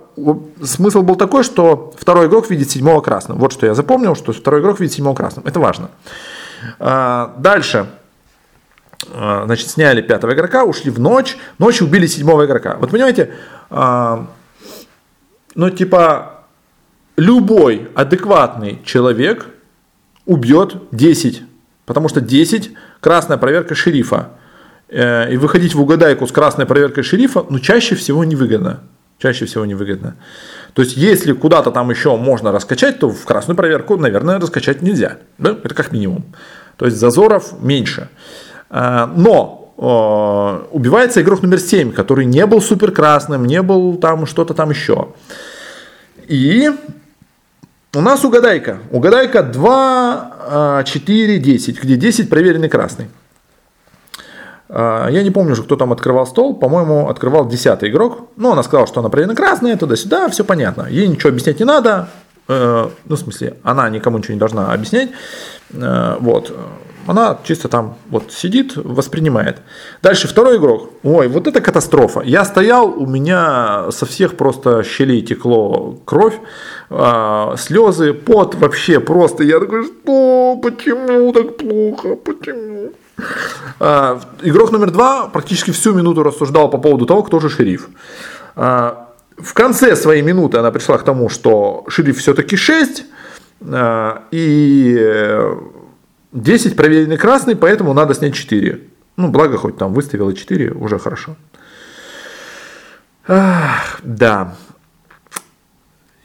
смысл 0.62 1.02
был 1.02 1.16
такой, 1.16 1.42
что 1.42 1.92
второй 1.98 2.26
игрок 2.26 2.50
видит 2.50 2.70
седьмого 2.70 3.00
красным. 3.00 3.38
Вот 3.38 3.52
что 3.52 3.66
я 3.66 3.74
запомнил, 3.74 4.14
что 4.14 4.32
второй 4.32 4.60
игрок 4.60 4.80
видит 4.80 4.94
седьмого 4.94 5.14
красным. 5.14 5.46
Это 5.46 5.60
важно. 5.60 5.90
А, 6.78 7.34
дальше. 7.38 7.88
А, 9.12 9.44
значит, 9.46 9.68
сняли 9.70 10.02
пятого 10.02 10.34
игрока, 10.34 10.64
ушли 10.64 10.90
в 10.90 11.00
ночь. 11.00 11.36
Ночью 11.58 11.86
убили 11.86 12.06
седьмого 12.06 12.44
игрока. 12.44 12.76
Вот 12.78 12.90
понимаете, 12.90 13.32
а, 13.70 14.26
ну 15.54 15.70
типа 15.70 16.44
любой 17.16 17.90
адекватный 17.94 18.80
человек 18.84 19.46
убьет 20.26 20.76
10 20.92 21.47
Потому 21.88 22.08
что 22.10 22.20
10– 22.20 22.70
красная 23.00 23.38
проверка 23.38 23.74
шерифа. 23.74 24.28
Э, 24.90 25.32
и 25.32 25.38
выходить 25.38 25.74
в 25.74 25.80
угадайку 25.80 26.26
с 26.26 26.32
красной 26.32 26.66
проверкой 26.66 27.02
шерифа, 27.02 27.46
ну, 27.48 27.58
чаще 27.58 27.94
всего 27.94 28.24
невыгодно. 28.24 28.80
Чаще 29.18 29.46
всего 29.46 29.64
невыгодно. 29.64 30.16
То 30.74 30.82
есть, 30.82 30.98
если 30.98 31.32
куда-то 31.32 31.70
там 31.70 31.90
еще 31.90 32.14
можно 32.16 32.52
раскачать, 32.52 32.98
то 32.98 33.08
в 33.08 33.24
красную 33.24 33.56
проверку, 33.56 33.96
наверное, 33.96 34.38
раскачать 34.38 34.82
нельзя. 34.82 35.16
Да? 35.38 35.56
Это 35.64 35.74
как 35.74 35.90
минимум. 35.90 36.26
То 36.76 36.84
есть, 36.84 36.98
зазоров 36.98 37.54
меньше. 37.62 38.10
Э, 38.68 39.06
но 39.06 39.72
э, 39.78 40.66
убивается 40.76 41.22
игрок 41.22 41.40
номер 41.40 41.58
7, 41.58 41.92
который 41.92 42.26
не 42.26 42.44
был 42.44 42.60
супер 42.60 42.92
красным, 42.92 43.46
не 43.46 43.62
был 43.62 43.96
там 43.96 44.26
что-то 44.26 44.52
там 44.52 44.68
еще. 44.68 45.08
И 46.26 46.70
у 47.94 48.00
нас 48.00 48.24
угадайка. 48.24 48.78
Угадайка 48.90 49.42
2, 49.42 50.82
4, 50.84 51.38
10, 51.38 51.82
где 51.82 51.96
10 51.96 52.28
проверенный 52.28 52.68
красный. 52.68 53.06
А, 54.68 55.08
я 55.08 55.22
не 55.22 55.30
помню 55.30 55.52
уже, 55.52 55.62
кто 55.62 55.76
там 55.76 55.92
открывал 55.92 56.26
стол. 56.26 56.54
По-моему, 56.54 57.08
открывал 57.08 57.48
10 57.48 57.84
игрок. 57.84 58.28
Но 58.36 58.52
она 58.52 58.62
сказала, 58.62 58.86
что 58.86 59.00
она 59.00 59.08
проверена 59.08 59.34
красная, 59.34 59.76
туда-сюда, 59.76 60.28
все 60.28 60.44
понятно. 60.44 60.86
Ей 60.88 61.08
ничего 61.08 61.30
объяснять 61.30 61.58
не 61.58 61.64
надо. 61.64 62.08
Э, 62.48 62.88
ну, 63.06 63.16
в 63.16 63.18
смысле, 63.18 63.56
она 63.62 63.88
никому 63.88 64.18
ничего 64.18 64.34
не 64.34 64.40
должна 64.40 64.72
объяснять. 64.72 65.10
Э, 65.72 66.16
вот. 66.20 66.54
Она 67.08 67.38
чисто 67.42 67.68
там 67.68 67.96
вот 68.10 68.32
сидит, 68.32 68.76
воспринимает. 68.76 69.62
Дальше 70.02 70.28
второй 70.28 70.58
игрок. 70.58 70.90
Ой, 71.02 71.26
вот 71.28 71.46
это 71.46 71.62
катастрофа. 71.62 72.20
Я 72.20 72.44
стоял, 72.44 72.86
у 72.86 73.06
меня 73.06 73.90
со 73.92 74.04
всех 74.04 74.36
просто 74.36 74.82
щелей 74.82 75.22
текло 75.22 75.98
кровь, 76.04 76.34
а, 76.90 77.56
слезы, 77.56 78.12
пот 78.12 78.56
вообще 78.56 79.00
просто. 79.00 79.42
Я 79.42 79.58
такой, 79.58 79.86
что, 79.86 80.60
почему 80.62 81.32
так 81.32 81.56
плохо, 81.56 82.14
почему? 82.16 82.92
А, 83.80 84.20
игрок 84.42 84.70
номер 84.70 84.90
два 84.90 85.28
практически 85.28 85.70
всю 85.70 85.94
минуту 85.94 86.22
рассуждал 86.22 86.68
по 86.68 86.76
поводу 86.76 87.06
того, 87.06 87.22
кто 87.22 87.40
же 87.40 87.48
шериф. 87.48 87.88
А, 88.54 89.08
в 89.38 89.54
конце 89.54 89.96
своей 89.96 90.20
минуты 90.20 90.58
она 90.58 90.70
пришла 90.70 90.98
к 90.98 91.04
тому, 91.04 91.30
что 91.30 91.86
шериф 91.88 92.18
все-таки 92.18 92.56
6, 92.56 93.06
а, 93.62 94.24
и 94.30 95.56
10 96.32 96.76
проверенный 96.76 97.16
красный, 97.16 97.56
поэтому 97.56 97.92
надо 97.94 98.14
снять 98.14 98.34
4. 98.34 98.80
Ну, 99.16 99.28
благо, 99.28 99.56
хоть 99.56 99.76
там 99.76 99.92
выставила 99.92 100.34
4, 100.34 100.72
уже 100.72 100.98
хорошо. 100.98 101.36
Ах, 103.26 104.00
да. 104.02 104.54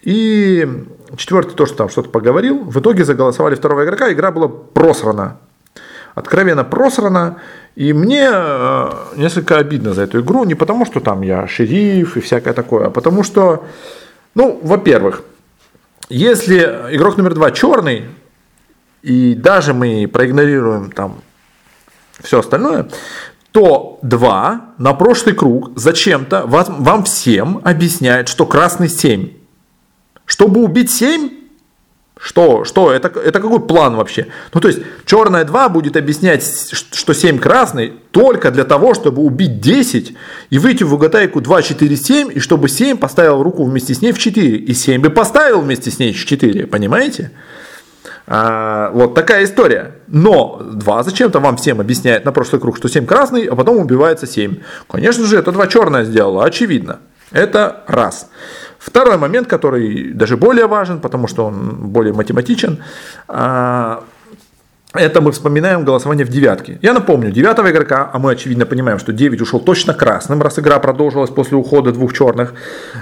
И 0.03 0.85
четвертый 1.15 1.53
тоже 1.53 1.73
там 1.73 1.89
что-то 1.89 2.09
поговорил. 2.09 2.63
В 2.63 2.79
итоге 2.79 3.05
заголосовали 3.05 3.55
второго 3.55 3.85
игрока, 3.85 4.11
игра 4.11 4.31
была 4.31 4.47
просрана. 4.47 5.37
Откровенно 6.15 6.63
просрана. 6.63 7.37
И 7.75 7.91
мне 7.93 8.29
э, 8.31 8.91
несколько 9.15 9.57
обидно 9.57 9.93
за 9.93 10.03
эту 10.03 10.21
игру. 10.21 10.43
Не 10.43 10.55
потому, 10.55 10.85
что 10.85 10.99
там 10.99 11.21
я 11.21 11.47
шериф 11.47 12.17
и 12.17 12.21
всякое 12.21 12.53
такое, 12.53 12.87
а 12.87 12.89
потому 12.89 13.23
что, 13.23 13.65
ну, 14.35 14.59
во-первых, 14.61 15.23
если 16.09 16.57
игрок 16.91 17.17
номер 17.17 17.33
два 17.33 17.51
черный, 17.51 18.05
и 19.03 19.35
даже 19.35 19.73
мы 19.73 20.07
проигнорируем 20.07 20.91
там 20.91 21.21
все 22.21 22.39
остальное, 22.39 22.87
то 23.51 23.99
2 24.01 24.75
на 24.79 24.93
прошлый 24.93 25.35
круг 25.35 25.71
зачем-то 25.75 26.47
вам, 26.47 26.83
вам 26.83 27.03
всем 27.03 27.61
объясняет, 27.63 28.27
что 28.29 28.45
красный 28.45 28.89
7. 28.89 29.29
Чтобы 30.25 30.63
убить 30.63 30.89
7, 30.89 31.29
что, 32.17 32.63
что, 32.63 32.93
это, 32.93 33.09
это 33.19 33.41
какой 33.41 33.59
план 33.59 33.97
вообще? 33.97 34.27
Ну, 34.53 34.61
то 34.61 34.69
есть, 34.69 34.79
черная 35.05 35.43
2 35.43 35.69
будет 35.69 35.97
объяснять, 35.97 36.41
что 36.71 37.13
7 37.13 37.37
красный, 37.37 37.93
только 38.11 38.49
для 38.49 38.63
того, 38.63 38.93
чтобы 38.93 39.21
убить 39.21 39.59
10 39.59 40.13
и 40.49 40.57
выйти 40.57 40.83
в 40.83 40.93
угадайку 40.93 41.41
2, 41.41 41.61
4, 41.61 41.95
7, 41.97 42.31
и 42.33 42.39
чтобы 42.39 42.69
7 42.69 42.97
поставил 42.97 43.43
руку 43.43 43.65
вместе 43.65 43.93
с 43.93 44.01
ней 44.01 44.13
в 44.13 44.19
4, 44.19 44.55
и 44.55 44.73
7 44.73 45.01
бы 45.01 45.09
поставил 45.09 45.59
вместе 45.59 45.91
с 45.91 45.99
ней 45.99 46.13
в 46.13 46.25
4, 46.25 46.67
понимаете? 46.67 47.31
А, 48.25 48.91
вот 48.91 49.15
такая 49.15 49.43
история. 49.43 49.95
Но 50.07 50.61
2 50.63 51.03
зачем-то 51.03 51.39
вам 51.39 51.57
всем 51.57 51.79
объясняет 51.79 52.25
на 52.25 52.31
прошлый 52.31 52.61
круг, 52.61 52.77
что 52.77 52.87
7 52.87 53.05
красный, 53.05 53.45
а 53.45 53.55
потом 53.55 53.77
убивается 53.77 54.27
7. 54.27 54.57
Конечно 54.89 55.25
же, 55.25 55.37
это 55.37 55.51
2 55.51 55.67
черное 55.67 56.03
сделало, 56.03 56.45
очевидно. 56.45 56.99
Это 57.31 57.83
раз. 57.87 58.29
Второй 58.77 59.17
момент, 59.17 59.47
который 59.47 60.11
даже 60.13 60.37
более 60.37 60.67
важен, 60.67 60.99
потому 60.99 61.27
что 61.27 61.45
он 61.45 61.89
более 61.89 62.13
математичен. 62.13 62.83
А, 63.27 64.03
это 64.93 65.21
мы 65.21 65.31
вспоминаем 65.31 65.85
голосование 65.85 66.25
в 66.25 66.29
девятке. 66.29 66.77
Я 66.83 66.93
напомню, 66.93 67.31
девятого 67.31 67.71
игрока, 67.71 68.09
а 68.13 68.19
мы 68.19 68.31
очевидно 68.31 68.67
понимаем, 68.67 68.99
что 68.99 69.11
9 69.11 69.41
ушел 69.41 69.59
точно 69.59 69.95
красным, 69.95 70.41
раз 70.41 70.59
игра 70.59 70.77
продолжилась 70.77 71.31
после 71.31 71.57
ухода 71.57 71.91
двух 71.91 72.13
черных. 72.13 72.53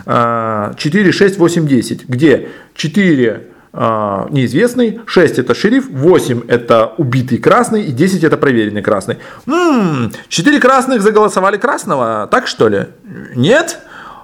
4, 0.05 1.11
6, 1.11 1.37
8, 1.37 1.67
10, 1.67 2.07
где 2.07 2.47
4 2.75 3.50
а, 3.73 4.27
неизвестный, 4.29 4.99
6 5.05 5.39
это 5.39 5.55
шериф, 5.55 5.89
8 5.89 6.41
это 6.47 6.93
убитый 6.97 7.37
красный 7.37 7.83
и 7.83 7.91
10 7.91 8.23
это 8.23 8.37
проверенный 8.37 8.81
красный. 8.81 9.17
М-м, 9.47 10.11
4 10.27 10.59
красных 10.59 11.01
заголосовали 11.01 11.57
красного, 11.57 12.27
так 12.29 12.47
что 12.47 12.67
ли? 12.67 12.87
Нет? 13.35 13.79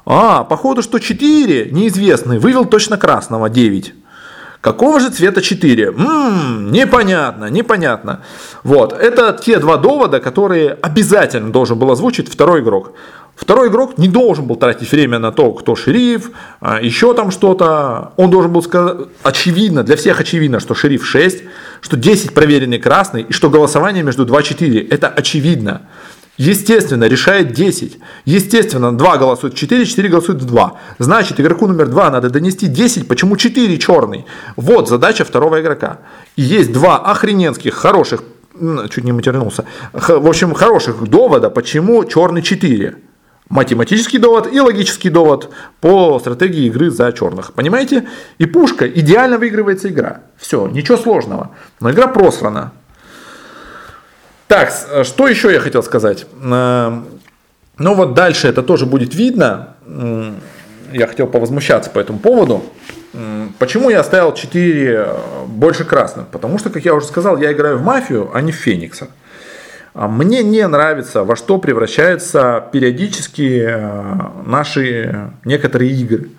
А, 0.06 0.44
походу, 0.44 0.82
что 0.82 1.00
4 1.00 1.72
неизвестный 1.72 2.40
вывел 2.40 2.66
точно 2.66 2.98
красного, 2.98 3.50
9. 3.50 3.94
Какого 4.68 5.00
же 5.00 5.10
цвета 5.10 5.42
4? 5.42 5.86
М-м, 5.86 6.74
непонятно, 6.74 7.46
непонятно. 7.46 8.20
Вот, 8.64 8.92
это 8.92 9.32
те 9.42 9.60
два 9.60 9.78
довода, 9.78 10.20
которые 10.20 10.78
обязательно 10.82 11.54
должен 11.54 11.80
был 11.80 11.90
озвучить 11.90 12.28
второй 12.28 12.60
игрок. 12.60 12.92
Второй 13.38 13.70
игрок 13.70 13.98
не 13.98 14.10
должен 14.10 14.46
был 14.46 14.58
тратить 14.58 14.92
время 14.92 15.20
на 15.20 15.32
то, 15.32 15.54
кто 15.54 15.78
шериф, 15.78 16.32
а, 16.60 16.82
еще 16.82 17.14
там 17.14 17.32
что-то. 17.32 18.12
Он 18.18 18.30
должен 18.30 18.52
был 18.52 18.62
сказать, 18.62 19.08
очевидно, 19.24 19.84
для 19.84 19.96
всех 19.96 20.20
очевидно, 20.20 20.60
что 20.60 20.76
шериф 20.76 21.06
6, 21.06 21.44
что 21.80 21.96
10 21.96 22.34
проверенный 22.34 22.80
красный, 22.80 23.22
и 23.22 23.32
что 23.32 23.50
голосование 23.50 24.04
между 24.04 24.26
2-4. 24.26 24.86
Это 24.90 25.08
очевидно. 25.08 25.84
Естественно, 26.38 27.06
решает 27.06 27.52
10. 27.52 27.98
Естественно, 28.26 28.96
2 28.96 29.18
голосуют 29.18 29.56
4, 29.56 29.86
4 29.86 30.10
голосуют 30.10 30.46
2. 30.46 30.74
Значит, 31.00 31.40
игроку 31.40 31.68
номер 31.68 31.88
2 31.88 32.12
надо 32.12 32.30
донести 32.30 32.68
10, 32.68 33.08
почему 33.08 33.38
4 33.38 33.78
черный. 33.78 34.26
Вот 34.56 34.88
задача 34.88 35.26
второго 35.26 35.60
игрока. 35.62 36.00
И 36.36 36.44
есть 36.44 36.72
два 36.72 36.98
охрененских, 36.98 37.74
хороших, 37.74 38.24
чуть 38.90 39.04
не 39.04 39.12
матернулся, 39.12 39.66
в 39.94 40.28
общем, 40.28 40.54
хороших 40.54 41.04
довода, 41.10 41.50
почему 41.50 42.06
черный 42.06 42.42
4 42.42 42.98
математический 43.50 44.20
довод 44.20 44.52
и 44.52 44.60
логический 44.60 45.10
довод 45.10 45.50
по 45.80 46.20
стратегии 46.20 46.66
игры 46.68 46.92
за 46.92 47.12
черных. 47.12 47.54
Понимаете? 47.54 48.08
И 48.38 48.46
пушка 48.46 48.88
идеально 48.88 49.38
выигрывается 49.38 49.90
игра. 49.90 50.22
Все, 50.38 50.68
ничего 50.68 50.98
сложного. 50.98 51.52
Но 51.80 51.92
игра 51.92 52.08
просрана. 52.08 52.74
Так, 54.48 54.72
что 55.04 55.28
еще 55.28 55.52
я 55.52 55.60
хотел 55.60 55.84
сказать? 55.84 56.26
Э, 56.42 57.02
ну 57.78 57.94
вот 57.94 58.14
дальше 58.14 58.48
это 58.48 58.64
тоже 58.64 58.86
будет 58.86 59.14
видно. 59.14 59.76
Я 60.92 61.08
хотел 61.08 61.28
повозмущаться 61.28 61.90
по 61.90 62.00
этому 62.00 62.20
поводу. 62.20 62.64
Почему 63.60 63.90
я 63.90 64.02
оставил 64.02 64.34
4 64.34 64.94
э, 64.94 65.16
больше 65.48 65.86
красных? 65.86 66.28
Потому 66.28 66.60
что, 66.60 66.70
как 66.70 66.86
я 66.86 66.94
уже 66.94 67.08
сказал, 67.08 67.38
я 67.38 67.52
играю 67.52 67.78
в 67.78 67.84
мафию, 67.84 68.30
а 68.34 68.42
не 68.42 68.52
в 68.52 68.56
Феникса. 68.56 69.08
А 69.94 70.08
мне 70.08 70.44
не 70.44 70.68
нравится, 70.68 71.24
во 71.24 71.36
что 71.36 71.58
превращаются 71.58 72.64
периодически 72.72 73.66
э, 73.68 74.20
наши 74.46 75.32
некоторые 75.46 75.92
игры. 75.92 76.30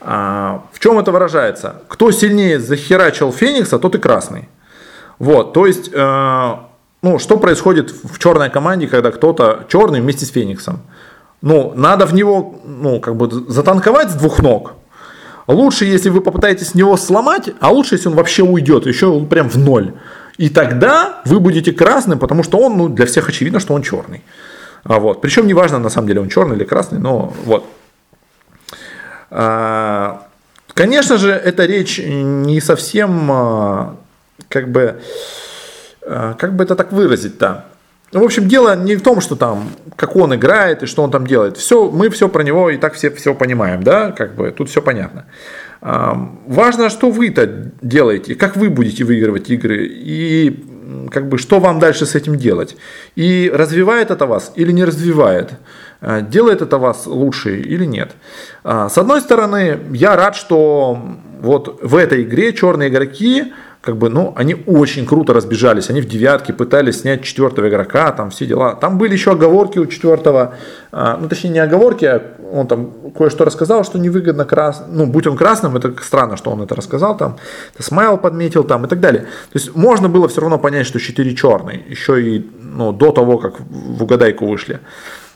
А, 0.00 0.64
в 0.72 0.78
чем 0.78 0.98
это 0.98 1.12
выражается? 1.12 1.82
Кто 1.88 2.10
сильнее 2.12 2.58
захерачил 2.58 3.30
Феникса, 3.32 3.78
тот 3.78 3.96
и 3.96 3.98
красный. 3.98 4.48
Вот, 5.18 5.52
то 5.52 5.66
есть 5.66 5.90
ну, 7.02 7.18
что 7.18 7.38
происходит 7.38 7.90
в 7.90 8.18
черной 8.18 8.50
команде, 8.50 8.86
когда 8.86 9.10
кто-то 9.10 9.64
черный 9.68 10.00
вместе 10.00 10.26
с 10.26 10.30
Фениксом? 10.30 10.80
Ну, 11.40 11.72
надо 11.74 12.04
в 12.04 12.12
него, 12.12 12.60
ну, 12.64 13.00
как 13.00 13.16
бы 13.16 13.30
затанковать 13.48 14.10
с 14.10 14.14
двух 14.14 14.40
ног. 14.40 14.74
Лучше, 15.46 15.86
если 15.86 16.10
вы 16.10 16.20
попытаетесь 16.20 16.74
него 16.74 16.96
сломать, 16.96 17.50
а 17.60 17.70
лучше, 17.70 17.94
если 17.94 18.08
он 18.08 18.14
вообще 18.14 18.42
уйдет, 18.42 18.86
еще 18.86 19.24
прям 19.24 19.48
в 19.48 19.56
ноль. 19.56 19.94
И 20.36 20.48
тогда 20.48 21.22
вы 21.24 21.40
будете 21.40 21.72
красным, 21.72 22.18
потому 22.18 22.42
что 22.42 22.58
он, 22.58 22.76
ну, 22.76 22.88
для 22.88 23.06
всех 23.06 23.28
очевидно, 23.28 23.60
что 23.60 23.74
он 23.74 23.82
черный. 23.82 24.22
А 24.84 24.98
вот. 24.98 25.20
Причем 25.20 25.46
неважно, 25.46 25.78
на 25.78 25.88
самом 25.88 26.08
деле, 26.08 26.20
он 26.20 26.28
черный 26.28 26.56
или 26.56 26.64
красный, 26.64 26.98
но 26.98 27.32
вот. 27.44 27.64
А, 29.30 30.26
конечно 30.74 31.16
же, 31.16 31.30
эта 31.30 31.64
речь 31.64 31.98
не 31.98 32.60
совсем 32.60 33.30
а, 33.30 33.96
как 34.48 34.70
бы 34.70 35.00
как 36.38 36.56
бы 36.56 36.64
это 36.64 36.74
так 36.74 36.92
выразить-то? 36.92 37.64
Ну, 38.12 38.20
в 38.20 38.24
общем, 38.24 38.48
дело 38.48 38.74
не 38.74 38.96
в 38.96 39.02
том, 39.02 39.20
что 39.20 39.36
там, 39.36 39.70
как 39.94 40.16
он 40.16 40.34
играет 40.34 40.82
и 40.82 40.86
что 40.86 41.02
он 41.02 41.10
там 41.10 41.26
делает. 41.26 41.56
Все, 41.56 41.90
мы 41.90 42.10
все 42.10 42.28
про 42.28 42.42
него 42.42 42.70
и 42.70 42.76
так 42.76 42.94
все 42.94 43.10
все 43.10 43.34
понимаем, 43.34 43.84
да, 43.84 44.10
как 44.10 44.34
бы 44.34 44.50
тут 44.50 44.68
все 44.68 44.82
понятно. 44.82 45.26
Важно, 45.80 46.90
что 46.90 47.10
вы-то 47.10 47.72
делаете, 47.80 48.34
как 48.34 48.56
вы 48.56 48.68
будете 48.68 49.04
выигрывать 49.04 49.48
игры 49.48 49.86
и 49.86 50.64
как 51.10 51.28
бы 51.28 51.38
что 51.38 51.60
вам 51.60 51.78
дальше 51.78 52.06
с 52.06 52.14
этим 52.14 52.36
делать. 52.36 52.76
И 53.14 53.50
развивает 53.52 54.10
это 54.10 54.26
вас 54.26 54.52
или 54.56 54.72
не 54.72 54.84
развивает. 54.84 55.52
Э, 56.00 56.22
делает 56.22 56.62
это 56.62 56.78
вас 56.78 57.06
лучше 57.06 57.60
или 57.60 57.84
нет. 57.84 58.12
А, 58.64 58.88
с 58.88 58.98
одной 58.98 59.20
стороны, 59.20 59.78
я 59.92 60.16
рад, 60.16 60.34
что 60.36 60.98
вот 61.40 61.80
в 61.82 61.96
этой 61.96 62.22
игре 62.22 62.52
черные 62.52 62.88
игроки 62.88 63.52
как 63.80 63.96
бы, 63.96 64.10
ну, 64.10 64.34
они 64.36 64.56
очень 64.66 65.06
круто 65.06 65.32
разбежались. 65.32 65.88
Они 65.88 66.02
в 66.02 66.06
девятке 66.06 66.52
пытались 66.52 67.00
снять 67.00 67.22
четвертого 67.22 67.68
игрока, 67.68 68.12
там 68.12 68.28
все 68.28 68.44
дела. 68.44 68.74
Там 68.74 68.98
были 68.98 69.14
еще 69.14 69.32
оговорки 69.32 69.78
у 69.78 69.86
четвертого, 69.86 70.54
а, 70.92 71.16
ну, 71.16 71.28
точнее, 71.28 71.50
не 71.50 71.58
оговорки, 71.60 72.04
а 72.04 72.22
он 72.52 72.66
там 72.66 72.92
кое-что 73.16 73.46
рассказал, 73.46 73.84
что 73.84 73.98
невыгодно 73.98 74.44
крас, 74.44 74.84
ну, 74.86 75.06
будь 75.06 75.26
он 75.26 75.36
красным, 75.36 75.76
это 75.78 75.94
странно, 76.02 76.36
что 76.36 76.50
он 76.50 76.60
это 76.60 76.74
рассказал, 76.74 77.16
там, 77.16 77.38
смайл 77.78 78.18
подметил, 78.18 78.64
там, 78.64 78.84
и 78.84 78.88
так 78.88 79.00
далее. 79.00 79.22
То 79.22 79.58
есть, 79.58 79.74
можно 79.74 80.10
было 80.10 80.28
все 80.28 80.42
равно 80.42 80.58
понять, 80.58 80.86
что 80.86 81.00
4 81.00 81.34
черный, 81.34 81.82
еще 81.88 82.22
и, 82.22 82.50
ну, 82.60 82.92
до 82.92 83.12
того, 83.12 83.38
как 83.38 83.60
в 83.60 84.02
угадайку 84.02 84.46
вышли. 84.46 84.80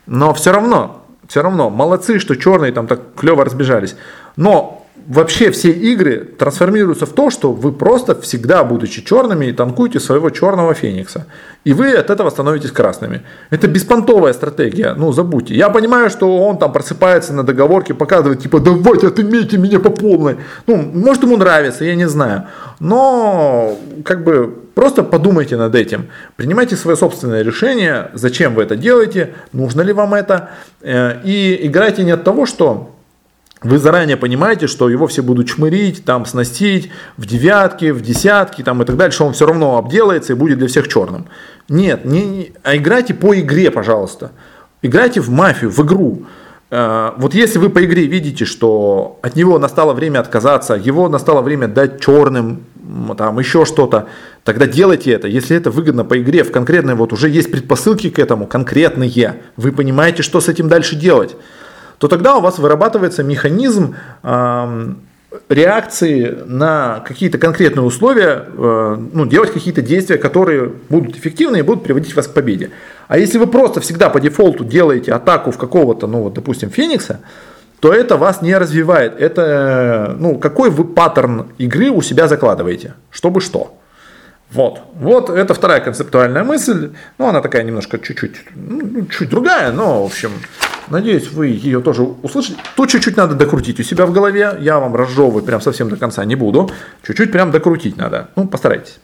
Но 0.06 0.34
все 0.34 0.52
равно, 0.52 1.02
все 1.28 1.40
равно, 1.40 1.70
молодцы, 1.70 2.18
что 2.18 2.36
черные 2.36 2.72
там 2.72 2.86
так 2.86 3.00
клево 3.16 3.42
разбежались. 3.42 3.96
Но 4.36 4.83
вообще 5.06 5.50
все 5.50 5.70
игры 5.70 6.24
трансформируются 6.38 7.06
в 7.06 7.12
то, 7.12 7.30
что 7.30 7.52
вы 7.52 7.72
просто 7.72 8.14
всегда, 8.20 8.64
будучи 8.64 9.04
черными, 9.04 9.52
танкуете 9.52 10.00
своего 10.00 10.30
черного 10.30 10.74
феникса. 10.74 11.26
И 11.64 11.72
вы 11.72 11.92
от 11.92 12.10
этого 12.10 12.30
становитесь 12.30 12.70
красными. 12.70 13.22
Это 13.50 13.68
беспонтовая 13.68 14.32
стратегия, 14.32 14.94
ну 14.94 15.12
забудьте. 15.12 15.54
Я 15.54 15.70
понимаю, 15.70 16.10
что 16.10 16.38
он 16.38 16.58
там 16.58 16.72
просыпается 16.72 17.32
на 17.32 17.42
договорке, 17.42 17.94
показывает, 17.94 18.40
типа, 18.40 18.60
давайте 18.60 19.08
отымейте 19.08 19.58
меня 19.58 19.80
по 19.80 19.90
полной. 19.90 20.36
Ну, 20.66 20.76
может 20.76 21.22
ему 21.22 21.36
нравится, 21.36 21.84
я 21.84 21.94
не 21.94 22.08
знаю. 22.08 22.44
Но, 22.80 23.78
как 24.04 24.24
бы, 24.24 24.54
просто 24.74 25.02
подумайте 25.02 25.56
над 25.56 25.74
этим. 25.74 26.06
Принимайте 26.36 26.76
свое 26.76 26.96
собственное 26.96 27.42
решение, 27.42 28.10
зачем 28.14 28.54
вы 28.54 28.62
это 28.62 28.76
делаете, 28.76 29.34
нужно 29.52 29.82
ли 29.82 29.92
вам 29.92 30.14
это. 30.14 30.50
Э, 30.82 31.20
и 31.24 31.66
играйте 31.66 32.04
не 32.04 32.12
от 32.12 32.24
того, 32.24 32.46
что 32.46 32.94
вы 33.64 33.78
заранее 33.78 34.18
понимаете, 34.18 34.66
что 34.66 34.90
его 34.90 35.06
все 35.06 35.22
будут 35.22 35.48
чмырить, 35.48 36.04
там 36.04 36.26
сносить 36.26 36.90
в 37.16 37.26
девятки, 37.26 37.90
в 37.90 38.02
десятки 38.02 38.62
там, 38.62 38.82
и 38.82 38.84
так 38.84 38.96
далее, 38.96 39.12
что 39.12 39.24
он 39.24 39.32
все 39.32 39.46
равно 39.46 39.78
обделается 39.78 40.34
и 40.34 40.36
будет 40.36 40.58
для 40.58 40.68
всех 40.68 40.86
черным. 40.86 41.26
Нет, 41.68 42.04
не, 42.04 42.24
не, 42.26 42.52
а 42.62 42.76
играйте 42.76 43.14
по 43.14 43.34
игре, 43.34 43.70
пожалуйста. 43.70 44.32
Играйте 44.82 45.22
в 45.22 45.30
мафию, 45.30 45.70
в 45.70 45.80
игру. 45.80 46.26
Э, 46.70 47.12
вот 47.16 47.32
если 47.32 47.58
вы 47.58 47.70
по 47.70 47.82
игре 47.82 48.06
видите, 48.06 48.44
что 48.44 49.18
от 49.22 49.34
него 49.34 49.58
настало 49.58 49.94
время 49.94 50.18
отказаться, 50.20 50.74
его 50.74 51.08
настало 51.08 51.40
время 51.40 51.66
дать 51.66 52.02
черным, 52.02 52.64
там 53.16 53.38
еще 53.38 53.64
что-то, 53.64 54.08
тогда 54.44 54.66
делайте 54.66 55.10
это. 55.10 55.26
Если 55.26 55.56
это 55.56 55.70
выгодно 55.70 56.04
по 56.04 56.20
игре, 56.20 56.44
в 56.44 56.52
конкретной 56.52 56.96
вот 56.96 57.14
уже 57.14 57.30
есть 57.30 57.50
предпосылки 57.50 58.10
к 58.10 58.18
этому, 58.18 58.46
конкретные. 58.46 59.40
Вы 59.56 59.72
понимаете, 59.72 60.22
что 60.22 60.42
с 60.42 60.50
этим 60.50 60.68
дальше 60.68 60.96
делать 60.96 61.34
то 62.04 62.08
тогда 62.08 62.36
у 62.36 62.42
вас 62.42 62.58
вырабатывается 62.58 63.22
механизм 63.22 63.96
реакции 65.48 66.36
на 66.44 67.02
какие-то 67.08 67.38
конкретные 67.38 67.82
условия, 67.82 68.44
э, 68.46 68.96
ну, 69.14 69.24
делать 69.24 69.50
какие-то 69.54 69.80
действия, 69.80 70.18
которые 70.18 70.70
будут 70.90 71.16
эффективны 71.16 71.60
и 71.60 71.62
будут 71.62 71.82
приводить 71.82 72.14
вас 72.14 72.28
к 72.28 72.34
победе. 72.34 72.72
А 73.08 73.16
если 73.16 73.38
вы 73.38 73.46
просто 73.46 73.80
всегда 73.80 74.10
по 74.10 74.20
дефолту 74.20 74.64
делаете 74.64 75.12
атаку 75.12 75.50
в 75.50 75.56
какого-то, 75.56 76.06
ну 76.06 76.24
вот, 76.24 76.34
допустим, 76.34 76.68
Феникса, 76.68 77.20
то 77.80 77.90
это 77.90 78.18
вас 78.18 78.42
не 78.42 78.54
развивает. 78.54 79.18
Это, 79.18 80.14
ну, 80.18 80.36
какой 80.36 80.68
вы 80.68 80.84
паттерн 80.84 81.46
игры 81.56 81.88
у 81.88 82.02
себя 82.02 82.28
закладываете, 82.28 82.92
чтобы 83.10 83.40
что. 83.40 83.78
Вот. 84.54 84.80
Вот 84.94 85.30
это 85.30 85.52
вторая 85.52 85.80
концептуальная 85.80 86.44
мысль. 86.44 86.92
Ну, 87.18 87.28
она 87.28 87.40
такая 87.40 87.64
немножко 87.64 87.98
чуть-чуть, 87.98 88.36
ну, 88.54 89.06
чуть 89.06 89.28
другая, 89.28 89.72
но, 89.72 90.02
в 90.02 90.06
общем, 90.06 90.30
Надеюсь, 90.88 91.32
вы 91.32 91.46
ее 91.46 91.80
тоже 91.80 92.02
услышите. 92.02 92.58
Тут 92.76 92.90
чуть-чуть 92.90 93.16
надо 93.16 93.34
докрутить 93.34 93.80
у 93.80 93.82
себя 93.82 94.04
в 94.04 94.12
голове. 94.12 94.58
Я 94.60 94.78
вам 94.78 94.94
разжевывать 94.94 95.46
прям 95.46 95.62
совсем 95.62 95.88
до 95.88 95.96
конца 95.96 96.24
не 96.26 96.36
буду. 96.36 96.70
Чуть-чуть 97.06 97.32
прям 97.32 97.50
докрутить 97.50 97.96
надо. 97.96 98.28
Ну, 98.36 98.46
постарайтесь. 98.46 99.00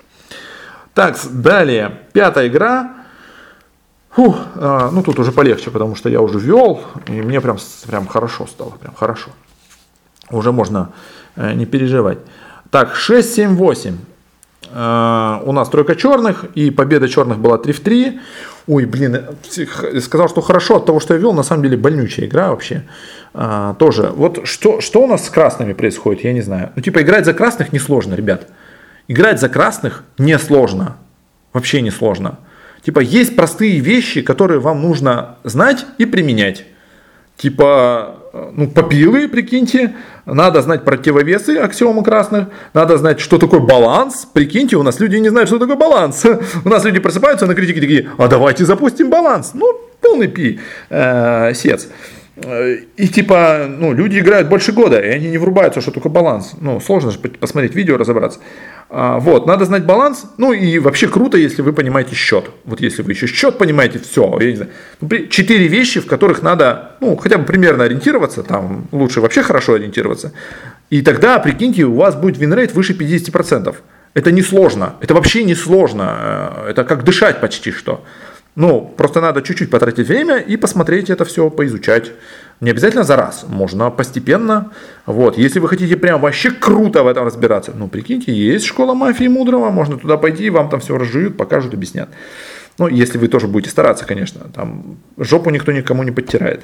Так, 0.93 1.17
далее. 1.31 2.01
Пятая 2.13 2.49
игра. 2.49 2.97
Фух, 4.11 4.37
а, 4.57 4.91
ну 4.91 5.03
тут 5.03 5.19
уже 5.21 5.33
полегче, 5.33 5.71
потому 5.71 5.95
что 5.95 6.09
я 6.09 6.21
уже 6.21 6.39
ввел, 6.39 6.83
и 7.07 7.13
мне 7.13 7.41
прям, 7.41 7.59
прям 7.87 8.07
хорошо 8.09 8.47
стало, 8.47 8.71
прям 8.71 8.95
хорошо. 8.95 9.31
Уже 10.31 10.51
можно 10.53 10.93
э, 11.37 11.55
не 11.55 11.65
переживать. 11.65 12.19
Так, 12.71 12.97
6, 12.97 13.35
7, 13.35 13.57
8. 13.57 13.99
Э, 14.73 15.41
у 15.45 15.53
нас 15.53 15.69
тройка 15.69 15.97
черных, 15.97 16.45
и 16.55 16.71
победа 16.71 17.09
черных 17.09 17.39
была 17.39 17.59
3 17.59 17.73
в 17.73 17.81
3. 17.81 18.21
Ой, 18.67 18.85
блин, 18.85 19.25
сказал, 20.01 20.29
что 20.29 20.41
хорошо 20.41 20.77
от 20.77 20.87
того, 20.87 21.01
что 21.01 21.15
я 21.15 21.21
вел, 21.21 21.33
на 21.33 21.43
самом 21.43 21.65
деле 21.65 21.77
больнючая 21.77 22.27
игра 22.27 22.51
вообще. 22.51 22.85
А, 23.33 23.75
тоже. 23.75 24.13
Вот 24.15 24.47
что, 24.47 24.81
что 24.81 25.03
у 25.03 25.07
нас 25.07 25.27
с 25.27 25.31
красными 25.31 25.73
происходит, 25.73 26.25
я 26.25 26.33
не 26.33 26.41
знаю. 26.41 26.71
Ну, 26.77 26.83
типа, 26.83 27.03
играть 27.03 27.25
за 27.25 27.35
красных 27.35 27.73
несложно, 27.73 28.15
ребят. 28.15 28.47
Играть 29.09 29.41
за 29.41 29.49
красных 29.49 30.05
несложно. 30.19 30.97
Вообще 31.53 31.81
несложно. 31.81 32.39
Типа, 32.83 33.01
есть 33.01 33.37
простые 33.37 33.81
вещи, 33.81 34.23
которые 34.23 34.61
вам 34.61 34.83
нужно 34.83 35.37
знать 35.45 35.85
и 35.99 36.07
применять. 36.07 36.65
Типа, 37.37 38.20
ну, 38.33 38.69
попилы, 38.69 39.29
прикиньте, 39.29 39.95
надо 40.25 40.63
знать 40.63 40.85
противовесы 40.85 41.57
аксиомы 41.57 42.05
красных, 42.05 42.49
надо 42.75 42.97
знать, 42.97 43.21
что 43.21 43.39
такое 43.39 43.61
баланс. 43.61 44.27
Прикиньте, 44.33 44.77
у 44.77 44.83
нас 44.83 45.01
люди 45.01 45.17
не 45.17 45.29
знают, 45.31 45.49
что 45.49 45.59
такое 45.59 45.77
баланс. 45.77 46.25
У 46.65 46.69
нас 46.69 46.85
люди 46.85 47.01
просыпаются 47.01 47.47
на 47.47 47.55
критике 47.55 47.81
такие, 47.81 48.11
а 48.19 48.29
давайте 48.29 48.65
запустим 48.65 49.11
баланс. 49.11 49.51
Ну, 49.55 49.67
полный 50.01 50.29
пи, 50.29 50.61
э, 50.91 51.55
сец. 51.55 51.89
И 52.97 53.09
типа, 53.09 53.67
ну, 53.69 53.93
люди 53.93 54.19
играют 54.19 54.49
больше 54.49 54.73
года, 54.73 54.99
и 54.99 55.09
они 55.09 55.29
не 55.29 55.39
врубаются, 55.39 55.81
что 55.81 55.91
такое 55.91 56.11
баланс. 56.11 56.53
Ну, 56.61 56.81
сложно 56.81 57.11
же 57.11 57.19
посмотреть 57.19 57.75
видео, 57.75 57.97
разобраться. 57.97 58.41
А, 58.89 59.19
вот, 59.19 59.47
надо 59.47 59.65
знать 59.65 59.85
баланс. 59.85 60.25
Ну, 60.39 60.53
и 60.53 60.79
вообще 60.79 61.09
круто, 61.09 61.37
если 61.37 61.63
вы 61.63 61.73
понимаете 61.73 62.15
счет. 62.15 62.51
Вот 62.65 62.81
если 62.81 63.03
вы 63.03 63.13
еще 63.13 63.27
счет 63.27 63.59
понимаете, 63.59 63.99
все, 63.99 64.39
я 64.41 64.51
не 64.51 64.57
знаю. 64.57 64.71
Ну, 65.01 65.09
четыре 65.29 65.69
вещи, 65.69 66.01
в 66.01 66.07
которых 66.07 66.43
надо, 66.43 66.97
ну, 67.01 67.17
хотя 67.17 67.39
бы 67.39 67.45
примерно 67.45 67.85
ориентироваться, 67.85 68.43
там 68.43 68.89
лучше 68.91 69.21
вообще 69.21 69.43
хорошо 69.43 69.75
ориентироваться. 69.75 70.33
И 70.89 71.03
тогда, 71.03 71.39
прикиньте, 71.39 71.85
у 71.85 71.95
вас 71.95 72.17
будет 72.17 72.39
winrate 72.39 72.75
выше 72.75 72.95
50%. 72.95 73.75
Это 74.15 74.33
не 74.33 74.43
сложно, 74.43 74.95
это 75.01 75.15
вообще 75.15 75.45
не 75.45 75.55
сложно. 75.55 76.55
Э, 76.67 76.71
это 76.71 76.85
как 76.85 77.05
дышать 77.05 77.41
почти 77.41 77.71
что. 77.71 78.05
Ну, 78.57 78.93
просто 78.97 79.21
надо 79.21 79.43
чуть-чуть 79.43 79.71
потратить 79.71 80.09
время 80.09 80.39
и 80.39 80.57
посмотреть 80.57 81.09
это 81.09 81.25
все, 81.25 81.51
поизучать. 81.51 82.13
Не 82.61 82.71
обязательно 82.71 83.05
за 83.05 83.17
раз, 83.17 83.47
можно 83.49 83.91
постепенно. 83.91 84.73
Вот, 85.07 85.39
если 85.39 85.61
вы 85.61 85.69
хотите 85.69 85.97
прям 85.97 86.21
вообще 86.21 86.51
круто 86.51 87.03
в 87.03 87.07
этом 87.07 87.25
разбираться, 87.25 87.73
ну, 87.75 87.89
прикиньте, 87.89 88.33
есть 88.33 88.67
школа 88.67 88.95
мафии 88.95 89.29
мудрого, 89.29 89.71
можно 89.71 89.97
туда 89.97 90.17
пойти, 90.17 90.51
вам 90.51 90.69
там 90.69 90.81
все 90.81 90.99
разжуют, 90.99 91.37
покажут, 91.37 91.75
объяснят. 91.75 92.11
Ну, 92.79 92.89
если 92.89 93.19
вы 93.19 93.29
тоже 93.29 93.47
будете 93.47 93.71
стараться, 93.71 94.05
конечно, 94.05 94.41
там 94.55 94.97
жопу 95.17 95.51
никто 95.51 95.73
никому 95.73 96.03
не 96.03 96.11
подтирает. 96.11 96.63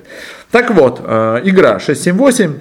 Так 0.50 0.70
вот, 0.70 1.00
э, 1.02 1.40
игра 1.44 1.78
678, 1.78 2.54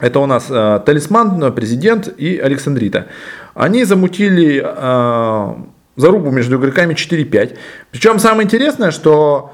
это 0.00 0.20
у 0.20 0.26
нас 0.26 0.46
э, 0.50 0.80
Талисман, 0.84 1.52
Президент 1.52 2.08
и 2.16 2.38
Александрита. 2.38 3.06
Они 3.54 3.84
замутили 3.84 4.62
э, 4.64 5.54
зарубу 5.96 6.30
между 6.30 6.56
игроками 6.56 6.94
4-5. 6.94 7.56
Причем 7.90 8.18
самое 8.18 8.44
интересное, 8.44 8.90
что 8.90 9.52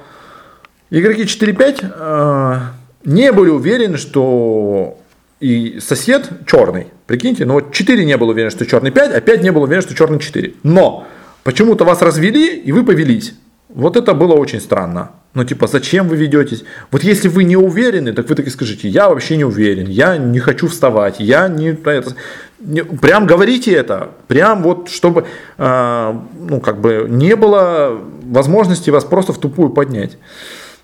игроки 0.90 1.22
4-5 1.22 1.92
э, 1.94 2.60
не 3.04 3.32
были 3.32 3.50
уверены, 3.50 3.96
что 3.96 4.98
и 5.40 5.78
сосед 5.80 6.30
черный. 6.46 6.88
Прикиньте, 7.06 7.44
ну 7.44 7.54
вот 7.54 7.72
4 7.72 8.04
не 8.04 8.16
был 8.16 8.28
уверен, 8.28 8.50
что 8.50 8.66
черный 8.66 8.90
5, 8.90 9.14
а 9.14 9.20
5 9.20 9.42
не 9.42 9.52
был 9.52 9.62
уверен, 9.62 9.82
что 9.82 9.94
черный 9.94 10.18
4. 10.18 10.54
Но 10.62 11.06
почему-то 11.44 11.84
вас 11.84 12.02
развели, 12.02 12.56
и 12.56 12.72
вы 12.72 12.84
повелись. 12.84 13.34
Вот 13.68 13.96
это 13.96 14.14
было 14.14 14.34
очень 14.34 14.60
странно. 14.60 15.12
Ну, 15.34 15.44
типа, 15.44 15.66
зачем 15.66 16.08
вы 16.08 16.16
ведетесь? 16.16 16.64
Вот 16.90 17.04
если 17.04 17.28
вы 17.28 17.44
не 17.44 17.56
уверены, 17.56 18.12
так 18.12 18.28
вы 18.28 18.34
таки 18.34 18.50
скажите, 18.50 18.88
я 18.88 19.08
вообще 19.08 19.36
не 19.36 19.44
уверен, 19.44 19.86
я 19.86 20.16
не 20.16 20.40
хочу 20.40 20.68
вставать, 20.68 21.20
я 21.20 21.48
не... 21.48 21.68
Это, 21.70 22.14
не 22.60 22.82
прям 22.82 23.26
говорите 23.26 23.72
это, 23.72 24.10
прям 24.26 24.62
вот, 24.62 24.88
чтобы, 24.88 25.26
э, 25.58 26.14
ну, 26.40 26.60
как 26.60 26.80
бы, 26.80 27.06
не 27.08 27.36
было 27.36 28.00
возможности 28.22 28.90
вас 28.90 29.04
просто 29.04 29.32
в 29.32 29.38
тупую 29.38 29.70
поднять. 29.70 30.16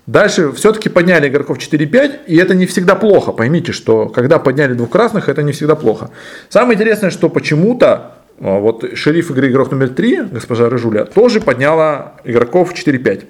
Дальше 0.07 0.51
все-таки 0.51 0.87
подняли 0.89 1.27
игроков 1.27 1.57
4-5, 1.57 2.25
и 2.27 2.37
это 2.37 2.53
не 2.53 2.67
всегда 2.67 2.95
плохо. 2.95 3.31
Поймите, 3.31 3.71
что 3.71 4.07
когда 4.07 4.37
подняли 4.37 4.73
двух 4.73 4.91
красных, 4.91 5.29
это 5.29 5.41
не 5.41 5.51
всегда 5.51 5.75
плохо. 5.75 6.11
Самое 6.49 6.75
интересное, 6.75 7.09
что 7.09 7.27
почему-то 7.27 8.13
а, 8.39 8.59
вот 8.59 8.85
шериф 8.93 9.31
игры 9.31 9.49
игрок 9.49 9.71
номер 9.71 9.89
3, 9.89 10.27
госпожа 10.31 10.69
Рыжуля, 10.69 11.05
тоже 11.05 11.41
подняла 11.41 12.13
игроков 12.23 12.73
4-5. 12.73 13.25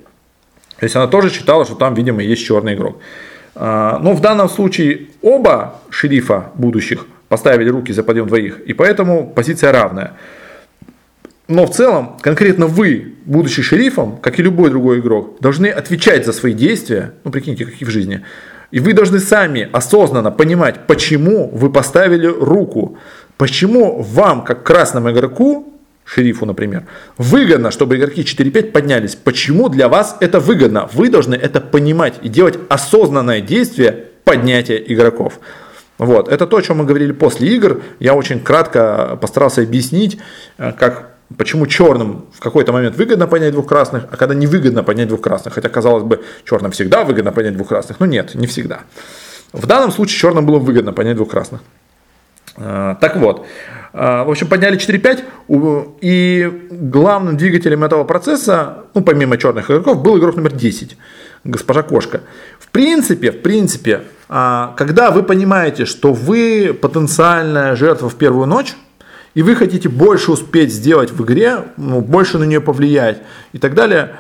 То 0.79 0.83
есть 0.83 0.95
она 0.95 1.07
тоже 1.07 1.29
считала, 1.29 1.65
что 1.65 1.75
там, 1.75 1.93
видимо, 1.93 2.21
есть 2.21 2.43
черный 2.43 2.73
игрок. 2.73 2.97
А, 3.55 3.99
но 3.99 4.13
в 4.13 4.21
данном 4.21 4.49
случае 4.49 5.07
оба 5.21 5.75
шерифа 5.89 6.51
будущих 6.55 7.07
поставили 7.29 7.69
руки 7.69 7.93
за 7.93 8.03
подъем 8.03 8.27
двоих, 8.27 8.59
и 8.59 8.73
поэтому 8.73 9.27
позиция 9.33 9.71
равная. 9.71 10.13
Но 11.47 11.65
в 11.65 11.71
целом, 11.71 12.17
конкретно 12.21 12.65
вы, 12.65 13.13
будучи 13.25 13.61
шерифом, 13.61 14.17
как 14.17 14.39
и 14.39 14.43
любой 14.43 14.69
другой 14.69 14.99
игрок, 14.99 15.37
должны 15.39 15.67
отвечать 15.67 16.25
за 16.25 16.33
свои 16.33 16.53
действия, 16.53 17.13
ну 17.23 17.31
прикиньте, 17.31 17.65
какие 17.65 17.87
в 17.87 17.91
жизни. 17.91 18.23
И 18.71 18.79
вы 18.79 18.93
должны 18.93 19.19
сами 19.19 19.69
осознанно 19.71 20.31
понимать, 20.31 20.87
почему 20.87 21.49
вы 21.49 21.71
поставили 21.71 22.25
руку, 22.25 22.97
почему 23.37 24.01
вам, 24.01 24.43
как 24.43 24.63
красному 24.63 25.11
игроку, 25.11 25.74
шерифу, 26.05 26.45
например, 26.45 26.85
выгодно, 27.17 27.71
чтобы 27.71 27.97
игроки 27.97 28.21
4-5 28.21 28.71
поднялись. 28.71 29.15
Почему 29.15 29.69
для 29.69 29.89
вас 29.89 30.15
это 30.19 30.39
выгодно? 30.39 30.89
Вы 30.93 31.09
должны 31.09 31.35
это 31.35 31.59
понимать 31.59 32.15
и 32.21 32.29
делать 32.29 32.57
осознанное 32.69 33.41
действие 33.41 34.05
поднятия 34.23 34.77
игроков. 34.77 35.39
Вот. 35.97 36.29
Это 36.29 36.45
то, 36.45 36.57
о 36.57 36.61
чем 36.61 36.77
мы 36.77 36.85
говорили 36.85 37.11
после 37.11 37.47
игр. 37.55 37.81
Я 37.99 38.13
очень 38.13 38.39
кратко 38.39 39.17
постарался 39.19 39.61
объяснить, 39.61 40.19
э, 40.57 40.71
как 40.71 41.15
Почему 41.37 41.65
черным 41.65 42.27
в 42.33 42.39
какой-то 42.39 42.71
момент 42.71 42.95
выгодно 42.95 43.25
понять 43.25 43.51
двух 43.51 43.67
красных, 43.67 44.05
а 44.11 44.15
когда 44.15 44.35
невыгодно 44.35 44.83
понять 44.83 45.07
двух 45.07 45.21
красных? 45.21 45.55
Хотя, 45.55 45.69
казалось 45.69 46.03
бы, 46.03 46.23
черным 46.43 46.71
всегда 46.71 47.03
выгодно 47.03 47.31
понять 47.31 47.55
двух 47.55 47.69
красных. 47.69 47.99
Но 47.99 48.05
нет, 48.05 48.35
не 48.35 48.45
всегда. 48.45 48.81
В 49.51 49.65
данном 49.65 49.91
случае 49.91 50.19
черным 50.19 50.45
было 50.45 50.59
выгодно 50.59 50.93
понять 50.93 51.15
двух 51.15 51.31
красных. 51.31 51.61
Э, 52.57 52.95
так 53.01 53.17
вот, 53.17 53.47
в 53.95 54.29
общем, 54.29 54.47
подняли 54.47 54.77
4-5, 54.77 55.23
и 56.01 56.67
главным 56.69 57.37
двигателем 57.37 57.83
этого 57.83 58.03
процесса, 58.03 58.85
ну, 58.93 59.01
помимо 59.01 59.37
черных 59.37 59.71
игроков, 59.71 60.03
был 60.03 60.17
игрок 60.17 60.35
номер 60.35 60.53
10, 60.53 60.97
госпожа 61.45 61.81
Кошка. 61.81 62.21
В 62.59 62.67
принципе, 62.67 63.31
в 63.31 63.41
принципе, 63.41 64.01
а, 64.27 64.73
когда 64.75 65.11
вы 65.11 65.23
понимаете, 65.23 65.85
что 65.85 66.11
вы 66.11 66.77
потенциальная 66.79 67.75
жертва 67.75 68.09
в 68.09 68.15
первую 68.15 68.47
ночь, 68.47 68.75
и 69.33 69.41
вы 69.41 69.55
хотите 69.55 69.87
больше 69.87 70.31
успеть 70.31 70.73
сделать 70.73 71.11
в 71.11 71.23
игре, 71.23 71.65
ну, 71.77 72.01
больше 72.01 72.37
на 72.37 72.45
нее 72.45 72.61
повлиять 72.61 73.21
и 73.53 73.59
так 73.59 73.75
далее, 73.75 74.15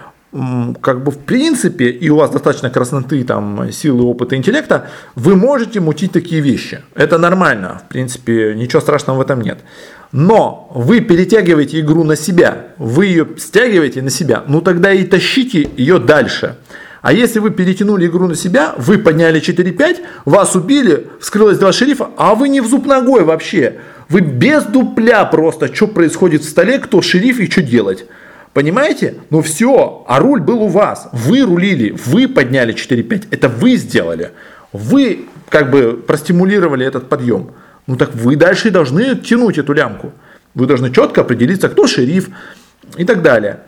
как 0.81 1.03
бы 1.03 1.11
в 1.11 1.19
принципе, 1.19 1.89
и 1.89 2.09
у 2.09 2.17
вас 2.17 2.29
достаточно 2.29 2.69
красноты, 2.69 3.23
там, 3.23 3.71
силы, 3.71 4.03
опыта, 4.03 4.35
интеллекта, 4.35 4.89
вы 5.15 5.35
можете 5.35 5.79
мутить 5.79 6.11
такие 6.11 6.41
вещи. 6.41 6.81
Это 6.93 7.17
нормально, 7.17 7.81
в 7.85 7.89
принципе, 7.89 8.53
ничего 8.55 8.81
страшного 8.81 9.17
в 9.17 9.21
этом 9.21 9.41
нет. 9.41 9.59
Но 10.11 10.69
вы 10.73 11.01
перетягиваете 11.01 11.79
игру 11.79 12.03
на 12.03 12.15
себя, 12.15 12.67
вы 12.77 13.05
ее 13.07 13.27
стягиваете 13.37 14.01
на 14.01 14.09
себя, 14.09 14.43
ну 14.47 14.61
тогда 14.61 14.91
и 14.91 15.05
тащите 15.05 15.69
ее 15.77 15.99
дальше. 15.99 16.57
А 17.01 17.13
если 17.13 17.39
вы 17.39 17.51
перетянули 17.51 18.07
игру 18.07 18.27
на 18.27 18.35
себя, 18.35 18.73
вы 18.77 18.97
подняли 18.97 19.39
4-5, 19.39 19.99
вас 20.25 20.55
убили, 20.55 21.07
вскрылось 21.21 21.59
два 21.59 21.71
шерифа, 21.71 22.09
а 22.17 22.33
вы 22.33 22.49
не 22.49 22.61
в 22.61 22.67
зуб 22.67 22.87
ногой 22.87 23.23
вообще. 23.23 23.75
Вы 24.09 24.21
без 24.21 24.63
дупля 24.63 25.23
просто, 25.25 25.73
что 25.73 25.87
происходит 25.87 26.41
в 26.41 26.49
столе, 26.49 26.79
кто 26.79 27.01
шериф 27.01 27.39
и 27.39 27.49
что 27.49 27.61
делать. 27.61 28.05
Понимаете? 28.55 29.15
Ну 29.31 29.41
все, 29.41 30.05
а 30.07 30.19
руль 30.19 30.39
был 30.39 30.63
у 30.63 30.67
вас. 30.67 31.09
Вы 31.11 31.41
рулили, 31.41 31.93
вы 32.05 32.29
подняли 32.29 32.73
4-5. 32.73 33.27
Это 33.31 33.49
вы 33.49 33.75
сделали. 33.75 34.31
Вы 34.71 35.25
как 35.49 35.69
бы 35.69 36.01
простимулировали 36.07 36.85
этот 36.85 37.09
подъем. 37.09 37.51
Ну 37.85 37.97
так 37.97 38.15
вы 38.15 38.37
дальше 38.37 38.71
должны 38.71 39.17
тянуть 39.17 39.57
эту 39.57 39.73
лямку. 39.73 40.13
Вы 40.53 40.67
должны 40.67 40.89
четко 40.89 41.21
определиться, 41.21 41.67
кто 41.67 41.85
шериф 41.85 42.29
и 42.95 43.03
так 43.03 43.21
далее. 43.21 43.59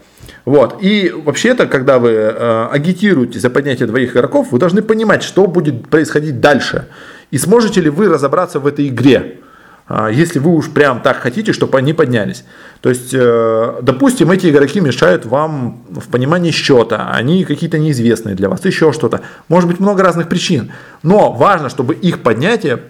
Вот. 0.46 0.78
И 0.82 1.14
вообще-то, 1.14 1.66
когда 1.68 2.00
вы 2.00 2.12
э, 2.12 2.68
агитируете 2.72 3.40
за 3.40 3.50
поднятие 3.50 3.88
двоих 3.88 4.14
игроков, 4.14 4.54
вы 4.54 4.58
должны 4.58 4.82
понимать, 4.82 5.22
что 5.22 5.48
будет 5.48 5.90
происходить 5.90 6.40
дальше. 6.40 6.88
И 7.30 7.38
сможете 7.38 7.82
ли 7.82 7.90
вы 7.90 8.08
разобраться 8.08 8.62
в 8.62 8.66
этой 8.66 8.88
игре. 8.88 9.40
А, 9.88 10.10
если 10.10 10.40
вы 10.40 10.54
уж 10.54 10.70
прям 10.70 11.02
так 11.02 11.18
хотите, 11.18 11.54
чтобы 11.54 11.78
они 11.78 11.94
поднялись. 11.94 12.44
То 12.82 12.90
есть, 12.90 13.14
э, 13.14 13.80
допустим, 13.82 14.30
эти 14.32 14.50
игроки 14.50 14.82
мешают 14.82 15.26
вам 15.26 15.84
в 15.90 16.10
понимании 16.10 16.52
счета, 16.52 17.10
они 17.12 17.46
какие-то 17.46 17.80
неизвестные 17.80 18.36
для 18.36 18.50
вас, 18.50 18.66
еще 18.66 18.92
что-то. 18.92 19.22
Может 19.48 19.70
быть 19.70 19.80
много 19.80 20.04
разных 20.04 20.28
причин. 20.28 20.72
Но 21.04 21.32
важно, 21.32 21.70
чтобы 21.70 21.94
их 21.96 22.22
поднятие 22.22 22.84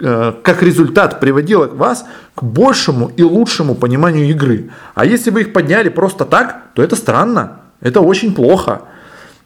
э, 0.00 0.32
как 0.42 0.62
результат 0.62 1.20
приводило 1.20 1.66
вас 1.66 2.06
к 2.34 2.42
большему 2.42 3.12
и 3.14 3.22
лучшему 3.22 3.74
пониманию 3.74 4.26
игры. 4.30 4.70
А 4.94 5.04
если 5.04 5.30
вы 5.30 5.42
их 5.42 5.52
подняли 5.52 5.90
просто 5.90 6.24
так, 6.24 6.72
то 6.74 6.82
это 6.82 6.96
странно, 6.96 7.60
это 7.80 8.00
очень 8.00 8.34
плохо. 8.34 8.82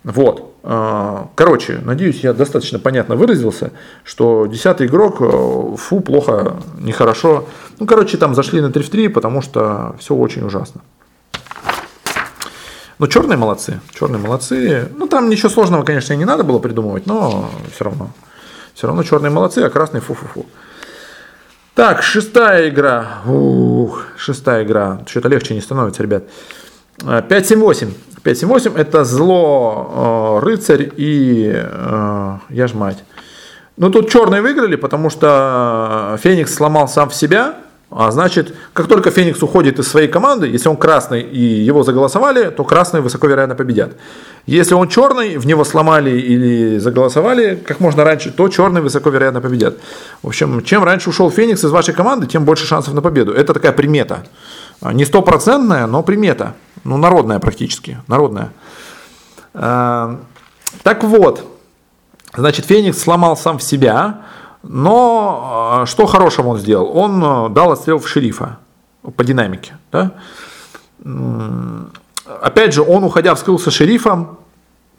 Вот. 0.06 0.54
А, 0.62 1.30
короче, 1.34 1.80
надеюсь, 1.84 2.20
я 2.20 2.32
достаточно 2.32 2.78
понятно 2.78 3.16
выразился, 3.16 3.72
что 4.04 4.46
десятый 4.46 4.86
игрок, 4.86 5.16
э, 5.20 5.76
фу, 5.76 6.00
плохо, 6.00 6.58
нехорошо. 6.78 7.48
Ну, 7.80 7.86
короче, 7.86 8.16
там 8.16 8.32
зашли 8.36 8.60
на 8.60 8.70
3 8.70 8.84
в 8.84 8.88
3, 8.90 9.08
потому 9.08 9.42
что 9.42 9.96
все 9.98 10.14
очень 10.14 10.44
ужасно. 10.44 10.82
Но 13.00 13.08
черные 13.08 13.36
молодцы, 13.36 13.80
черные 13.92 14.22
молодцы. 14.22 14.88
Ну, 14.96 15.08
там 15.08 15.28
ничего 15.28 15.48
сложного, 15.48 15.82
конечно, 15.82 16.12
не 16.12 16.24
надо 16.24 16.44
было 16.44 16.60
придумывать, 16.60 17.06
но 17.06 17.50
все 17.74 17.84
равно. 17.84 18.10
Все 18.74 18.86
равно 18.86 19.02
черные 19.02 19.30
молодцы, 19.30 19.58
а 19.58 19.70
красные 19.70 20.02
фу-фу-фу. 20.02 20.46
Так, 21.74 22.04
шестая 22.04 22.68
игра. 22.68 23.22
Ух, 23.26 24.04
шестая 24.16 24.62
игра. 24.64 25.00
Что-то 25.04 25.28
легче 25.28 25.54
не 25.54 25.60
становится, 25.60 26.04
ребят. 26.04 26.22
5-7-8. 26.98 27.92
5-7-8 28.24 28.76
это 28.76 29.04
зло, 29.04 30.40
э, 30.42 30.44
рыцарь 30.44 30.90
и 30.96 31.52
э, 31.54 32.38
я 32.48 32.66
ж 32.66 32.74
мать. 32.74 33.04
Ну, 33.76 33.90
тут 33.90 34.10
черные 34.10 34.42
выиграли, 34.42 34.76
потому 34.76 35.10
что 35.10 36.18
Феникс 36.22 36.54
сломал 36.54 36.88
сам 36.88 37.10
в 37.10 37.14
себя, 37.14 37.56
а 37.88 38.10
значит, 38.10 38.52
как 38.72 38.88
только 38.88 39.10
Феникс 39.10 39.40
уходит 39.42 39.78
из 39.78 39.86
своей 39.86 40.08
команды, 40.08 40.48
если 40.48 40.68
он 40.68 40.76
красный 40.76 41.20
и 41.20 41.40
его 41.40 41.84
заголосовали, 41.84 42.50
то 42.50 42.64
красные 42.64 43.00
высоко 43.00 43.28
вероятно 43.28 43.54
победят. 43.54 43.92
Если 44.46 44.74
он 44.74 44.88
черный, 44.88 45.36
в 45.36 45.46
него 45.46 45.62
сломали 45.62 46.10
или 46.10 46.78
заголосовали 46.78 47.54
как 47.54 47.78
можно 47.78 48.02
раньше, 48.02 48.32
то 48.32 48.48
черные 48.48 48.82
высоко 48.82 49.10
вероятно 49.10 49.40
победят. 49.40 49.76
В 50.22 50.28
общем, 50.28 50.64
чем 50.64 50.82
раньше 50.82 51.10
ушел 51.10 51.30
Феникс 51.30 51.62
из 51.62 51.70
вашей 51.70 51.94
команды, 51.94 52.26
тем 52.26 52.44
больше 52.44 52.66
шансов 52.66 52.92
на 52.92 53.02
победу. 53.02 53.32
Это 53.32 53.54
такая 53.54 53.72
примета. 53.72 54.24
Не 54.82 55.04
стопроцентная, 55.04 55.86
но 55.86 56.02
примета. 56.02 56.54
Ну, 56.84 56.96
народная 56.96 57.38
практически. 57.38 57.98
Народная. 58.06 58.52
А, 59.54 60.20
так 60.82 61.02
вот, 61.02 61.44
значит, 62.34 62.66
Феникс 62.66 62.98
сломал 62.98 63.36
сам 63.36 63.58
в 63.58 63.62
себя, 63.62 64.22
но 64.62 65.80
а, 65.82 65.86
что 65.86 66.06
хорошего 66.06 66.48
он 66.48 66.58
сделал? 66.58 66.96
Он 66.96 67.22
а, 67.24 67.48
дал 67.48 67.72
отстрел 67.72 67.98
в 67.98 68.08
шерифа 68.08 68.58
по 69.16 69.24
динамике. 69.24 69.78
Да? 69.90 70.12
Опять 72.42 72.74
же, 72.74 72.82
он, 72.82 73.04
уходя, 73.04 73.34
вскрылся 73.34 73.70
шерифом, 73.70 74.38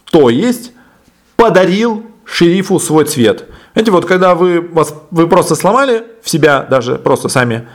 то 0.05 0.29
есть 0.29 0.71
подарил 1.35 2.05
шерифу 2.25 2.79
свой 2.79 3.05
цвет. 3.05 3.49
Знаете, 3.73 3.91
вот 3.91 4.05
когда 4.05 4.33
вы, 4.33 4.61
вас, 4.61 4.93
вы 5.11 5.27
просто 5.27 5.55
сломали 5.55 6.05
в 6.23 6.29
себя, 6.29 6.63
даже 6.63 6.95
просто 6.95 7.29
сами, 7.29 7.67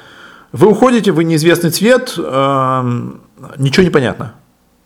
вы 0.53 0.69
уходите, 0.69 1.13
вы 1.13 1.25
неизвестный 1.25 1.71
цвет, 1.71 2.15
э, 2.19 2.83
ничего 3.59 3.85
не 3.85 3.91
понятно. 3.91 4.35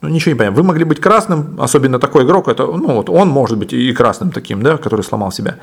Ну, 0.00 0.08
ничего 0.08 0.32
не 0.32 0.38
понятно. 0.38 0.56
Вы 0.56 0.66
могли 0.66 0.84
быть 0.84 1.00
красным, 1.00 1.60
особенно 1.60 1.98
такой 1.98 2.24
игрок, 2.24 2.48
это, 2.48 2.66
ну, 2.66 2.94
вот 2.94 3.10
он 3.10 3.28
может 3.28 3.58
быть 3.58 3.72
и 3.72 3.92
красным 3.92 4.30
таким, 4.30 4.62
да, 4.62 4.76
который 4.76 5.02
сломал 5.02 5.32
себя. 5.32 5.56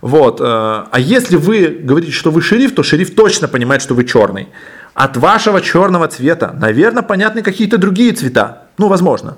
Вот. 0.00 0.40
Э, 0.40 0.44
а 0.44 0.98
если 0.98 1.36
вы 1.36 1.80
говорите, 1.82 2.12
что 2.12 2.30
вы 2.30 2.42
шериф, 2.42 2.74
то 2.74 2.82
шериф 2.82 3.14
точно 3.14 3.48
понимает, 3.48 3.82
что 3.82 3.94
вы 3.94 4.04
черный. 4.04 4.48
От 4.94 5.16
вашего 5.16 5.60
черного 5.60 6.08
цвета, 6.08 6.54
наверное, 6.60 7.02
понятны 7.02 7.42
какие-то 7.42 7.78
другие 7.78 8.12
цвета. 8.12 8.64
Ну, 8.78 8.88
возможно. 8.88 9.36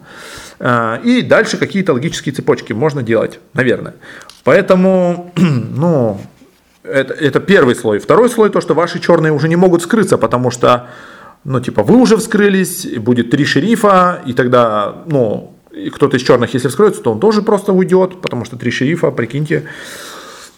Э, 0.59 0.99
и 1.05 1.23
дальше 1.23 1.57
какие-то 1.57 1.93
логические 1.93 2.35
цепочки 2.35 2.73
можно 2.73 3.03
делать, 3.03 3.39
наверное. 3.55 3.95
Поэтому, 4.45 5.33
ну, 5.37 6.21
это, 6.83 7.15
это 7.15 7.41
первый 7.41 7.75
слой. 7.75 7.99
Второй 7.99 8.31
слой, 8.31 8.51
то, 8.51 8.61
что 8.61 8.75
ваши 8.75 9.01
черные 9.01 9.33
уже 9.33 9.49
не 9.49 9.57
могут 9.57 9.83
скрыться, 9.83 10.19
потому 10.19 10.51
что, 10.51 10.89
ну, 11.45 11.61
типа, 11.61 11.83
вы 11.83 11.97
уже 11.97 12.17
вскрылись, 12.17 12.87
будет 12.99 13.31
три 13.31 13.45
шерифа, 13.45 14.23
и 14.27 14.33
тогда, 14.33 14.97
ну, 15.07 15.55
кто-то 15.95 16.17
из 16.17 16.23
черных, 16.23 16.55
если 16.55 16.69
вскроется, 16.69 17.03
то 17.03 17.13
он 17.13 17.21
тоже 17.21 17.43
просто 17.43 17.73
уйдет, 17.73 18.21
потому 18.21 18.45
что 18.45 18.57
три 18.57 18.71
шерифа, 18.71 19.11
прикиньте. 19.11 19.67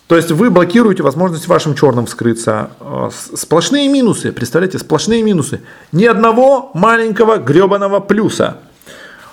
То 0.06 0.16
есть 0.16 0.30
вы 0.30 0.50
блокируете 0.50 1.02
возможность 1.02 1.48
вашим 1.48 1.74
черным 1.74 2.06
вскрыться. 2.06 2.70
Э, 2.80 3.08
сплошные 3.34 3.88
минусы, 3.88 4.32
представляете, 4.32 4.78
сплошные 4.78 5.22
минусы. 5.22 5.60
Ни 5.90 6.04
одного 6.04 6.70
маленького 6.74 7.38
гребаного 7.38 8.00
плюса. 8.00 8.58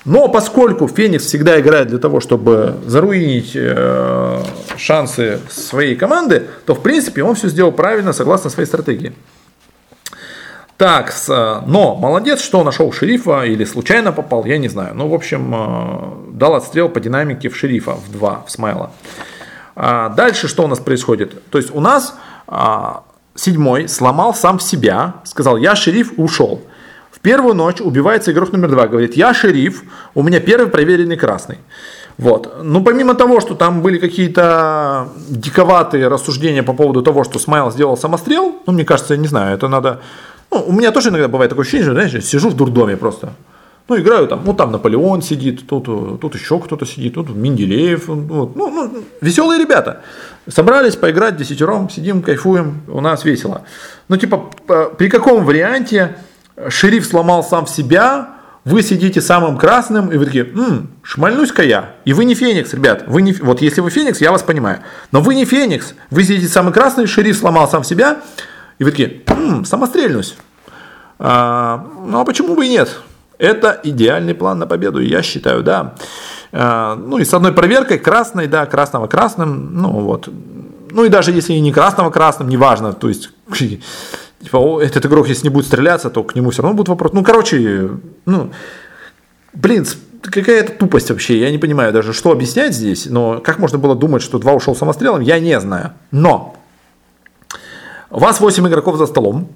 Но 0.05 0.29
поскольку 0.29 0.87
Феникс 0.87 1.25
всегда 1.25 1.59
играет 1.59 1.89
для 1.89 1.99
того, 1.99 2.19
чтобы 2.19 2.75
заруинить 2.85 3.51
э, 3.55 4.43
шансы 4.77 5.39
своей 5.49 5.95
команды, 5.95 6.47
то 6.65 6.73
в 6.73 6.81
принципе 6.81 7.23
он 7.23 7.35
все 7.35 7.49
сделал 7.49 7.71
правильно, 7.71 8.13
согласно 8.13 8.49
своей 8.49 8.67
стратегии. 8.67 9.13
Так, 10.77 11.13
но 11.27 11.95
молодец, 11.95 12.41
что 12.41 12.63
нашел 12.63 12.93
шерифа 12.93 13.43
или 13.43 13.65
случайно 13.65 14.13
попал, 14.13 14.45
я 14.45 14.57
не 14.57 14.69
знаю. 14.69 14.95
Ну, 14.95 15.09
в 15.09 15.13
общем, 15.13 15.53
э, 15.53 16.37
дал 16.37 16.55
отстрел 16.55 16.87
по 16.87 17.01
динамике 17.01 17.49
в 17.49 17.57
шерифа 17.57 17.95
в 17.95 18.09
2, 18.09 18.45
в 18.47 18.51
смайла. 18.51 18.91
А 19.75 20.09
дальше 20.09 20.47
что 20.47 20.63
у 20.63 20.67
нас 20.67 20.79
происходит? 20.79 21.41
То 21.51 21.57
есть 21.57 21.73
у 21.73 21.79
нас 21.79 22.15
а, 22.47 23.03
седьмой 23.33 23.87
сломал 23.87 24.33
сам 24.33 24.59
себя, 24.59 25.15
сказал, 25.23 25.57
я 25.57 25.75
шериф, 25.75 26.13
ушел. 26.17 26.61
Первую 27.21 27.53
ночь 27.53 27.81
убивается 27.81 28.31
игрок 28.31 28.53
номер 28.53 28.69
два, 28.69 28.87
говорит, 28.87 29.17
я 29.17 29.33
шериф, 29.33 29.83
у 30.15 30.23
меня 30.23 30.39
первый 30.39 30.67
проверенный 30.67 31.17
красный. 31.17 31.57
Вот. 32.17 32.59
Ну, 32.63 32.83
помимо 32.83 33.13
того, 33.13 33.39
что 33.39 33.55
там 33.55 33.81
были 33.81 33.97
какие-то 33.97 35.09
диковатые 35.29 36.07
рассуждения 36.07 36.63
по 36.63 36.73
поводу 36.73 37.01
того, 37.01 37.23
что 37.23 37.39
Смайл 37.39 37.71
сделал 37.71 37.97
самострел, 37.97 38.55
ну, 38.65 38.73
мне 38.73 38.85
кажется, 38.85 39.13
я 39.13 39.19
не 39.19 39.27
знаю, 39.27 39.55
это 39.55 39.67
надо... 39.67 40.01
Ну, 40.51 40.63
у 40.67 40.71
меня 40.71 40.91
тоже 40.91 41.09
иногда 41.09 41.27
бывает 41.27 41.49
такое 41.49 41.63
ощущение, 41.63 41.85
что, 41.85 41.93
знаешь, 41.93 42.25
сижу 42.25 42.49
в 42.49 42.55
дурдоме 42.55 42.97
просто. 42.97 43.33
Ну, 43.87 43.97
играю 43.97 44.27
там, 44.27 44.41
вот 44.43 44.57
там 44.57 44.71
Наполеон 44.71 45.21
сидит, 45.21 45.67
тут, 45.67 45.85
тут 46.21 46.35
еще 46.35 46.59
кто-то 46.59 46.85
сидит, 46.85 47.15
тут 47.15 47.29
Менделеев. 47.29 48.07
Вот. 48.07 48.55
Ну, 48.55 48.69
ну, 48.69 49.03
веселые 49.19 49.59
ребята. 49.59 50.03
Собрались 50.47 50.95
поиграть 50.95 51.37
десятером, 51.37 51.89
сидим, 51.89 52.21
кайфуем, 52.21 52.81
у 52.87 53.01
нас 53.01 53.25
весело. 53.25 53.63
Ну, 54.07 54.17
типа, 54.17 54.51
при 54.97 55.09
каком 55.09 55.43
варианте 55.43 56.17
шериф 56.67 57.05
сломал 57.05 57.43
сам 57.43 57.67
себя, 57.67 58.29
вы 58.65 58.83
сидите 58.83 59.21
самым 59.21 59.57
красным, 59.57 60.11
и 60.11 60.17
вы 60.17 60.25
такие, 60.25 60.45
м 60.45 60.89
шмальнусь-ка 61.01 61.63
я. 61.63 61.95
И 62.05 62.13
вы 62.13 62.25
не 62.25 62.35
Феникс, 62.35 62.73
ребят. 62.73 63.05
Вы 63.07 63.21
не, 63.21 63.33
вот 63.33 63.61
если 63.61 63.81
вы 63.81 63.89
Феникс, 63.89 64.19
я 64.21 64.31
вас 64.31 64.43
понимаю. 64.43 64.79
Но 65.11 65.21
вы 65.21 65.35
не 65.35 65.45
Феникс. 65.45 65.93
Вы 66.09 66.23
сидите 66.23 66.47
самый 66.47 66.73
красный, 66.73 67.07
шериф 67.07 67.37
сломал 67.37 67.69
сам 67.69 67.83
себя, 67.83 68.19
и 68.77 68.83
вы 68.83 68.91
такие, 68.91 69.21
м 69.27 69.65
самострельнусь. 69.65 70.35
А, 71.19 71.85
ну 72.05 72.19
а 72.19 72.25
почему 72.25 72.55
бы 72.55 72.65
и 72.65 72.69
нет? 72.69 73.01
Это 73.37 73.79
идеальный 73.83 74.35
план 74.35 74.59
на 74.59 74.67
победу, 74.67 74.99
я 74.99 75.21
считаю, 75.21 75.63
да. 75.63 75.95
А, 76.51 76.95
ну 76.95 77.17
и 77.17 77.25
с 77.25 77.33
одной 77.33 77.53
проверкой, 77.53 77.97
красной, 77.97 78.47
да, 78.47 78.65
красного 78.65 79.07
красным, 79.07 79.81
ну 79.81 79.89
вот. 80.01 80.29
Ну 80.91 81.05
и 81.05 81.09
даже 81.09 81.31
если 81.31 81.53
не 81.53 81.71
красного 81.71 82.09
красным, 82.09 82.49
неважно, 82.49 82.93
то 82.93 83.07
есть 83.07 83.31
типа, 84.41 84.81
этот 84.81 85.05
игрок, 85.05 85.27
если 85.27 85.43
не 85.43 85.49
будет 85.49 85.65
стреляться, 85.65 86.09
то 86.09 86.23
к 86.23 86.35
нему 86.35 86.51
все 86.51 86.61
равно 86.61 86.77
будет 86.77 86.89
вопрос. 86.89 87.13
Ну, 87.13 87.23
короче, 87.23 87.91
ну, 88.25 88.51
блин, 89.53 89.85
какая-то 90.21 90.73
тупость 90.73 91.09
вообще. 91.09 91.39
Я 91.39 91.51
не 91.51 91.57
понимаю 91.57 91.93
даже, 91.93 92.13
что 92.13 92.31
объяснять 92.31 92.73
здесь. 92.73 93.05
Но 93.05 93.39
как 93.39 93.59
можно 93.59 93.77
было 93.77 93.95
думать, 93.95 94.21
что 94.21 94.39
два 94.39 94.53
ушел 94.53 94.75
самострелом, 94.75 95.21
я 95.21 95.39
не 95.39 95.59
знаю. 95.59 95.93
Но 96.11 96.55
у 98.09 98.19
вас 98.19 98.39
8 98.39 98.67
игроков 98.67 98.97
за 98.97 99.05
столом. 99.05 99.49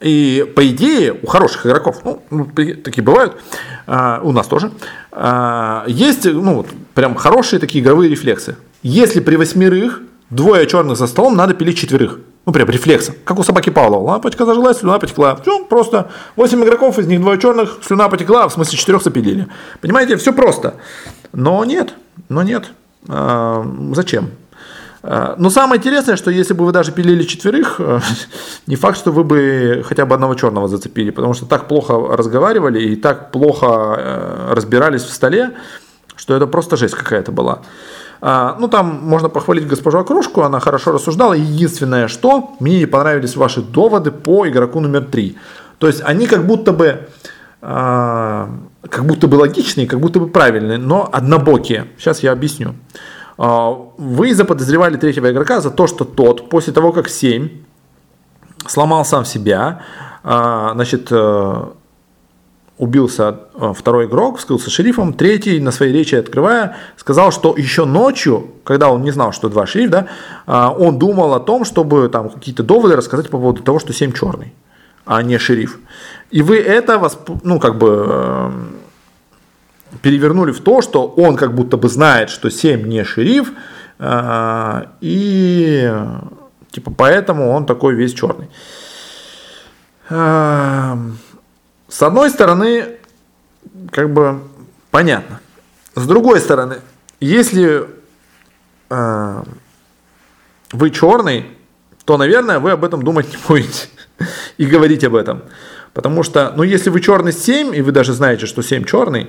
И 0.00 0.50
по 0.56 0.66
идее 0.66 1.12
у 1.12 1.26
хороших 1.26 1.66
игроков, 1.66 2.00
ну, 2.04 2.22
ну 2.30 2.46
такие 2.46 3.02
бывают, 3.02 3.36
а, 3.86 4.20
у 4.22 4.32
нас 4.32 4.46
тоже, 4.46 4.72
а, 5.12 5.84
есть 5.88 6.24
ну, 6.24 6.54
вот, 6.54 6.68
прям 6.94 7.14
хорошие 7.16 7.60
такие 7.60 7.84
игровые 7.84 8.08
рефлексы. 8.08 8.56
Если 8.82 9.20
при 9.20 9.36
восьмерых 9.36 10.00
двое 10.30 10.66
черных 10.66 10.96
за 10.96 11.06
столом, 11.06 11.36
надо 11.36 11.52
пилить 11.52 11.76
четверых. 11.76 12.18
Ну, 12.46 12.52
прям 12.52 12.68
рефлекс. 12.70 13.10
Как 13.24 13.38
у 13.38 13.42
собаки 13.42 13.70
Павлова. 13.70 14.12
Лампочка 14.12 14.46
зажила, 14.46 14.72
слюна 14.74 14.98
потекла. 14.98 15.36
Все, 15.36 15.64
просто 15.64 16.10
8 16.36 16.64
игроков, 16.64 16.98
из 16.98 17.06
них 17.06 17.20
двое 17.20 17.38
черных, 17.38 17.78
слюна 17.82 18.08
потекла, 18.08 18.48
в 18.48 18.52
смысле 18.52 18.78
четырех 18.78 19.02
запилили. 19.02 19.46
Понимаете, 19.80 20.16
все 20.16 20.32
просто. 20.32 20.74
Но 21.32 21.64
нет, 21.64 21.94
но 22.28 22.42
нет. 22.42 22.72
А, 23.08 23.66
зачем? 23.94 24.30
А, 25.02 25.34
но 25.38 25.50
самое 25.50 25.78
интересное, 25.78 26.16
что 26.16 26.30
если 26.30 26.54
бы 26.54 26.64
вы 26.64 26.72
даже 26.72 26.92
пилили 26.92 27.22
четверых, 27.24 27.76
э, 27.78 28.00
не 28.66 28.76
факт, 28.76 28.98
что 28.98 29.12
вы 29.12 29.24
бы 29.24 29.84
хотя 29.86 30.06
бы 30.06 30.14
одного 30.14 30.34
черного 30.34 30.68
зацепили, 30.68 31.10
потому 31.10 31.34
что 31.34 31.46
так 31.46 31.68
плохо 31.68 31.94
разговаривали 32.16 32.80
и 32.80 32.96
так 32.96 33.32
плохо 33.32 33.66
э, 33.98 34.52
разбирались 34.54 35.02
в 35.02 35.12
столе, 35.12 35.52
что 36.16 36.34
это 36.34 36.46
просто 36.46 36.76
жесть 36.76 36.94
какая-то 36.94 37.32
была. 37.32 37.60
А, 38.22 38.56
ну, 38.58 38.68
там 38.68 39.00
можно 39.02 39.28
похвалить 39.28 39.66
госпожу 39.66 39.98
Окружку, 39.98 40.42
она 40.42 40.60
хорошо 40.60 40.92
рассуждала. 40.92 41.32
Единственное, 41.32 42.08
что 42.08 42.54
мне 42.60 42.78
не 42.78 42.86
понравились 42.86 43.36
ваши 43.36 43.62
доводы 43.62 44.10
по 44.10 44.46
игроку 44.46 44.80
номер 44.80 45.04
три. 45.04 45.36
То 45.78 45.86
есть 45.86 46.02
они 46.04 46.26
как 46.26 46.46
будто 46.46 46.72
бы 46.72 47.08
а, 47.62 48.50
как 48.88 49.06
будто 49.06 49.26
бы 49.26 49.36
логичные, 49.36 49.86
как 49.86 50.00
будто 50.00 50.20
бы 50.20 50.28
правильные, 50.28 50.78
но 50.78 51.08
однобокие. 51.10 51.86
Сейчас 51.98 52.22
я 52.22 52.32
объясню. 52.32 52.74
А, 53.38 53.70
вы 53.96 54.34
заподозревали 54.34 54.96
третьего 54.96 55.30
игрока 55.30 55.60
за 55.60 55.70
то, 55.70 55.86
что 55.86 56.04
тот 56.04 56.50
после 56.50 56.72
того, 56.72 56.92
как 56.92 57.08
7 57.08 57.48
сломал 58.66 59.06
сам 59.06 59.24
себя, 59.24 59.80
значит, 60.22 61.08
э, 61.10 61.64
убился 62.80 63.40
э, 63.54 63.72
второй 63.76 64.06
игрок, 64.06 64.40
скрылся 64.40 64.70
шерифом, 64.70 65.12
третий 65.12 65.60
на 65.60 65.70
своей 65.70 65.92
речи 65.92 66.14
открывая, 66.14 66.76
сказал, 66.96 67.30
что 67.30 67.54
еще 67.56 67.84
ночью, 67.84 68.52
когда 68.64 68.88
он 68.90 69.02
не 69.02 69.10
знал, 69.10 69.32
что 69.32 69.50
два 69.50 69.66
шериф, 69.66 69.90
да, 69.90 70.06
а, 70.46 70.70
он 70.70 70.98
думал 70.98 71.34
о 71.34 71.40
том, 71.40 71.66
чтобы 71.66 72.08
там 72.08 72.30
какие-то 72.30 72.62
доводы 72.62 72.96
рассказать 72.96 73.28
по 73.28 73.36
поводу 73.36 73.62
того, 73.62 73.78
что 73.78 73.92
7 73.92 74.12
черный, 74.12 74.54
а 75.04 75.22
не 75.22 75.38
шериф. 75.38 75.78
И 76.30 76.40
вы 76.40 76.56
это, 76.56 77.10
ну, 77.42 77.60
как 77.60 77.76
бы, 77.76 78.06
э, 78.08 78.50
перевернули 80.00 80.52
в 80.52 80.60
то, 80.60 80.80
что 80.80 81.06
он 81.06 81.36
как 81.36 81.54
будто 81.54 81.76
бы 81.76 81.90
знает, 81.90 82.30
что 82.30 82.48
7 82.50 82.88
не 82.88 83.04
шериф, 83.04 83.52
э, 83.98 84.82
и 85.02 85.92
типа 86.70 86.90
поэтому 86.96 87.50
он 87.50 87.66
такой 87.66 87.94
весь 87.94 88.14
черный. 88.14 88.48
С 91.90 92.02
одной 92.02 92.30
стороны, 92.30 92.98
как 93.90 94.12
бы 94.12 94.40
понятно. 94.92 95.40
С 95.96 96.06
другой 96.06 96.38
стороны, 96.38 96.76
если 97.18 97.84
э, 98.88 99.42
вы 100.70 100.90
черный, 100.90 101.46
то, 102.04 102.16
наверное, 102.16 102.60
вы 102.60 102.70
об 102.70 102.84
этом 102.84 103.02
думать 103.02 103.28
не 103.32 103.38
будете 103.46 103.88
и 104.56 104.66
говорить 104.66 105.02
об 105.02 105.16
этом. 105.16 105.42
Потому 105.92 106.22
что, 106.22 106.52
ну, 106.56 106.62
если 106.62 106.90
вы 106.90 107.00
черный 107.00 107.32
7, 107.32 107.74
и 107.74 107.82
вы 107.82 107.90
даже 107.90 108.12
знаете, 108.12 108.46
что 108.46 108.62
7 108.62 108.84
черный, 108.84 109.28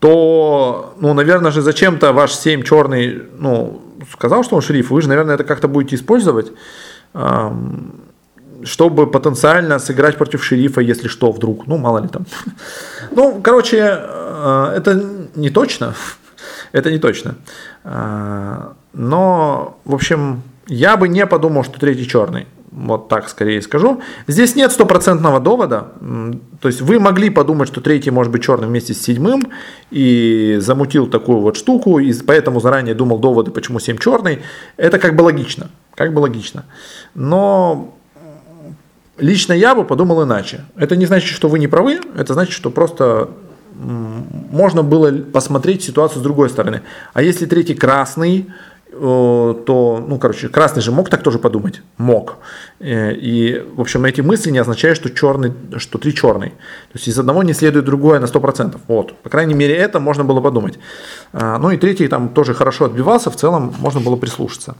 то, 0.00 0.96
ну, 0.98 1.14
наверное 1.14 1.52
же, 1.52 1.62
зачем-то 1.62 2.12
ваш 2.12 2.34
7 2.34 2.64
черный, 2.64 3.22
ну, 3.38 3.80
сказал, 4.12 4.42
что 4.42 4.56
он 4.56 4.62
шериф, 4.62 4.90
вы 4.90 5.00
же, 5.00 5.08
наверное, 5.08 5.36
это 5.36 5.44
как-то 5.44 5.68
будете 5.68 5.94
использовать 5.94 6.50
чтобы 8.64 9.06
потенциально 9.06 9.78
сыграть 9.78 10.16
против 10.16 10.44
шерифа, 10.44 10.80
если 10.80 11.08
что, 11.08 11.30
вдруг. 11.32 11.66
Ну, 11.66 11.78
мало 11.78 11.98
ли 11.98 12.08
там. 12.08 12.26
Ну, 13.10 13.40
короче, 13.42 13.78
э, 13.78 14.72
это 14.76 15.04
не 15.34 15.50
точно. 15.50 15.94
Это 16.72 16.90
не 16.90 16.98
точно. 16.98 17.34
Э, 17.84 18.72
но, 18.92 19.78
в 19.84 19.94
общем, 19.94 20.42
я 20.66 20.96
бы 20.96 21.08
не 21.08 21.26
подумал, 21.26 21.64
что 21.64 21.78
третий 21.78 22.06
черный. 22.06 22.46
Вот 22.74 23.08
так 23.08 23.28
скорее 23.28 23.62
скажу. 23.62 24.02
Здесь 24.26 24.56
нет 24.56 24.72
стопроцентного 24.72 25.38
довода. 25.38 25.92
То 26.60 26.68
есть 26.68 26.80
вы 26.80 26.98
могли 26.98 27.30
подумать, 27.30 27.68
что 27.68 27.80
третий 27.80 28.10
может 28.10 28.32
быть 28.32 28.42
черным 28.42 28.70
вместе 28.70 28.94
с 28.94 29.00
седьмым 29.00 29.42
и 29.92 30.56
замутил 30.58 31.06
такую 31.06 31.38
вот 31.38 31.56
штуку, 31.56 32.00
и 32.00 32.12
поэтому 32.26 32.58
заранее 32.58 32.96
думал 32.96 33.20
доводы, 33.20 33.52
почему 33.52 33.78
семь 33.78 33.96
черный. 33.96 34.40
Это 34.76 34.98
как 34.98 35.14
бы 35.14 35.22
логично. 35.22 35.70
Как 35.94 36.12
бы 36.12 36.18
логично. 36.18 36.64
Но 37.14 37.93
Лично 39.16 39.52
я 39.52 39.74
бы 39.74 39.84
подумал 39.84 40.24
иначе. 40.24 40.64
Это 40.76 40.96
не 40.96 41.06
значит, 41.06 41.28
что 41.28 41.48
вы 41.48 41.58
не 41.58 41.68
правы, 41.68 42.00
это 42.16 42.34
значит, 42.34 42.52
что 42.52 42.70
просто 42.70 43.28
можно 43.74 44.82
было 44.82 45.12
посмотреть 45.12 45.82
ситуацию 45.82 46.20
с 46.20 46.22
другой 46.22 46.48
стороны. 46.48 46.82
А 47.12 47.22
если 47.22 47.46
третий 47.46 47.74
красный, 47.74 48.46
э, 48.92 49.54
то, 49.66 50.04
ну, 50.08 50.18
короче, 50.18 50.48
красный 50.48 50.82
же 50.82 50.92
мог 50.92 51.10
так 51.10 51.22
тоже 51.22 51.38
подумать? 51.38 51.82
Мог. 51.96 52.36
Э, 52.78 53.12
и, 53.12 53.64
в 53.74 53.80
общем, 53.80 54.04
эти 54.04 54.20
мысли 54.20 54.50
не 54.50 54.58
означают, 54.58 54.96
что 54.96 55.10
черный, 55.10 55.52
что 55.78 55.98
три 55.98 56.14
черный. 56.14 56.50
То 56.50 56.94
есть 56.94 57.08
из 57.08 57.18
одного 57.18 57.42
не 57.42 57.52
следует 57.52 57.84
другое 57.84 58.20
на 58.20 58.26
100%. 58.26 58.78
Вот. 58.86 59.16
По 59.22 59.28
крайней 59.28 59.54
мере, 59.54 59.74
это 59.74 59.98
можно 59.98 60.24
было 60.24 60.40
подумать. 60.40 60.78
А, 61.32 61.58
ну 61.58 61.70
и 61.70 61.76
третий 61.76 62.06
там 62.06 62.28
тоже 62.28 62.54
хорошо 62.54 62.84
отбивался, 62.84 63.30
в 63.30 63.36
целом 63.36 63.74
можно 63.80 64.00
было 64.00 64.16
прислушаться. 64.16 64.76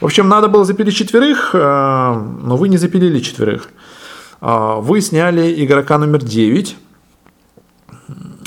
В 0.00 0.04
общем, 0.04 0.28
надо 0.28 0.48
было 0.48 0.64
запилить 0.64 0.96
четверых, 0.96 1.54
э, 1.54 1.58
но 1.58 2.56
вы 2.56 2.68
не 2.68 2.76
запилили 2.78 3.20
четверых. 3.20 3.68
А, 4.46 4.76
вы 4.76 5.00
сняли 5.00 5.64
игрока 5.64 5.96
номер 5.96 6.22
9. 6.22 6.76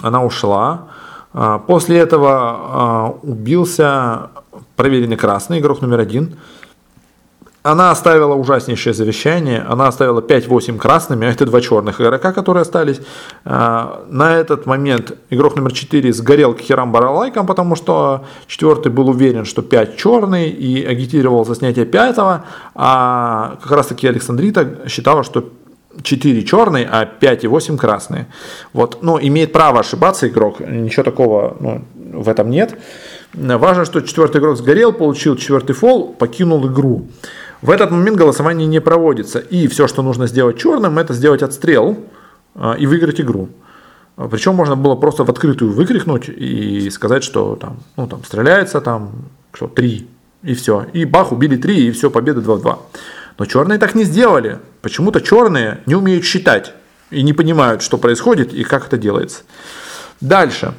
Она 0.04 0.24
ушла. 0.24 0.90
А, 1.34 1.58
после 1.58 1.98
этого 1.98 2.30
а, 2.32 3.18
убился 3.24 4.30
проверенный 4.76 5.18
красный 5.18 5.58
игрок 5.60 5.82
номер 5.82 6.00
один. 6.00 6.36
Она 7.68 7.92
оставила 7.92 8.34
ужаснейшее 8.34 8.94
завещание. 8.94 9.60
Она 9.60 9.88
оставила 9.88 10.22
5-8 10.22 10.78
красными, 10.78 11.28
а 11.28 11.32
это 11.32 11.46
два 11.46 11.60
черных 11.60 12.00
игрока, 12.00 12.32
которые 12.32 12.62
остались. 12.62 13.02
А, 13.44 14.06
на 14.10 14.36
этот 14.36 14.66
момент 14.66 15.18
игрок 15.30 15.58
номер 15.58 15.74
4 15.74 16.14
сгорел 16.14 16.54
к 16.54 16.62
херам 16.62 16.94
баралайкам, 16.94 17.46
потому 17.46 17.76
что 17.76 18.24
четвертый 18.48 18.90
был 18.90 19.10
уверен, 19.10 19.44
что 19.44 19.62
5 19.62 19.98
черный 19.98 20.50
и 20.50 20.82
агитировал 20.86 21.44
за 21.44 21.56
снятие 21.56 21.86
пятого. 21.86 22.46
А 22.74 23.58
как 23.62 23.72
раз 23.72 23.88
таки 23.88 24.08
Александрита 24.08 24.88
считала, 24.88 25.26
что 25.26 25.50
4 26.02 26.44
черные, 26.46 26.88
а 26.90 27.06
5 27.06 27.44
и 27.44 27.48
8 27.48 27.78
красные. 27.78 28.28
Вот, 28.72 29.00
ну, 29.02 29.20
имеет 29.20 29.52
право 29.52 29.82
ошибаться 29.82 30.30
игрок, 30.30 30.62
ничего 30.62 31.04
такого 31.04 31.58
ну, 31.60 31.84
в 32.14 32.30
этом 32.30 32.50
нет. 32.50 32.78
Важно, 33.34 33.84
что 33.84 34.00
четвертый 34.00 34.40
игрок 34.40 34.56
сгорел, 34.56 34.94
получил 34.94 35.36
четвертый 35.36 35.74
фол, 35.74 36.14
покинул 36.14 36.66
игру. 36.68 37.08
В 37.62 37.72
этот 37.72 37.92
момент 37.92 38.18
голосование 38.18 38.68
не 38.68 38.80
проводится. 38.80 39.40
И 39.40 39.68
все, 39.68 39.88
что 39.88 40.02
нужно 40.02 40.28
сделать 40.28 40.58
черным, 40.58 41.00
это 41.00 41.14
сделать 41.14 41.42
отстрел 41.42 41.98
а, 42.56 42.74
и 42.74 42.86
выиграть 42.86 43.20
игру. 43.22 43.50
Причем 44.16 44.56
можно 44.56 44.76
было 44.76 44.96
просто 44.96 45.24
в 45.24 45.30
открытую 45.30 45.72
выкрикнуть 45.72 46.28
и 46.28 46.90
сказать, 46.90 47.24
что 47.24 47.56
там, 47.56 47.78
ну, 47.98 48.08
там 48.08 48.24
стреляется 48.24 48.82
там, 48.82 49.12
что, 49.54 49.68
3, 49.68 50.08
и 50.44 50.54
все. 50.56 50.88
И 50.94 51.06
бах, 51.06 51.32
убили 51.32 51.56
3, 51.56 51.88
и 51.88 51.92
все, 51.92 52.10
победа 52.10 52.42
2-2. 52.42 52.80
Но 53.38 53.46
черные 53.46 53.78
так 53.78 53.94
не 53.94 54.04
сделали. 54.04 54.60
Почему-то 54.82 55.22
черные 55.22 55.82
не 55.86 55.96
умеют 55.96 56.24
считать 56.24 56.74
и 57.12 57.22
не 57.22 57.34
понимают, 57.34 57.84
что 57.84 57.98
происходит 57.98 58.54
и 58.54 58.64
как 58.64 58.88
это 58.88 58.98
делается. 58.98 59.44
Дальше. 60.20 60.74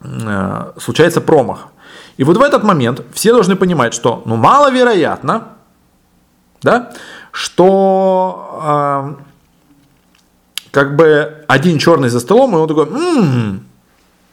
Э, 0.00 0.72
случается 0.78 1.20
промах. 1.20 1.68
И 2.16 2.24
вот 2.24 2.36
в 2.36 2.42
этот 2.42 2.62
момент 2.62 3.02
все 3.12 3.32
должны 3.32 3.56
понимать, 3.56 3.94
что 3.94 4.22
ну, 4.26 4.36
маловероятно, 4.36 5.48
да, 6.64 6.92
что 7.30 8.60
э, 8.64 9.22
как 10.70 10.96
бы 10.96 11.44
один 11.46 11.78
черный 11.78 12.08
за 12.08 12.20
столом, 12.20 12.54
и 12.54 12.58
он 12.58 12.68
такой, 12.68 12.86
м-м, 12.86 13.64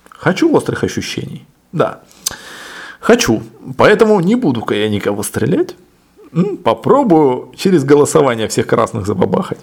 хочу 0.09 0.51
острых 0.55 0.83
ощущений. 0.83 1.45
Да, 1.73 1.99
хочу. 2.99 3.43
Поэтому 3.77 4.19
не 4.21 4.35
буду-ка 4.35 4.73
я 4.73 4.89
никого 4.89 5.23
стрелять. 5.23 5.75
Попробую 6.63 7.51
через 7.57 7.83
голосование 7.83 8.47
всех 8.47 8.65
красных 8.65 9.05
забабахать. 9.05 9.59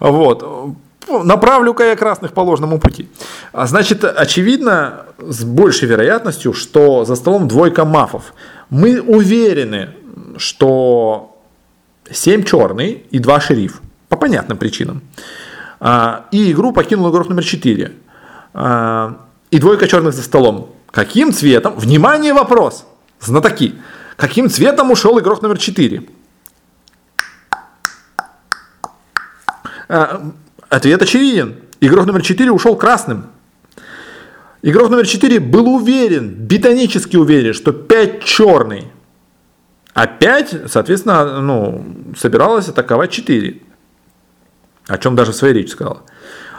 Вот. 0.00 0.74
Направлю-ка 1.08 1.84
я 1.84 1.96
красных 1.96 2.32
по 2.32 2.40
ложному 2.40 2.80
пути. 2.80 3.08
А 3.52 3.66
значит, 3.66 4.04
очевидно, 4.04 5.06
с 5.18 5.44
большей 5.44 5.88
вероятностью, 5.88 6.52
что 6.52 7.04
за 7.04 7.14
столом 7.14 7.46
двойка 7.46 7.84
мафов. 7.84 8.34
Мы 8.70 9.00
уверены, 9.00 9.90
что 10.36 11.31
7 12.12 12.44
черный 12.44 13.04
и 13.10 13.18
2 13.18 13.40
шериф. 13.40 13.80
По 14.08 14.16
понятным 14.16 14.58
причинам. 14.58 15.02
А, 15.80 16.26
и 16.30 16.52
игру 16.52 16.72
покинул 16.72 17.10
игрок 17.10 17.28
номер 17.28 17.44
4. 17.44 17.92
А, 18.54 19.26
и 19.50 19.58
двойка 19.58 19.88
черных 19.88 20.14
за 20.14 20.22
столом. 20.22 20.74
Каким 20.90 21.32
цветом? 21.32 21.74
Внимание, 21.76 22.32
вопрос. 22.32 22.86
Знатоки. 23.20 23.74
Каким 24.16 24.48
цветом 24.48 24.90
ушел 24.90 25.18
игрок 25.18 25.42
номер 25.42 25.58
4? 25.58 26.04
А, 29.88 30.32
ответ 30.68 31.02
очевиден. 31.02 31.56
Игрок 31.80 32.06
номер 32.06 32.22
4 32.22 32.50
ушел 32.50 32.76
красным. 32.76 33.26
Игрок 34.62 34.90
номер 34.90 35.06
4 35.06 35.40
был 35.40 35.74
уверен, 35.74 36.28
бетонически 36.28 37.16
уверен, 37.16 37.52
что 37.52 37.72
5 37.72 38.22
черный. 38.22 38.92
А 39.94 40.06
5, 40.06 40.70
соответственно, 40.70 41.40
ну, 41.40 41.84
собиралась 42.16 42.68
атаковать 42.68 43.10
4. 43.10 43.60
О 44.88 44.98
чем 44.98 45.16
даже 45.16 45.32
в 45.32 45.36
своей 45.36 45.54
речи 45.54 45.70
сказала. 45.70 46.02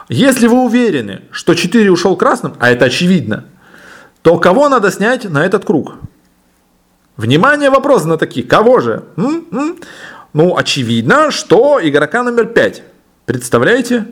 Если 0.09 0.47
вы 0.47 0.63
уверены, 0.63 1.23
что 1.31 1.55
4 1.55 1.91
ушел 1.91 2.15
красным, 2.15 2.55
а 2.59 2.69
это 2.69 2.85
очевидно, 2.85 3.45
то 4.21 4.37
кого 4.37 4.69
надо 4.69 4.91
снять 4.91 5.25
на 5.25 5.45
этот 5.45 5.65
круг? 5.65 5.95
Внимание, 7.17 7.69
вопрос 7.69 8.05
на 8.05 8.17
такие. 8.17 8.45
Кого 8.45 8.79
же? 8.79 9.03
М-м? 9.17 9.77
Ну, 10.33 10.57
очевидно, 10.57 11.31
что 11.31 11.79
игрока 11.81 12.23
номер 12.23 12.47
5. 12.47 12.83
Представляете? 13.25 14.07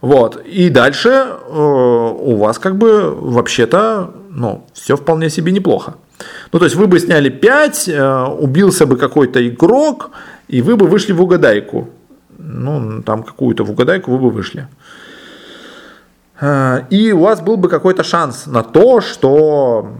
Вот. 0.00 0.44
И 0.46 0.68
дальше 0.70 1.08
э, 1.08 1.34
у 1.52 2.36
вас 2.36 2.58
как 2.58 2.76
бы 2.76 3.14
вообще-то 3.14 4.14
ну, 4.30 4.66
все 4.72 4.96
вполне 4.96 5.30
себе 5.30 5.52
неплохо. 5.52 5.94
Ну, 6.52 6.58
то 6.58 6.64
есть 6.64 6.76
вы 6.76 6.86
бы 6.86 6.98
сняли 6.98 7.28
5, 7.28 7.88
э, 7.88 8.24
убился 8.40 8.86
бы 8.86 8.96
какой-то 8.96 9.46
игрок, 9.46 10.10
и 10.48 10.62
вы 10.62 10.76
бы 10.76 10.86
вышли 10.86 11.12
в 11.12 11.22
угадайку. 11.22 11.88
Ну, 12.38 13.02
там 13.02 13.22
какую-то 13.22 13.64
в 13.64 13.70
угадайку 13.70 14.10
вы 14.10 14.18
бы 14.18 14.30
вышли. 14.30 14.66
Э, 16.40 16.82
и 16.90 17.12
у 17.12 17.20
вас 17.20 17.40
был 17.40 17.56
бы 17.56 17.68
какой-то 17.68 18.02
шанс 18.02 18.46
на 18.46 18.62
то, 18.62 19.00
что 19.00 19.92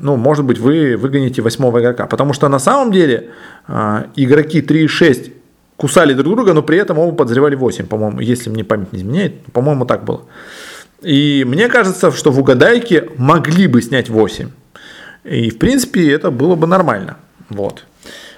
ну, 0.00 0.16
может 0.16 0.44
быть, 0.44 0.58
вы 0.58 0.96
выгоните 0.96 1.42
восьмого 1.42 1.80
игрока. 1.80 2.06
Потому 2.06 2.32
что 2.32 2.48
на 2.48 2.58
самом 2.58 2.92
деле 2.92 3.30
э, 3.66 4.04
игроки 4.16 4.62
3 4.62 4.84
и 4.84 4.86
6 4.86 5.32
кусали 5.76 6.14
друг 6.14 6.34
друга, 6.34 6.54
но 6.54 6.62
при 6.62 6.78
этом 6.78 6.98
оба 6.98 7.14
подозревали 7.16 7.56
8, 7.56 7.86
по-моему, 7.86 8.20
если 8.20 8.50
мне 8.50 8.64
память 8.64 8.92
не 8.92 9.00
изменяет. 9.00 9.44
По-моему, 9.52 9.84
так 9.84 10.04
было. 10.04 10.22
И 11.02 11.44
мне 11.46 11.68
кажется, 11.68 12.10
что 12.10 12.30
в 12.30 12.40
угадайке 12.40 13.08
могли 13.16 13.66
бы 13.66 13.80
снять 13.82 14.08
8. 14.08 14.48
И, 15.24 15.50
в 15.50 15.58
принципе, 15.58 16.12
это 16.12 16.30
было 16.30 16.54
бы 16.54 16.66
нормально. 16.66 17.18
Вот. 17.50 17.84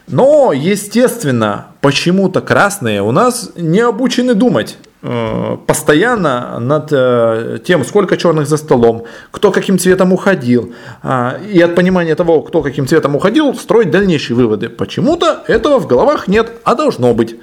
Но, 0.06 0.52
естественно, 0.52 1.68
почему-то 1.80 2.40
красные 2.40 3.00
у 3.02 3.12
нас 3.12 3.52
не 3.56 3.80
обучены 3.80 4.34
думать 4.34 4.76
э, 5.02 5.56
постоянно 5.66 6.58
над 6.58 6.88
э, 6.90 7.58
тем, 7.64 7.84
сколько 7.84 8.16
черных 8.16 8.48
за 8.48 8.56
столом, 8.56 9.04
кто 9.30 9.52
каким 9.52 9.78
цветом 9.78 10.12
уходил, 10.12 10.74
а, 11.02 11.38
и 11.48 11.60
от 11.60 11.76
понимания 11.76 12.16
того, 12.16 12.42
кто 12.42 12.60
каким 12.60 12.88
цветом 12.88 13.14
уходил, 13.14 13.54
строить 13.54 13.90
дальнейшие 13.90 14.36
выводы. 14.36 14.68
Почему-то 14.68 15.44
этого 15.46 15.78
в 15.78 15.86
головах 15.86 16.26
нет, 16.26 16.50
а 16.64 16.74
должно 16.74 17.14
быть. 17.14 17.36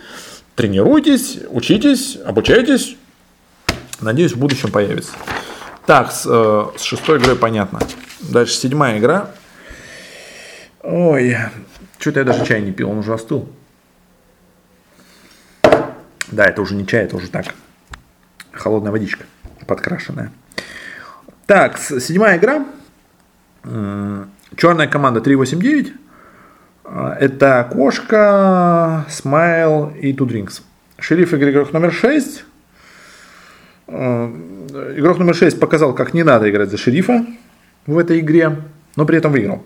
Тренируйтесь, 0.56 1.40
учитесь, 1.50 2.18
обучайтесь. 2.26 2.98
Надеюсь, 4.02 4.34
в 4.34 4.40
будущем 4.40 4.72
появится. 4.72 5.14
Так, 5.86 6.12
с, 6.12 6.26
э, 6.28 6.78
с 6.78 6.82
шестой 6.82 7.18
игрой 7.18 7.36
понятно. 7.36 7.80
Дальше 8.20 8.54
седьмая 8.54 9.00
игра. 9.00 9.32
Ой, 10.84 11.38
что-то 11.98 12.20
я 12.20 12.26
даже 12.26 12.46
чай 12.46 12.62
не 12.62 12.72
пил, 12.72 12.92
он 12.92 13.00
уже 13.00 13.14
остыл. 13.14 13.50
Да, 16.32 16.46
это 16.46 16.62
уже 16.62 16.76
не 16.76 16.86
чай, 16.86 17.06
это 17.06 17.16
уже 17.16 17.30
так. 17.30 17.48
Холодная 18.52 18.92
водичка, 18.92 19.26
подкрашенная. 19.66 20.32
Так, 21.46 21.78
седьмая 21.78 22.38
игра. 22.38 22.66
Черная 24.56 24.88
команда 24.88 25.22
389. 25.22 25.94
Это 27.20 27.68
Кошка, 27.72 29.06
Смайл 29.10 29.90
и 29.90 30.14
Drinks. 30.14 30.62
Шериф 31.00 31.34
игрок 31.34 31.74
номер 31.74 31.92
6. 31.92 32.44
Игрок 33.88 35.18
номер 35.18 35.34
6 35.34 35.60
показал, 35.60 35.94
как 35.94 36.14
не 36.14 36.24
надо 36.24 36.50
играть 36.50 36.70
за 36.70 36.78
шерифа 36.78 37.26
в 37.86 37.98
этой 37.98 38.20
игре, 38.20 38.58
но 38.96 39.06
при 39.06 39.18
этом 39.18 39.32
выиграл. 39.32 39.64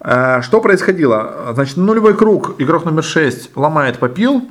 Э, 0.00 0.40
что 0.42 0.60
происходило? 0.60 1.52
Значит, 1.54 1.76
нулевой 1.76 2.16
круг, 2.16 2.54
игрок 2.60 2.84
номер 2.84 3.02
6 3.02 3.56
ломает 3.56 3.98
попил 3.98 4.48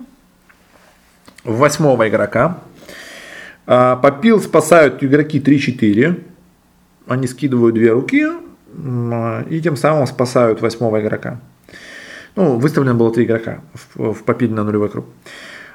восьмого 1.45 2.09
игрока. 2.09 2.59
Э, 3.67 3.95
попил 4.01 4.41
спасают 4.41 5.01
игроки 5.03 5.39
3-4. 5.39 6.21
Они 7.07 7.27
скидывают 7.27 7.75
две 7.75 7.91
руки 7.91 8.25
и 9.49 9.61
тем 9.61 9.77
самым 9.77 10.07
спасают 10.07 10.61
восьмого 10.61 10.99
игрока. 10.99 11.39
Ну, 12.35 12.57
выставлено 12.57 12.95
было 12.95 13.13
три 13.13 13.23
игрока 13.23 13.61
в, 13.93 14.13
в 14.13 14.23
попиле 14.23 14.53
на 14.53 14.63
нулевой 14.63 14.89
круг. 14.89 15.05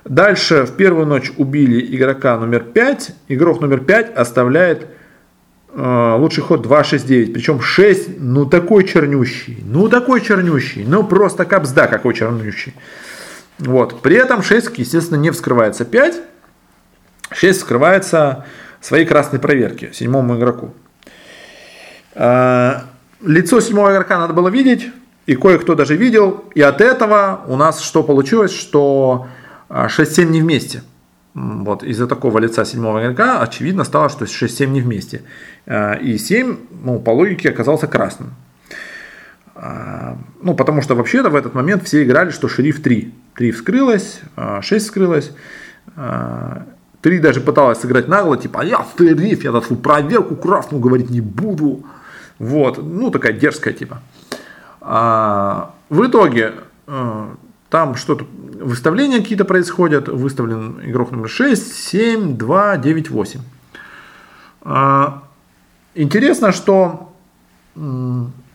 Дальше 0.05 0.65
в 0.65 0.77
первую 0.77 1.07
ночь 1.07 1.33
убили 1.37 1.95
игрока 1.95 2.39
номер 2.39 2.65
5. 2.65 3.13
Игрок 3.29 3.61
номер 3.61 3.81
5 3.81 4.15
оставляет 4.17 4.87
а, 5.73 6.17
лучший 6.17 6.43
ход 6.43 6.67
2.6.9, 6.67 7.33
причем 7.33 7.61
6, 7.61 8.19
ну 8.19 8.47
такой 8.47 8.85
чернющий, 8.85 9.63
ну 9.65 9.89
такой 9.89 10.21
чернющий, 10.21 10.85
ну 10.85 11.05
просто 11.05 11.45
капсда 11.45 11.87
какой 11.87 12.15
чернющий. 12.15 12.75
Вот. 13.59 14.01
При 14.01 14.17
этом 14.17 14.43
6, 14.43 14.79
естественно, 14.79 15.19
не 15.19 15.31
вскрывается 15.31 15.85
5, 15.85 16.21
6 17.33 17.59
вскрывается 17.59 18.47
своей 18.81 19.07
красной 19.07 19.39
проверки 19.39 19.91
седьмому 19.93 20.39
игроку. 20.39 20.75
А, 22.15 22.85
лицо 23.23 23.61
седьмого 23.61 23.93
игрока 23.93 24.19
надо 24.19 24.33
было 24.33 24.49
видеть, 24.49 24.89
и 25.27 25.37
кое-кто 25.37 25.75
даже 25.75 25.97
видел, 25.97 26.45
и 26.55 26.63
от 26.63 26.81
этого 26.81 27.43
у 27.47 27.57
нас 27.57 27.81
что 27.83 28.03
получилось, 28.03 28.53
что 28.53 29.29
6-7 29.71 30.25
не 30.25 30.43
вместе. 30.43 30.83
Вот, 31.35 31.85
из-за 31.85 32.09
такого 32.09 32.39
лица 32.39 32.65
седьмого 32.65 33.01
игрока 33.01 33.41
очевидно 33.41 33.85
стало, 33.85 34.09
что 34.09 34.25
6-7 34.25 34.67
не 34.67 34.81
вместе. 34.81 35.23
А, 35.67 35.95
и 35.95 36.19
7, 36.19 36.57
ну, 36.85 36.99
по 36.99 37.11
логике, 37.11 37.51
оказался 37.51 37.87
красным. 37.87 38.35
А, 39.55 40.19
ну, 40.43 40.55
потому 40.55 40.83
что 40.83 40.97
вообще-то 40.97 41.31
в 41.31 41.37
этот 41.37 41.55
момент 41.55 41.85
все 41.85 42.03
играли, 42.03 42.31
что 42.31 42.49
шериф 42.49 42.83
3. 42.83 43.15
3 43.37 43.53
вскрылось, 43.53 44.21
6 44.35 44.37
а, 44.37 44.61
вскрылось. 44.61 45.33
3 47.03 47.19
даже 47.21 47.41
пыталась 47.41 47.79
сыграть 47.81 48.09
нагло, 48.09 48.37
типа, 48.37 48.61
а 48.63 48.65
я 48.65 48.85
шериф, 48.99 49.45
я 49.45 49.53
твою 49.53 49.81
проверку 49.81 50.35
красную 50.35 50.83
говорить 50.83 51.11
не 51.11 51.21
буду. 51.21 51.85
Вот, 52.41 52.79
ну, 52.79 53.11
такая 53.11 53.35
дерзкая 53.35 53.75
типа. 53.75 54.03
В 54.81 56.07
итоге 56.07 56.55
там 57.71 57.95
что-то, 57.95 58.27
выставления 58.61 59.21
какие-то 59.21 59.45
происходят. 59.45 60.09
Выставлен 60.09 60.81
игрок 60.85 61.13
номер 61.13 61.29
6, 61.29 61.73
7, 61.73 62.37
2, 62.37 62.77
9, 62.77 63.11
8. 63.11 63.41
Интересно, 65.95 66.53
что, 66.53 67.15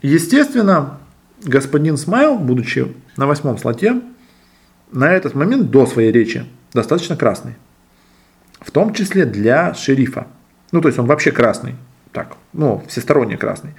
естественно, 0.02 1.00
господин 1.44 1.98
Смайл, 1.98 2.38
будучи 2.38 2.94
на 3.18 3.26
восьмом 3.26 3.58
слоте, 3.58 4.02
на 4.92 5.12
этот 5.12 5.34
момент 5.34 5.72
до 5.72 5.86
своей 5.86 6.12
речи 6.12 6.46
достаточно 6.74 7.16
красный. 7.16 7.56
В 8.60 8.72
том 8.72 8.94
числе 8.94 9.26
для 9.26 9.74
шерифа. 9.74 10.28
Ну, 10.72 10.82
то 10.82 10.90
есть 10.90 11.00
он 11.00 11.06
вообще 11.06 11.32
красный. 11.32 11.76
Так, 12.12 12.36
ну, 12.54 12.84
всесторонне 12.88 13.38
красный. 13.38 13.74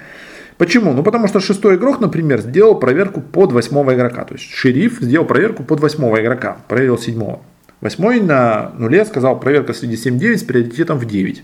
Почему? 0.58 0.94
Ну, 0.94 1.02
потому 1.02 1.28
что 1.28 1.40
шестой 1.40 1.76
игрок, 1.76 2.00
например, 2.00 2.40
сделал 2.40 2.78
проверку 2.78 3.20
под 3.20 3.52
восьмого 3.52 3.94
игрока. 3.94 4.24
То 4.24 4.34
есть 4.34 4.48
шериф 4.50 4.98
сделал 5.00 5.26
проверку 5.26 5.62
под 5.64 5.80
восьмого 5.80 6.20
игрока, 6.20 6.56
проверил 6.68 6.98
седьмого. 6.98 7.42
Восьмой 7.82 8.20
на 8.20 8.72
нуле 8.78 9.04
сказал 9.04 9.38
проверка 9.38 9.74
среди 9.74 9.96
7-9 9.96 10.36
с 10.38 10.42
приоритетом 10.44 10.98
в 10.98 11.04
9. 11.04 11.42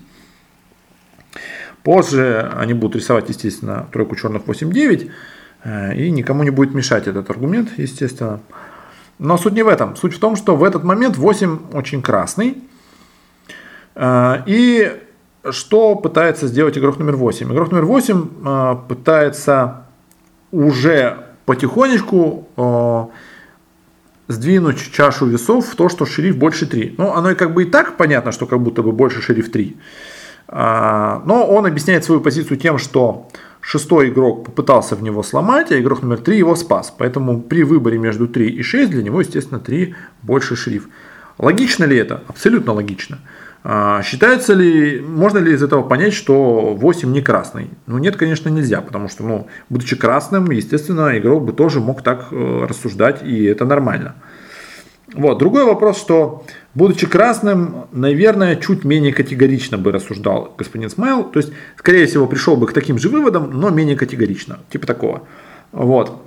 Позже 1.82 2.50
они 2.56 2.72
будут 2.72 2.96
рисовать, 2.96 3.28
естественно, 3.28 3.86
тройку 3.92 4.16
черных 4.16 4.44
8-9. 4.44 5.10
Э, 5.64 5.94
и 5.94 6.10
никому 6.10 6.42
не 6.42 6.50
будет 6.50 6.74
мешать 6.74 7.06
этот 7.06 7.28
аргумент, 7.28 7.70
естественно. 7.76 8.40
Но 9.18 9.36
суть 9.36 9.52
не 9.52 9.62
в 9.62 9.68
этом. 9.68 9.94
Суть 9.96 10.14
в 10.14 10.18
том, 10.18 10.36
что 10.36 10.56
в 10.56 10.64
этот 10.64 10.84
момент 10.84 11.18
8 11.18 11.58
очень 11.74 12.00
красный. 12.00 12.56
Э, 13.94 14.42
и 14.46 14.90
что 15.50 15.96
пытается 15.96 16.46
сделать 16.46 16.78
игрок 16.78 16.98
номер 16.98 17.16
8? 17.16 17.52
Игрок 17.52 17.72
номер 17.72 17.84
8 17.86 18.28
э, 18.44 18.76
пытается 18.88 19.86
уже 20.52 21.18
потихонечку 21.46 22.48
э, 22.56 23.04
сдвинуть 24.28 24.92
чашу 24.92 25.26
весов 25.26 25.66
в 25.66 25.74
то, 25.74 25.88
что 25.88 26.06
шериф 26.06 26.36
больше 26.36 26.66
3. 26.66 26.94
Ну, 26.98 27.12
оно 27.12 27.30
и 27.30 27.34
как 27.34 27.54
бы 27.54 27.64
и 27.64 27.66
так 27.66 27.96
понятно, 27.96 28.32
что 28.32 28.46
как 28.46 28.60
будто 28.60 28.82
бы 28.82 28.92
больше 28.92 29.20
шериф 29.20 29.50
3. 29.50 29.76
А, 30.48 31.22
но 31.24 31.46
он 31.46 31.66
объясняет 31.66 32.04
свою 32.04 32.20
позицию 32.20 32.58
тем, 32.58 32.78
что 32.78 33.28
шестой 33.60 34.10
игрок 34.10 34.44
попытался 34.44 34.96
в 34.96 35.02
него 35.02 35.22
сломать, 35.22 35.72
а 35.72 35.78
игрок 35.80 36.02
номер 36.02 36.18
3 36.18 36.38
его 36.38 36.54
спас. 36.56 36.94
Поэтому 36.96 37.40
при 37.40 37.64
выборе 37.64 37.98
между 37.98 38.28
3 38.28 38.48
и 38.48 38.62
6 38.62 38.90
для 38.90 39.02
него, 39.02 39.20
естественно, 39.20 39.60
3 39.60 39.94
больше 40.22 40.56
шериф. 40.56 40.88
Логично 41.38 41.84
ли 41.84 41.96
это? 41.96 42.22
Абсолютно 42.28 42.74
логично. 42.74 43.18
А, 43.18 43.41
считается 44.02 44.54
ли, 44.54 45.00
можно 45.00 45.38
ли 45.38 45.52
из 45.52 45.62
этого 45.62 45.82
понять, 45.82 46.14
что 46.14 46.74
8 46.74 47.12
не 47.12 47.20
красный? 47.20 47.70
Ну 47.86 47.98
нет, 47.98 48.16
конечно, 48.16 48.48
нельзя, 48.48 48.80
потому 48.80 49.08
что, 49.08 49.22
ну, 49.22 49.46
будучи 49.68 49.96
красным, 49.96 50.50
естественно, 50.50 51.16
игрок 51.16 51.44
бы 51.44 51.52
тоже 51.52 51.80
мог 51.80 52.02
так 52.02 52.28
э, 52.32 52.66
рассуждать, 52.68 53.22
и 53.22 53.44
это 53.44 53.64
нормально. 53.64 54.16
Вот. 55.14 55.38
Другой 55.38 55.64
вопрос, 55.64 55.98
что, 55.98 56.44
будучи 56.74 57.06
красным, 57.06 57.86
наверное, 57.92 58.56
чуть 58.56 58.84
менее 58.84 59.12
категорично 59.12 59.78
бы 59.78 59.92
рассуждал 59.92 60.54
господин 60.56 60.90
Смайл. 60.90 61.24
То 61.24 61.38
есть, 61.38 61.52
скорее 61.76 62.06
всего, 62.06 62.26
пришел 62.26 62.56
бы 62.56 62.66
к 62.66 62.72
таким 62.72 62.98
же 62.98 63.08
выводам, 63.08 63.50
но 63.52 63.70
менее 63.70 63.96
категорично. 63.96 64.58
Типа 64.70 64.86
такого. 64.86 65.22
Вот. 65.70 66.22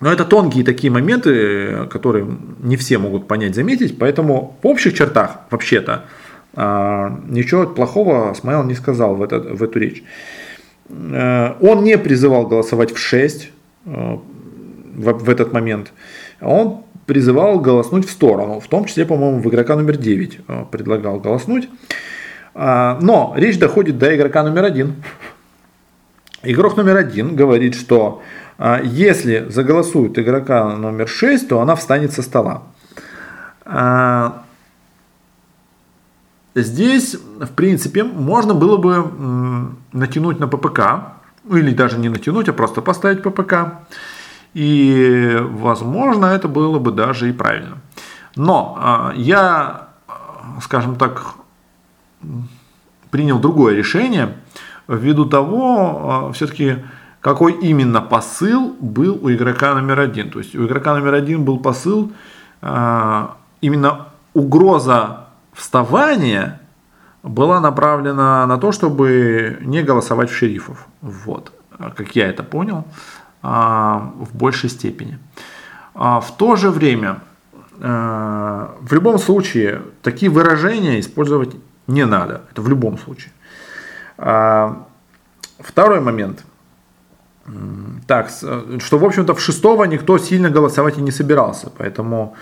Но 0.00 0.12
это 0.12 0.24
тонкие 0.24 0.64
такие 0.64 0.90
моменты, 0.90 1.86
которые 1.90 2.26
не 2.60 2.76
все 2.76 2.98
могут 2.98 3.26
понять, 3.26 3.54
заметить. 3.54 3.98
Поэтому 3.98 4.56
в 4.62 4.66
общих 4.66 4.94
чертах, 4.94 5.40
вообще-то, 5.50 5.92
а, 5.92 6.04
ничего 6.56 7.66
плохого 7.66 8.34
Смайл 8.34 8.64
не 8.64 8.74
сказал 8.74 9.14
в, 9.14 9.22
этот, 9.22 9.52
в 9.52 9.62
эту 9.62 9.78
речь. 9.78 10.02
Э, 10.90 11.54
он 11.60 11.84
не 11.84 11.98
призывал 11.98 12.46
голосовать 12.46 12.92
в 12.92 12.98
6 12.98 13.50
э, 13.86 14.18
в, 14.96 15.12
в 15.12 15.30
этот 15.30 15.52
момент. 15.52 15.92
Он 16.40 16.82
призывал 17.06 17.60
голоснуть 17.60 18.06
в 18.06 18.10
сторону, 18.10 18.60
в 18.60 18.68
том 18.68 18.84
числе, 18.84 19.04
по-моему, 19.04 19.40
в 19.40 19.48
игрока 19.48 19.76
номер 19.76 19.96
9 19.96 20.40
э, 20.46 20.64
предлагал 20.70 21.20
голоснуть. 21.20 21.68
А, 22.54 22.98
но 23.00 23.32
речь 23.36 23.58
доходит 23.58 23.98
до 23.98 24.14
игрока 24.14 24.42
номер 24.42 24.64
1. 24.64 24.94
Игрок 26.42 26.76
номер 26.76 26.96
1 26.96 27.36
говорит, 27.36 27.74
что 27.74 28.22
а, 28.58 28.80
если 28.82 29.46
заголосует 29.48 30.18
игрока 30.18 30.76
номер 30.76 31.08
6, 31.08 31.48
то 31.48 31.60
она 31.60 31.76
встанет 31.76 32.12
со 32.12 32.22
стола. 32.22 32.62
Здесь, 36.54 37.16
в 37.38 37.50
принципе, 37.54 38.02
можно 38.02 38.54
было 38.54 38.76
бы 38.76 39.74
натянуть 39.92 40.40
на 40.40 40.48
ППК, 40.48 40.80
или 41.48 41.72
даже 41.72 41.98
не 41.98 42.08
натянуть, 42.08 42.48
а 42.48 42.52
просто 42.52 42.82
поставить 42.82 43.22
ППК. 43.22 43.54
И, 44.52 45.38
возможно, 45.40 46.26
это 46.26 46.48
было 46.48 46.78
бы 46.78 46.90
даже 46.92 47.28
и 47.30 47.32
правильно. 47.32 47.78
Но 48.36 48.76
а, 48.80 49.12
я, 49.16 49.88
скажем 50.60 50.96
так, 50.96 51.34
принял 53.10 53.38
другое 53.38 53.74
решение 53.74 54.36
ввиду 54.88 55.24
того, 55.24 56.30
все-таки, 56.34 56.78
какой 57.20 57.52
именно 57.52 58.00
посыл 58.00 58.76
был 58.80 59.18
у 59.22 59.30
игрока 59.30 59.74
номер 59.74 60.00
один. 60.00 60.30
То 60.30 60.40
есть 60.40 60.54
у 60.56 60.66
игрока 60.66 60.94
номер 60.94 61.14
один 61.14 61.44
был 61.44 61.58
посыл 61.58 62.12
именно 62.60 64.08
угроза 64.34 65.29
вставания 65.52 66.60
была 67.22 67.60
направлена 67.60 68.46
на 68.46 68.58
то, 68.58 68.72
чтобы 68.72 69.58
не 69.60 69.82
голосовать 69.82 70.30
в 70.30 70.34
шерифов. 70.34 70.86
Вот, 71.00 71.52
как 71.78 72.16
я 72.16 72.28
это 72.28 72.42
понял, 72.42 72.84
а, 73.42 74.12
в 74.18 74.34
большей 74.36 74.70
степени. 74.70 75.18
А 75.94 76.20
в 76.20 76.36
то 76.36 76.56
же 76.56 76.70
время, 76.70 77.20
а, 77.80 78.76
в 78.80 78.92
любом 78.92 79.18
случае, 79.18 79.82
такие 80.02 80.30
выражения 80.30 81.00
использовать 81.00 81.56
не 81.86 82.06
надо. 82.06 82.42
Это 82.50 82.62
в 82.62 82.68
любом 82.68 82.98
случае. 82.98 83.32
А, 84.18 84.86
второй 85.58 86.00
момент. 86.00 86.44
Так, 88.06 88.30
что, 88.30 88.98
в 88.98 89.04
общем-то, 89.04 89.34
в 89.34 89.40
шестого 89.40 89.84
никто 89.84 90.18
сильно 90.18 90.50
голосовать 90.50 90.98
и 90.98 91.02
не 91.02 91.10
собирался. 91.10 91.70
Поэтому 91.76 92.36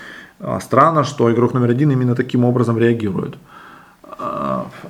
странно, 0.60 1.05
что 1.05 1.32
игрок 1.32 1.55
номер 1.55 1.70
один 1.70 1.90
именно 1.90 2.15
таким 2.15 2.44
образом 2.44 2.78
реагирует. 2.78 3.36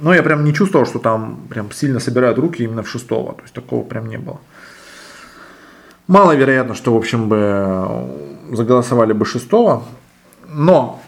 Но 0.00 0.14
я 0.14 0.22
прям 0.22 0.44
не 0.44 0.54
чувствовал, 0.54 0.86
что 0.86 0.98
там 0.98 1.40
прям 1.50 1.70
сильно 1.70 2.00
собирают 2.00 2.38
руки 2.38 2.64
именно 2.64 2.82
в 2.82 2.88
шестого. 2.88 3.34
То 3.34 3.42
есть 3.42 3.54
такого 3.54 3.84
прям 3.84 4.08
не 4.08 4.18
было. 4.18 4.38
Маловероятно, 6.06 6.74
что, 6.74 6.94
в 6.94 6.96
общем, 6.96 7.28
бы 7.28 8.08
заголосовали 8.50 9.12
бы 9.12 9.26
шестого. 9.26 9.82
Но 10.48 11.00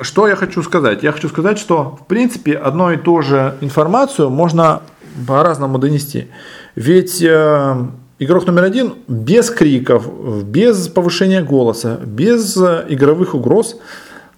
что 0.00 0.26
я 0.26 0.36
хочу 0.36 0.62
сказать? 0.62 1.02
Я 1.02 1.12
хочу 1.12 1.28
сказать, 1.28 1.58
что, 1.58 1.98
в 2.02 2.06
принципе, 2.06 2.54
одну 2.54 2.90
и 2.90 2.96
ту 2.96 3.22
же 3.22 3.56
информацию 3.60 4.30
можно 4.30 4.82
по-разному 5.26 5.78
донести. 5.78 6.28
Ведь 6.74 7.22
э, 7.22 7.86
игрок 8.18 8.46
номер 8.46 8.64
один 8.64 8.94
без 9.06 9.50
криков, 9.50 10.06
без 10.44 10.88
повышения 10.88 11.42
голоса, 11.42 12.00
без 12.04 12.56
э, 12.56 12.86
игровых 12.88 13.34
угроз 13.34 13.76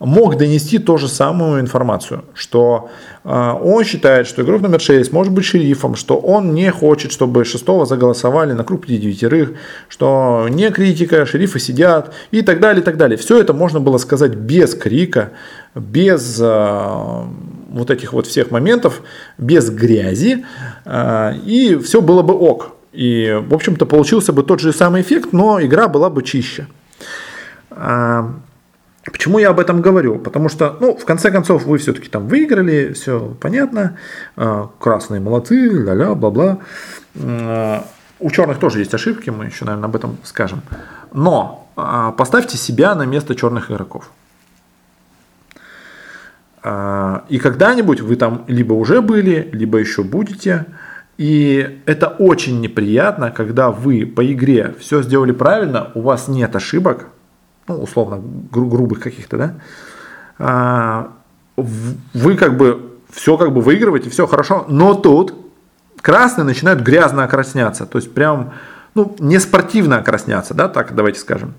мог 0.00 0.38
донести 0.38 0.78
ту 0.78 0.96
же 0.96 1.08
самую 1.08 1.60
информацию, 1.60 2.24
что 2.34 2.90
э, 3.22 3.52
он 3.62 3.84
считает, 3.84 4.26
что 4.26 4.42
игрок 4.42 4.62
номер 4.62 4.80
6 4.80 5.12
может 5.12 5.32
быть 5.32 5.44
шерифом, 5.44 5.94
что 5.94 6.16
он 6.16 6.54
не 6.54 6.70
хочет, 6.70 7.12
чтобы 7.12 7.44
шестого 7.44 7.84
заголосовали 7.84 8.52
на 8.52 8.64
круг 8.64 8.86
девятерых, 8.86 9.52
что 9.88 10.46
не 10.48 10.70
критика, 10.70 11.26
шерифы 11.26 11.58
сидят 11.60 12.14
и 12.30 12.40
так 12.40 12.60
далее, 12.60 12.80
и 12.80 12.84
так 12.84 12.96
далее. 12.96 13.18
Все 13.18 13.38
это 13.38 13.52
можно 13.52 13.80
было 13.80 13.98
сказать 13.98 14.34
без 14.34 14.74
крика, 14.74 15.32
без 15.74 16.38
э, 16.40 17.24
вот 17.70 17.90
этих 17.90 18.14
вот 18.14 18.26
всех 18.26 18.50
моментов, 18.50 19.02
без 19.36 19.70
грязи, 19.70 20.44
э, 20.86 21.34
и 21.44 21.76
все 21.76 22.00
было 22.00 22.22
бы 22.22 22.34
ок. 22.34 22.79
И, 22.92 23.40
в 23.48 23.54
общем-то, 23.54 23.86
получился 23.86 24.32
бы 24.32 24.42
тот 24.42 24.60
же 24.60 24.72
самый 24.72 25.02
эффект, 25.02 25.32
но 25.32 25.60
игра 25.60 25.88
была 25.88 26.10
бы 26.10 26.22
чище. 26.22 26.66
Почему 29.04 29.38
я 29.38 29.50
об 29.50 29.60
этом 29.60 29.80
говорю? 29.80 30.18
Потому 30.18 30.48
что, 30.48 30.76
ну, 30.80 30.94
в 30.94 31.04
конце 31.04 31.30
концов, 31.30 31.64
вы 31.64 31.78
все-таки 31.78 32.08
там 32.08 32.28
выиграли, 32.28 32.92
все 32.92 33.34
понятно, 33.40 33.96
а, 34.36 34.70
красные 34.78 35.20
молодцы, 35.20 35.54
ля-ля, 35.54 36.14
бла-бла. 36.14 36.58
А, 37.18 37.86
у 38.18 38.30
черных 38.30 38.58
тоже 38.58 38.80
есть 38.80 38.92
ошибки, 38.92 39.30
мы 39.30 39.46
еще, 39.46 39.64
наверное, 39.64 39.88
об 39.88 39.96
этом 39.96 40.18
скажем. 40.22 40.60
Но 41.14 41.66
а, 41.76 42.12
поставьте 42.12 42.58
себя 42.58 42.94
на 42.94 43.06
место 43.06 43.34
черных 43.34 43.70
игроков. 43.70 44.10
И 46.62 47.38
когда-нибудь 47.38 48.02
вы 48.02 48.16
там 48.16 48.44
либо 48.46 48.74
уже 48.74 49.00
были, 49.00 49.48
либо 49.50 49.78
еще 49.78 50.02
будете. 50.02 50.66
И 51.20 51.82
это 51.84 52.08
очень 52.08 52.62
неприятно, 52.62 53.30
когда 53.30 53.70
вы 53.70 54.06
по 54.06 54.24
игре 54.32 54.74
все 54.78 55.02
сделали 55.02 55.32
правильно, 55.32 55.90
у 55.94 56.00
вас 56.00 56.28
нет 56.28 56.56
ошибок, 56.56 57.08
ну, 57.68 57.82
условно, 57.82 58.22
гру- 58.50 58.70
грубых 58.70 59.00
каких-то, 59.00 59.36
да, 59.36 59.54
а, 60.38 61.12
вы 61.56 62.36
как 62.36 62.56
бы 62.56 62.92
все 63.10 63.36
как 63.36 63.52
бы 63.52 63.60
выигрываете, 63.60 64.08
все 64.08 64.26
хорошо, 64.26 64.64
но 64.70 64.94
тут 64.94 65.34
красные 66.00 66.46
начинают 66.46 66.80
грязно 66.80 67.24
окрасняться, 67.24 67.84
то 67.84 67.98
есть 67.98 68.14
прям, 68.14 68.54
ну, 68.94 69.14
не 69.18 69.38
спортивно 69.40 69.98
окрасняться, 69.98 70.54
да, 70.54 70.68
так 70.68 70.94
давайте 70.94 71.20
скажем. 71.20 71.52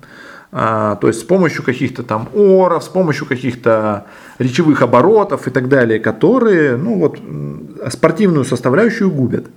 А, 0.54 0.96
то 0.98 1.08
есть 1.08 1.22
с 1.22 1.24
помощью 1.24 1.64
каких-то 1.64 2.04
там 2.04 2.30
оров, 2.34 2.84
с 2.84 2.88
помощью 2.90 3.26
каких-то 3.26 4.06
речевых 4.38 4.82
оборотов 4.82 5.48
и 5.48 5.52
так 5.52 5.70
далее, 5.70 6.00
которые, 6.00 6.76
ну 6.76 7.00
вот, 7.00 7.20
спортивную 7.92 8.44
составляющую 8.44 9.10
губят. 9.10 9.48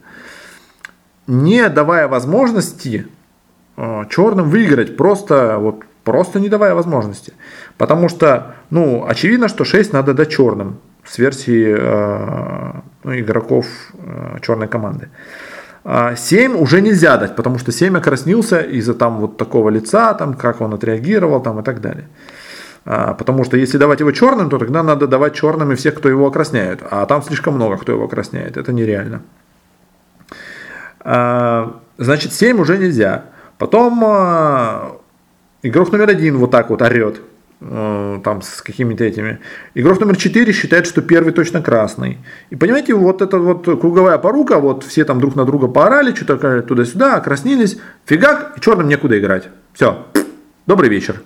Не 1.26 1.68
давая 1.68 2.06
возможности 2.06 3.06
а, 3.76 4.06
черным 4.06 4.50
выиграть, 4.50 4.96
просто 4.96 5.58
вот 5.58 5.84
просто 6.04 6.38
не 6.38 6.48
давая 6.48 6.74
возможности. 6.74 7.32
Потому 7.78 8.08
что, 8.08 8.54
ну, 8.70 9.06
очевидно, 9.08 9.48
что 9.48 9.64
6 9.64 9.92
надо 9.92 10.14
дать 10.14 10.30
черным 10.30 10.78
с 11.04 11.18
версии 11.18 11.74
э, 11.76 12.72
ну, 13.04 13.18
игроков 13.18 13.66
э, 13.94 14.38
черной 14.42 14.68
команды. 14.68 15.08
7 15.84 16.54
а 16.54 16.56
уже 16.56 16.80
нельзя 16.80 17.16
дать, 17.16 17.36
потому 17.36 17.58
что 17.58 17.72
7 17.72 17.96
окраснился 17.98 18.60
из-за 18.60 18.94
там 18.94 19.18
вот 19.18 19.36
такого 19.36 19.68
лица, 19.68 20.14
там, 20.14 20.34
как 20.34 20.60
он 20.60 20.74
отреагировал 20.74 21.42
там, 21.42 21.60
и 21.60 21.62
так 21.62 21.80
далее. 21.80 22.08
А, 22.86 23.14
потому 23.14 23.44
что 23.44 23.56
если 23.56 23.78
давать 23.78 24.00
его 24.00 24.12
черным, 24.12 24.48
то 24.48 24.58
тогда 24.58 24.82
надо 24.82 25.06
давать 25.06 25.34
черным 25.34 25.72
и 25.72 25.74
всех, 25.74 25.94
кто 25.94 26.08
его 26.08 26.26
окрасняет. 26.26 26.80
А 26.90 27.04
там 27.06 27.22
слишком 27.22 27.54
много, 27.54 27.76
кто 27.76 27.92
его 27.92 28.04
окрасняет. 28.04 28.56
Это 28.56 28.72
нереально. 28.72 29.22
А, 31.00 31.80
значит, 31.98 32.32
7 32.32 32.60
уже 32.60 32.78
нельзя. 32.78 33.24
Потом 33.58 35.00
Игрок 35.64 35.92
номер 35.92 36.10
один 36.10 36.36
вот 36.36 36.50
так 36.50 36.68
вот 36.68 36.82
орет, 36.82 37.22
там 37.66 38.42
с 38.42 38.60
какими-то 38.60 39.04
этими. 39.04 39.38
Игрок 39.74 40.00
номер 40.00 40.16
четыре 40.16 40.52
считает, 40.52 40.86
что 40.86 41.00
первый 41.00 41.32
точно 41.32 41.62
красный. 41.62 42.18
И 42.50 42.56
понимаете, 42.56 42.94
вот 42.94 43.22
эта 43.22 43.38
вот 43.38 43.64
круговая 43.64 44.18
порука, 44.18 44.58
вот 44.58 44.84
все 44.84 45.04
там 45.04 45.20
друг 45.20 45.34
на 45.34 45.44
друга 45.44 45.68
поорали, 45.68 46.14
что-то 46.14 46.62
туда-сюда, 46.62 47.16
окраснились, 47.16 47.78
фигак, 48.04 48.60
черным 48.60 48.88
некуда 48.88 49.18
играть. 49.18 49.48
Все, 49.72 50.06
добрый 50.66 50.90
вечер. 50.90 51.22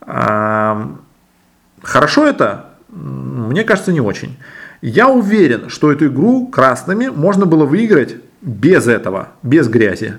Хорошо 0.00 0.96
это? 2.26 2.70
Мне 2.88 3.62
кажется, 3.64 3.92
не 3.92 4.00
очень. 4.00 4.36
Я 4.82 5.08
уверен, 5.08 5.68
что 5.68 5.92
эту 5.92 6.06
игру 6.06 6.48
красными 6.48 7.08
можно 7.08 7.46
было 7.46 7.64
выиграть 7.66 8.16
без 8.42 8.86
этого, 8.88 9.28
без 9.42 9.68
грязи. 9.68 10.18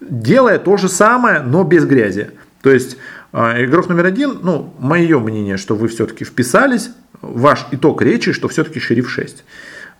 Делая 0.00 0.58
то 0.58 0.76
же 0.76 0.88
самое, 0.88 1.40
но 1.40 1.64
без 1.64 1.84
грязи. 1.84 2.30
То 2.62 2.70
есть 2.70 2.96
а, 2.96 2.98
игрок 3.32 3.88
номер 3.88 4.06
один, 4.06 4.38
ну, 4.42 4.74
мое 4.78 5.18
мнение, 5.18 5.56
что 5.56 5.74
вы 5.74 5.88
все-таки 5.88 6.24
вписались, 6.24 6.90
ваш 7.20 7.66
итог 7.72 8.02
речи, 8.02 8.32
что 8.32 8.48
все-таки 8.48 8.80
шериф 8.80 9.10
6. 9.10 9.44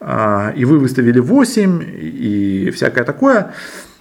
А, 0.00 0.52
и 0.56 0.64
вы 0.64 0.78
выставили 0.78 1.18
8 1.18 1.82
и 1.82 2.70
всякое 2.74 3.05
такое. 3.05 3.52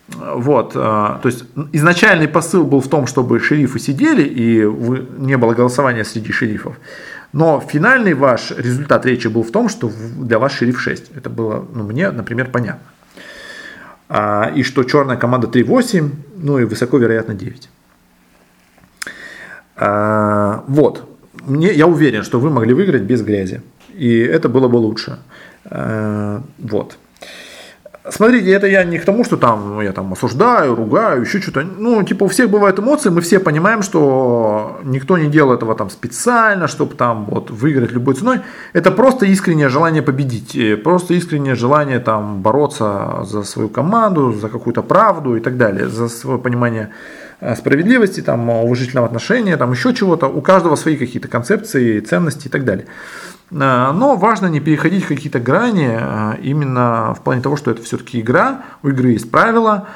Вот, 0.10 0.72
а, 0.76 1.20
то 1.22 1.28
есть 1.28 1.44
изначальный 1.74 2.28
посыл 2.28 2.64
был 2.64 2.80
в 2.80 2.88
том, 2.88 3.08
чтобы 3.08 3.40
шерифы 3.40 3.80
сидели 3.80 4.24
и 4.24 4.64
не 5.18 5.38
было 5.38 5.54
голосования 5.54 6.06
среди 6.06 6.32
шерифов. 6.32 6.78
Но 7.34 7.60
финальный 7.60 8.14
ваш 8.14 8.52
результат 8.52 9.06
речи 9.06 9.28
был 9.28 9.44
в 9.44 9.52
том, 9.52 9.68
что 9.68 9.92
для 10.18 10.40
вас 10.40 10.54
шериф 10.54 10.80
6. 10.80 11.12
Это 11.16 11.30
было, 11.30 11.66
ну, 11.74 11.84
мне, 11.84 12.10
например, 12.12 12.50
понятно. 12.52 12.88
И 14.56 14.64
что 14.64 14.86
черная 14.86 15.18
команда 15.18 15.48
3-8, 15.48 16.12
ну 16.38 16.60
и 16.60 16.64
высоко 16.64 16.98
вероятно 16.98 17.34
9. 17.34 17.70
А, 19.78 20.64
вот. 20.68 21.04
Мне, 21.46 21.72
я 21.72 21.88
уверен, 21.88 22.24
что 22.24 22.40
вы 22.40 22.50
могли 22.50 22.74
выиграть 22.74 23.04
без 23.04 23.22
грязи. 23.22 23.62
И 23.94 24.20
это 24.20 24.50
было 24.50 24.68
бы 24.68 24.78
лучше. 24.78 25.20
А, 25.66 26.42
вот. 26.58 26.98
Смотрите, 28.10 28.52
это 28.52 28.68
я 28.68 28.84
не 28.84 29.00
к 29.00 29.06
тому, 29.06 29.26
что 29.26 29.38
там 29.38 29.76
ну, 29.76 29.82
я 29.82 29.92
там 29.92 30.14
осуждаю, 30.14 30.76
ругаю, 30.76 31.22
еще 31.22 31.42
что-то. 31.42 31.64
Ну, 31.64 32.04
типа 32.04 32.24
у 32.24 32.28
всех 32.28 32.50
бывают 32.50 32.80
эмоции, 32.80 33.10
мы 33.10 33.20
все 33.22 33.40
понимаем, 33.40 33.82
что 33.82 34.80
никто 34.84 35.18
не 35.18 35.30
делал 35.30 35.54
этого 35.54 35.76
там 35.76 35.90
специально, 35.90 36.68
чтобы 36.68 36.96
там 36.96 37.26
вот 37.26 37.50
выиграть 37.50 37.92
любой 37.92 38.16
ценой. 38.16 38.40
Это 38.74 38.92
просто 38.92 39.26
искреннее 39.26 39.70
желание 39.70 40.02
победить, 40.02 40.56
э, 40.56 40.78
просто 40.78 41.16
искреннее 41.16 41.56
желание 41.56 42.00
там 42.00 42.42
бороться 42.42 43.24
за 43.24 43.44
свою 43.44 43.70
команду, 43.70 44.32
за 44.32 44.48
какую-то 44.48 44.84
правду 44.84 45.36
и 45.36 45.40
так 45.40 45.58
далее, 45.58 45.90
за 45.90 46.08
свое 46.08 46.40
понимание 46.40 46.90
справедливости, 47.56 48.22
там, 48.22 48.50
уважительного 48.50 49.08
отношения, 49.08 49.58
там 49.58 49.72
еще 49.72 49.94
чего-то. 49.94 50.28
У 50.28 50.42
каждого 50.42 50.76
свои 50.76 50.98
какие-то 50.98 51.28
концепции, 51.28 52.00
ценности 52.00 52.48
и 52.48 52.50
так 52.50 52.66
далее. 52.66 52.88
Э, 53.52 53.92
но 53.94 54.16
важно 54.16 54.48
не 54.48 54.60
переходить 54.60 55.06
какие-то 55.06 55.40
грани 55.40 55.98
э, 56.00 56.38
именно 56.42 57.14
в 57.14 57.22
плане 57.24 57.42
того, 57.42 57.56
что 57.56 57.72
это 57.72 57.82
все-таки 57.84 58.20
игра, 58.20 58.64
у 58.84 58.90
игры 58.90 59.10
есть 59.10 59.32
правила, 59.32 59.88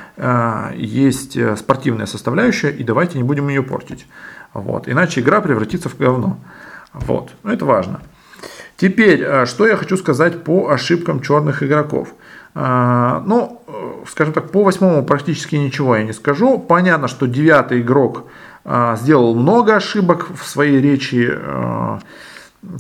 есть 0.76 1.38
спортивная 1.58 2.06
составляющая, 2.06 2.70
и 2.70 2.84
давайте 2.84 3.18
не 3.18 3.24
будем 3.24 3.50
ее 3.50 3.64
портить. 3.64 4.06
Вот. 4.54 4.88
Иначе 4.88 5.22
игра 5.22 5.42
превратится 5.42 5.90
в 5.90 5.98
говно. 5.98 6.38
Вот, 6.94 7.32
это 7.44 7.66
важно. 7.66 8.02
Теперь, 8.82 9.22
э, 9.22 9.46
что 9.46 9.68
я 9.68 9.78
хочу 9.78 9.98
сказать 9.98 10.44
по 10.44 10.70
ошибкам 10.70 11.22
черных 11.22 11.64
игроков. 11.64 12.14
Ну, 12.54 13.62
э, 13.68 13.72
скажем 14.08 14.34
так, 14.34 14.52
по 14.52 14.64
восьмому 14.64 15.04
практически 15.04 15.56
ничего 15.56 15.96
я 15.96 16.04
не 16.04 16.14
скажу. 16.14 16.60
Понятно, 16.60 17.08
что 17.08 17.28
девятый 17.28 17.82
игрок 17.82 18.28
а, 18.64 18.96
сделал 18.96 19.36
много 19.36 19.76
ошибок 19.76 20.28
в 20.36 20.48
своей 20.48 20.80
речи, 20.82 21.30
э, 21.32 22.00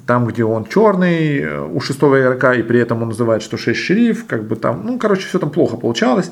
там, 0.05 0.25
где 0.27 0.43
он 0.43 0.65
черный, 0.65 1.59
у 1.67 1.79
шестого 1.79 2.21
игрока, 2.21 2.53
и 2.53 2.63
при 2.63 2.79
этом 2.79 3.01
он 3.01 3.09
называет, 3.09 3.41
что 3.41 3.57
6 3.57 3.79
шериф, 3.79 4.27
как 4.27 4.43
бы 4.43 4.55
там, 4.55 4.85
ну, 4.85 4.99
короче, 4.99 5.27
все 5.27 5.39
там 5.39 5.49
плохо 5.49 5.77
получалось. 5.77 6.31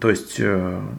То 0.00 0.08
есть, 0.08 0.40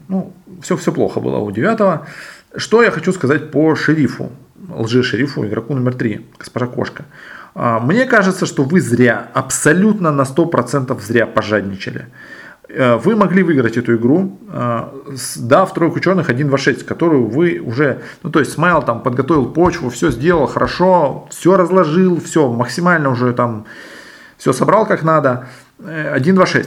ну, 0.08 0.32
все, 0.62 0.76
все 0.76 0.92
плохо 0.92 1.18
было 1.18 1.38
у 1.38 1.50
девятого. 1.50 2.06
Что 2.54 2.82
я 2.82 2.92
хочу 2.92 3.12
сказать 3.12 3.50
по 3.50 3.74
шерифу, 3.74 4.30
лжи-шерифу, 4.68 5.44
игроку 5.46 5.74
номер 5.74 5.94
три, 5.94 6.26
госпожа 6.38 6.66
Кошка. 6.66 7.04
А, 7.54 7.80
мне 7.80 8.04
кажется, 8.06 8.46
что 8.46 8.64
вы 8.64 8.80
зря, 8.80 9.28
абсолютно 9.32 10.10
на 10.10 10.22
100% 10.22 11.00
зря 11.00 11.26
пожадничали. 11.26 12.06
Э, 12.68 12.96
вы 12.96 13.14
могли 13.14 13.42
выиграть 13.42 13.76
эту 13.76 13.94
игру, 13.96 14.38
э, 14.50 14.82
да, 15.36 15.64
в 15.64 15.74
тройку 15.74 16.00
черных 16.00 16.30
1-2-6, 16.30 16.84
которую 16.84 17.28
вы 17.28 17.60
уже, 17.60 18.00
ну 18.22 18.30
то 18.30 18.40
есть 18.40 18.52
Смайл 18.52 18.82
там 18.82 19.02
подготовил 19.02 19.46
почву, 19.46 19.90
все 19.90 20.10
сделал 20.10 20.46
хорошо, 20.46 21.28
все 21.30 21.56
разложил, 21.56 22.20
все 22.20 22.48
максимально 22.48 23.10
уже 23.10 23.32
там, 23.32 23.66
все 24.36 24.52
собрал 24.52 24.86
как 24.86 25.02
надо, 25.02 25.46
1-2-6. 25.78 26.60
Э, 26.60 26.64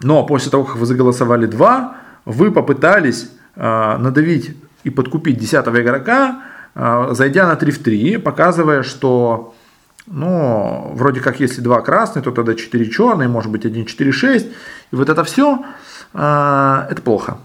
Но 0.00 0.24
после 0.24 0.50
того, 0.50 0.64
как 0.64 0.76
вы 0.76 0.86
заголосовали 0.86 1.46
2, 1.46 1.96
вы 2.24 2.50
попытались 2.50 3.30
надавить 3.56 4.56
и 4.82 4.90
подкупить 4.90 5.38
10 5.38 5.68
игрока, 5.68 6.42
зайдя 6.74 7.46
на 7.46 7.54
3 7.54 7.70
в 7.70 7.78
3, 7.78 8.16
показывая, 8.16 8.82
что 8.82 9.54
но 10.06 10.92
вроде 10.94 11.20
как 11.20 11.40
если 11.40 11.60
два 11.60 11.80
красные, 11.80 12.22
то 12.22 12.30
тогда 12.30 12.54
4 12.54 12.90
черные, 12.90 13.28
может 13.28 13.50
быть 13.50 13.64
1, 13.64 13.86
4, 13.86 14.12
6. 14.12 14.46
И 14.92 14.96
вот 14.96 15.08
это 15.08 15.24
все, 15.24 15.64
э, 16.12 16.86
это 16.90 17.02
плохо. 17.02 17.38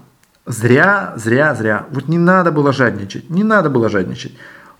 Зря, 0.46 1.14
зря, 1.16 1.54
зря. 1.54 1.86
Вот 1.90 2.08
не 2.08 2.18
надо 2.18 2.52
было 2.52 2.72
жадничать, 2.72 3.30
не 3.30 3.44
надо 3.44 3.70
было 3.70 3.88
жадничать. 3.88 4.32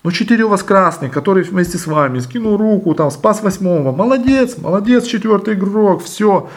Ну, 0.03 0.11
4 0.11 0.45
у 0.45 0.49
вас 0.49 0.63
красные, 0.63 1.11
который 1.11 1.43
вместе 1.43 1.77
с 1.77 1.87
вами 1.87 2.21
скинул 2.21 2.57
руку, 2.57 2.95
там, 2.95 3.11
спас 3.11 3.43
восьмого. 3.43 3.93
Молодец, 3.93 4.57
молодец, 4.57 5.05
четвертый 5.05 5.55
игрок, 5.55 6.03
все 6.03 6.49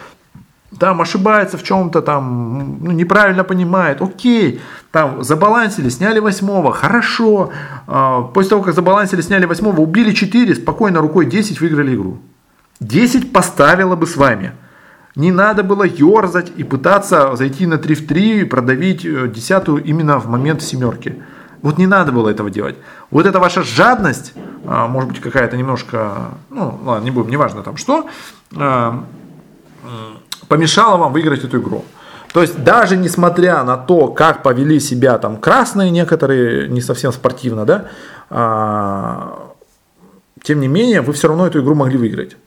там 0.80 1.02
ошибается 1.02 1.58
в 1.58 1.64
чем-то, 1.64 2.02
там 2.02 2.80
ну, 2.82 2.92
неправильно 2.92 3.44
понимает, 3.44 4.02
окей, 4.02 4.62
там 4.92 5.24
забалансили, 5.24 5.90
сняли 5.90 6.20
восьмого, 6.20 6.72
хорошо, 6.72 7.52
а, 7.88 8.22
после 8.22 8.50
того, 8.52 8.64
как 8.64 8.74
забалансили, 8.74 9.22
сняли 9.22 9.46
восьмого, 9.46 9.82
убили 9.82 10.14
4, 10.14 10.56
спокойно 10.56 11.02
рукой 11.02 11.26
10 11.26 11.62
выиграли 11.62 11.96
игру. 11.96 12.18
10 12.80 13.32
поставила 13.32 13.96
бы 13.96 14.08
с 14.08 14.16
вами. 14.16 14.52
Не 15.16 15.32
надо 15.32 15.64
было 15.64 15.84
ерзать 15.84 16.52
и 16.58 16.64
пытаться 16.64 17.36
зайти 17.36 17.68
на 17.68 17.78
3 17.78 17.96
в 17.96 18.08
3 18.08 18.42
и 18.42 18.44
продавить 18.46 19.06
э, 19.06 19.28
десятую 19.28 19.84
именно 19.84 20.20
в 20.20 20.28
момент 20.28 20.64
семерки. 20.64 21.22
Вот 21.62 21.78
не 21.78 21.88
надо 21.88 22.12
было 22.12 22.30
этого 22.30 22.50
делать. 22.50 22.76
Вот 23.12 23.26
эта 23.26 23.40
ваша 23.40 23.64
жадность, 23.64 24.34
а, 24.66 24.88
может 24.88 25.12
быть 25.12 25.22
какая-то 25.22 25.56
немножко, 25.56 26.32
ну 26.50 26.80
ладно, 26.84 27.06
не 27.06 27.12
будем, 27.12 27.30
неважно 27.30 27.62
там 27.62 27.78
что, 27.78 28.08
а, 28.56 29.06
помешало 30.54 30.98
вам 30.98 31.14
выиграть 31.14 31.44
эту 31.44 31.58
игру. 31.58 31.84
То 32.32 32.44
есть 32.44 32.64
даже 32.64 32.96
несмотря 32.96 33.64
на 33.64 33.76
то, 33.76 34.10
как 34.10 34.44
повели 34.44 34.80
себя 34.80 35.18
там 35.18 35.38
красные 35.38 35.90
некоторые, 35.90 36.68
не 36.70 36.80
совсем 36.80 37.12
спортивно, 37.12 37.66
да, 37.66 37.86
а, 38.30 39.52
тем 40.44 40.60
не 40.60 40.68
менее 40.68 41.02
вы 41.02 41.14
все 41.14 41.28
равно 41.28 41.48
эту 41.48 41.62
игру 41.62 41.74
могли 41.74 41.98
выиграть. 41.98 42.38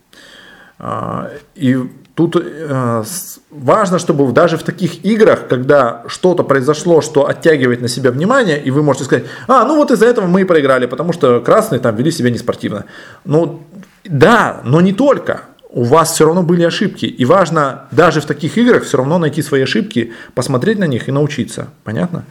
А, 0.78 1.32
и 1.56 1.76
тут 2.14 2.36
а, 2.36 3.02
важно, 3.50 3.98
чтобы 3.98 4.30
даже 4.30 4.56
в 4.56 4.62
таких 4.62 5.04
играх, 5.04 5.48
когда 5.48 6.04
что-то 6.06 6.44
произошло, 6.44 7.00
что 7.00 7.28
оттягивает 7.28 7.80
на 7.80 7.88
себя 7.88 8.12
внимание, 8.12 8.62
и 8.62 8.70
вы 8.70 8.84
можете 8.84 9.04
сказать, 9.04 9.24
а, 9.48 9.64
ну 9.64 9.74
вот 9.74 9.90
из-за 9.90 10.06
этого 10.06 10.28
мы 10.28 10.42
и 10.42 10.44
проиграли, 10.44 10.86
потому 10.86 11.12
что 11.12 11.40
красные 11.40 11.80
там 11.80 11.96
вели 11.96 12.12
себя 12.12 12.30
неспортивно. 12.30 12.84
Ну, 13.24 13.64
да, 14.04 14.60
но 14.62 14.80
не 14.80 14.92
только 14.92 15.40
у 15.76 15.84
вас 15.84 16.12
все 16.12 16.24
равно 16.24 16.42
были 16.42 16.62
ошибки. 16.64 17.04
И 17.04 17.24
важно 17.26 17.86
даже 17.90 18.22
в 18.22 18.24
таких 18.24 18.56
играх 18.56 18.84
все 18.84 18.96
равно 18.96 19.18
найти 19.18 19.42
свои 19.42 19.60
ошибки, 19.60 20.14
посмотреть 20.34 20.78
на 20.78 20.86
них 20.86 21.06
и 21.06 21.12
научиться. 21.12 21.68
Понятно? 21.84 22.24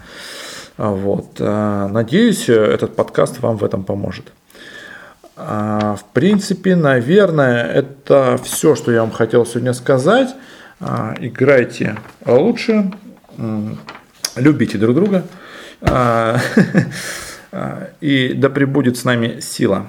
А, 0.77 0.89
вот. 0.89 1.35
А, 1.39 1.87
надеюсь, 1.87 2.49
этот 2.49 2.95
подкаст 2.95 3.41
вам 3.41 3.57
в 3.57 3.63
этом 3.63 3.83
поможет. 3.83 4.33
А, 5.37 5.95
в 5.95 6.05
принципе, 6.05 6.75
наверное, 6.75 7.63
это 7.65 8.39
все, 8.43 8.73
что 8.73 8.91
я 8.91 9.01
вам 9.01 9.11
хотел 9.11 9.45
сегодня 9.45 9.73
сказать. 9.73 10.29
Играйте 11.19 11.97
лучше, 12.25 12.91
любите 14.35 14.79
друг 14.79 14.95
друга. 14.95 15.23
И 18.01 18.33
да 18.35 18.49
пребудет 18.49 18.97
с 18.97 19.03
нами 19.05 19.39
сила. 19.39 19.87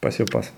Спасибо, 0.00 0.30
Пас. 0.30 0.52